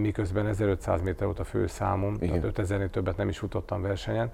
[0.00, 2.40] miközben 1500 méter volt a fő számom, igen.
[2.40, 4.32] tehát 5000-nél többet nem is futottam versenyen.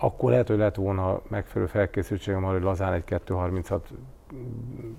[0.00, 3.80] Akkor lehet, hogy lett volna megfelelő felkészültségem arra, hogy lazán egy 2.30-at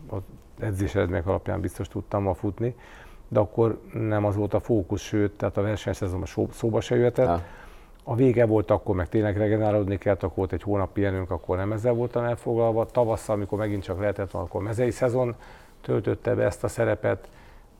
[0.07, 0.21] az
[0.59, 2.75] edzés eredmények alapján biztos tudtam ma futni,
[3.27, 7.41] de akkor nem az volt a fókusz, sőt, tehát a versenyszezonban szóba se jöhetett.
[8.09, 11.71] A vége volt, akkor meg tényleg regenerálódni kellett, akkor volt egy hónap pihenünk, akkor nem
[11.71, 12.85] ezzel voltam elfoglalva.
[12.85, 15.35] Tavasszal, amikor megint csak lehetett, akkor mezei szezon
[15.81, 17.29] töltötte be ezt a szerepet,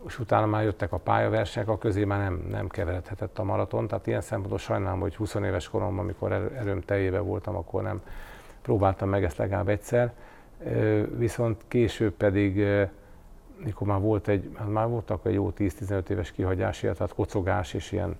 [0.07, 3.87] és utána már jöttek a pályaversenyek, a közé már nem, nem keveredhetett a maraton.
[3.87, 8.01] Tehát ilyen szempontból sajnálom, hogy 20 éves koromban, amikor erőm teljébe voltam, akkor nem
[8.61, 10.13] próbáltam meg ezt legalább egyszer.
[11.17, 12.65] Viszont később pedig,
[13.63, 17.91] mikor már volt egy, hát már voltak egy jó 10-15 éves kihagyás, tehát kocogás és
[17.91, 18.17] ilyen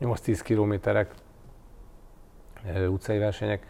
[0.00, 1.14] 8-10 kilométerek,
[2.88, 3.66] utcai versenyek,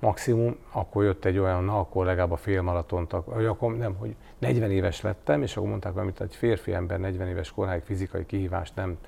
[0.00, 4.70] maximum, akkor jött egy olyan, na akkor legalább a félmaratont, vagy akkor nem, hogy 40
[4.70, 8.98] éves lettem, és akkor mondták, hogy egy férfi ember 40 éves koráig fizikai kihívást nem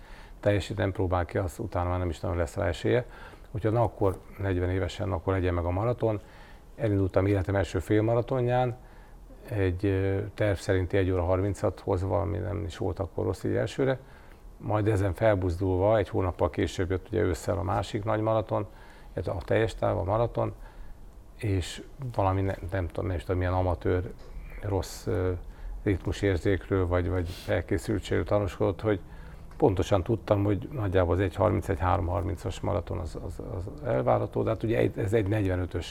[0.40, 3.04] teljesít, nem próbál ki, az utána már nem is nagyon lesz rá esélye.
[3.50, 6.20] Úgyhogy na akkor 40 évesen, akkor legyen meg a maraton.
[6.76, 8.76] Elindultam életem első félmaratonján,
[9.48, 13.98] egy terv szerinti 1 óra 30-at hozva, ami nem is volt akkor rossz így elsőre.
[14.56, 18.66] Majd ezen felbuzdulva, egy hónappal később jött ugye ősszel a másik nagy maraton,
[19.14, 20.52] ez a teljes táv, a maraton,
[21.36, 21.82] és
[22.14, 24.12] valami, nem, nem tudom, nem is tudom, milyen amatőr
[24.62, 25.06] rossz
[25.82, 29.00] ritmusérzékről, vagy, vagy felkészültségről tanúskodott, hogy
[29.56, 35.12] pontosan tudtam, hogy nagyjából az 1.31-3.30-as maraton az, az, az elvárható, de hát ugye ez
[35.12, 35.86] egy 45-ös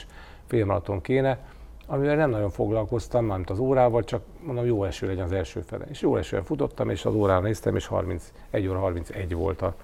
[0.46, 1.38] félmaraton kéne,
[1.86, 5.84] amivel nem nagyon foglalkoztam, mármint az órával, csak mondom, jó eső legyen az első fele.
[5.84, 9.74] És jó esően futottam, és az órára néztem, és 31 óra 31 volt, a,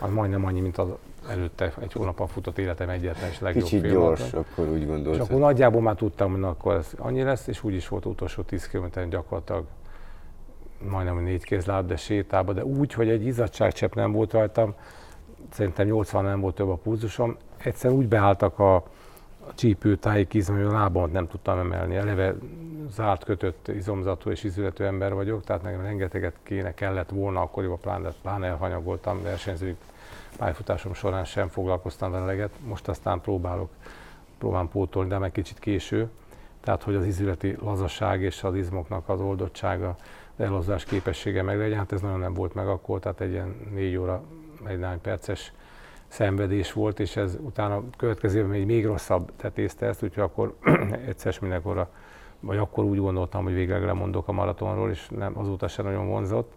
[0.00, 0.88] az majdnem annyi, mint az
[1.28, 5.22] előtte egy hónapon futott életem egyetlen és legjobb Kicsit gyors, akkor úgy gondoltam.
[5.22, 8.06] És akkor nagyjából már tudtam, hogy na, akkor ez annyi lesz, és úgy is volt
[8.06, 9.64] utolsó 10 km gyakorlatilag
[10.90, 14.74] majdnem négy kézláb, de sétába, de úgy, hogy egy izzadságcsepp nem volt rajtam,
[15.52, 20.64] szerintem 80 nem volt több a pulzusom, egyszerűen úgy beálltak a, a csípőtájék izom, hogy
[20.64, 21.96] a lábamat nem tudtam emelni.
[21.96, 22.34] Eleve
[22.90, 28.12] zárt, kötött, izomzatú és ízületű ember vagyok, tehát nekem rengeteget kéne, kellett volna, akkoriban pláne,
[28.22, 29.76] pláne elhanyagoltam versenyzők
[30.38, 33.70] pályafutásom során sem foglalkoztam vele eleget, most aztán próbálok,
[34.38, 36.08] próbálom pótolni, de meg kicsit késő.
[36.60, 39.96] Tehát, hogy az izületi lazaság és az izmoknak az oldottsága,
[40.36, 43.56] az elozdás képessége meg legyen, hát ez nagyon nem volt meg akkor, tehát egy ilyen
[43.70, 44.22] négy óra,
[44.66, 45.52] egy néhány perces
[46.08, 50.56] szenvedés volt, és ez utána következőben még, még rosszabb tetézte ezt, úgyhogy akkor
[51.08, 51.90] egyszer mindenkorra,
[52.40, 56.52] vagy akkor úgy gondoltam, hogy végleg lemondok a maratonról, és nem, azóta sem nagyon vonzott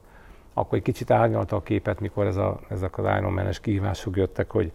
[0.53, 4.71] akkor egy kicsit árnyalta a képet, mikor ez a, ezek az Ironman-es kihívások jöttek, hogy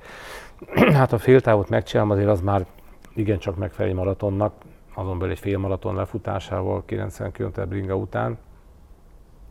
[0.98, 2.66] hát a féltávot megcsinálom, azért az már
[3.14, 4.54] igencsak megfelelő maratonnak,
[4.94, 8.38] azon belül egy fél maraton lefutásával 90 km bringa után,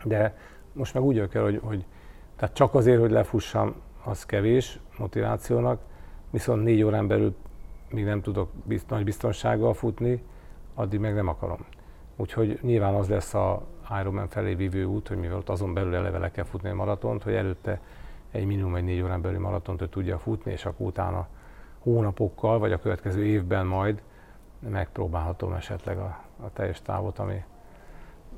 [0.03, 0.37] de
[0.73, 1.85] most meg úgy kell, hogy, hogy
[2.35, 5.79] tehát csak azért, hogy lefussam, az kevés motivációnak,
[6.29, 7.35] viszont négy órán belül
[7.89, 10.23] még nem tudok bizt, nagy biztonsággal futni,
[10.73, 11.65] addig meg nem akarom.
[12.15, 13.61] Úgyhogy nyilván az lesz a
[13.99, 17.23] Ironman felé vívő út, hogy mivel ott azon belül eleve le kell futni a maratont,
[17.23, 17.79] hogy előtte
[18.31, 21.27] egy minimum egy négy órán belüli maratont hogy tudja futni, és akkor utána
[21.79, 24.01] hónapokkal, vagy a következő évben majd
[24.59, 27.43] megpróbálhatom esetleg a, a teljes távot, ami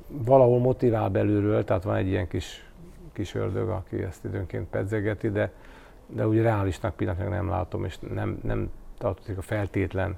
[0.06, 2.70] valahol motivál belülről, tehát van egy ilyen kis,
[3.12, 5.52] kis ördög, aki ezt időnként pedzegeti, de,
[6.06, 10.16] de úgy reálisnak pillanatnyilag nem látom, és nem, nem tartozik a feltétlen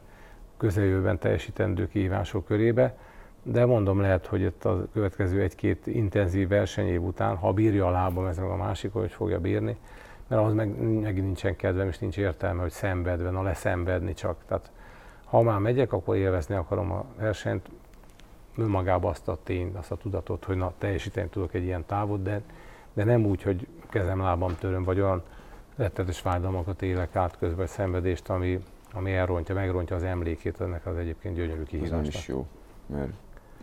[0.56, 2.96] közeljövőben teljesítendő kihívások körébe.
[3.42, 8.26] De mondom, lehet, hogy itt a következő egy-két intenzív versenyév után, ha bírja a lábam,
[8.26, 9.76] ez meg a másik, hogy fogja bírni,
[10.26, 14.36] mert ahhoz meg, megint nincsen kedvem, és nincs értelme, hogy szenvedve, na leszenvedni csak.
[14.46, 14.70] Tehát
[15.24, 17.68] ha már megyek, akkor élvezni akarom a versenyt,
[18.56, 22.42] önmagában azt a tényt, azt a tudatot, hogy na, teljesíteni tudok egy ilyen távot, de,
[22.92, 25.22] de nem úgy, hogy kezem, lábam töröm, vagy olyan
[25.76, 31.34] rettetes fájdalmakat élek át közben, szenvedést, ami, ami elrontja, megrontja az emlékét ennek az egyébként
[31.34, 32.06] gyönyörű kihívásnak.
[32.06, 32.46] Ez is jó,
[32.86, 33.10] mert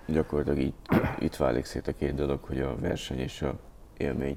[0.07, 0.87] gyakorlatilag itt,
[1.19, 3.53] itt válik szét a két dolog, hogy a verseny és a
[3.97, 4.35] élmény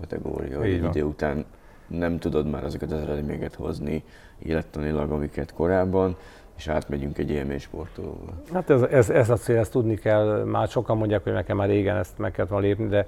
[0.00, 0.62] kategória.
[0.62, 1.44] Egy idő után
[1.86, 4.04] nem tudod már azokat az eredményeket hozni
[4.38, 6.16] élettanilag, amiket korábban,
[6.56, 8.32] és átmegyünk egy élménysportolóba.
[8.52, 10.44] Hát ez, ez, ez a cél, ezt tudni kell.
[10.44, 13.06] Már sokan mondják, hogy nekem már régen ezt meg kellett volna lépni, de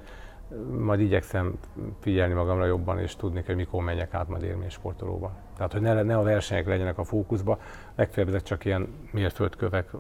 [0.78, 1.58] majd igyekszem
[2.00, 5.32] figyelni magamra jobban, és tudni, hogy mikor menjek át majd élménysportolóba.
[5.56, 7.58] Tehát, hogy ne, ne a versenyek legyenek a fókuszba,
[7.94, 9.90] legfeljebb ezek csak ilyen mérföldkövek,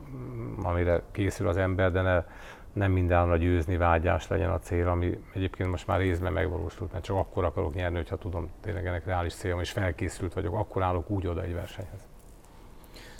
[0.62, 2.24] amire készül az ember, de ne,
[2.72, 7.04] nem minden a győzni vágyás legyen a cél, ami egyébként most már részben megvalósult, mert
[7.04, 11.10] csak akkor akarok nyerni, hogyha tudom, tényleg ennek reális célom, és felkészült vagyok, akkor állok
[11.10, 12.08] úgy oda egy versenyhez.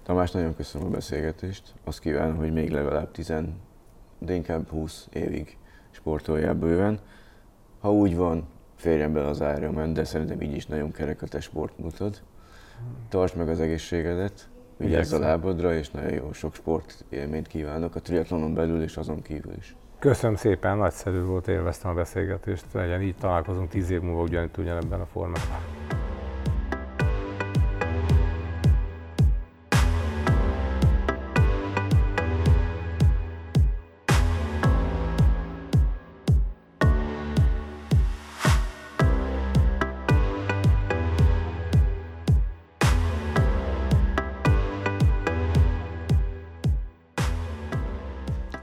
[0.03, 1.75] Tamás, nagyon köszönöm a beszélgetést.
[1.85, 3.33] Azt kívánom, hogy még legalább 10,
[4.19, 5.57] de inkább 20 évig
[6.07, 6.99] sportoljál bőven.
[7.81, 11.41] Ha úgy van, férjen bele az Ironman, de szerintem így is nagyon kerek a te
[11.41, 12.23] sportmutod.
[13.09, 18.01] Tartsd meg az egészségedet, vigyázz a lábadra, és nagyon jó sok sport élményt kívánok a
[18.01, 19.77] triatlonon belül és azon kívül is.
[19.99, 22.65] Köszönöm szépen, nagyszerű volt, élveztem a beszélgetést.
[22.73, 25.59] Legyen így találkozunk tíz év múlva ugyanitt ugyanebben a formában.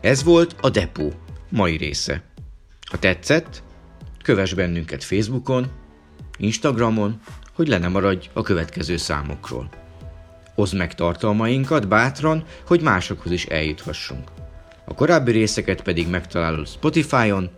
[0.03, 1.13] Ez volt a Depó
[1.49, 2.23] mai része.
[2.91, 3.63] Ha tetszett,
[4.23, 5.71] kövess bennünket Facebookon,
[6.37, 7.19] Instagramon,
[7.53, 9.69] hogy le ne maradj a következő számokról.
[10.55, 14.29] Oszd meg tartalmainkat bátran, hogy másokhoz is eljuthassunk.
[14.85, 17.49] A korábbi részeket pedig megtalálod Spotify-on,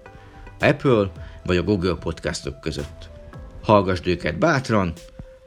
[0.60, 1.12] Apple
[1.46, 3.10] vagy a Google podcastok között.
[3.64, 4.94] Hallgasd őket bátran,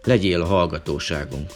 [0.02, 1.50] legyél a hallgatóságunk.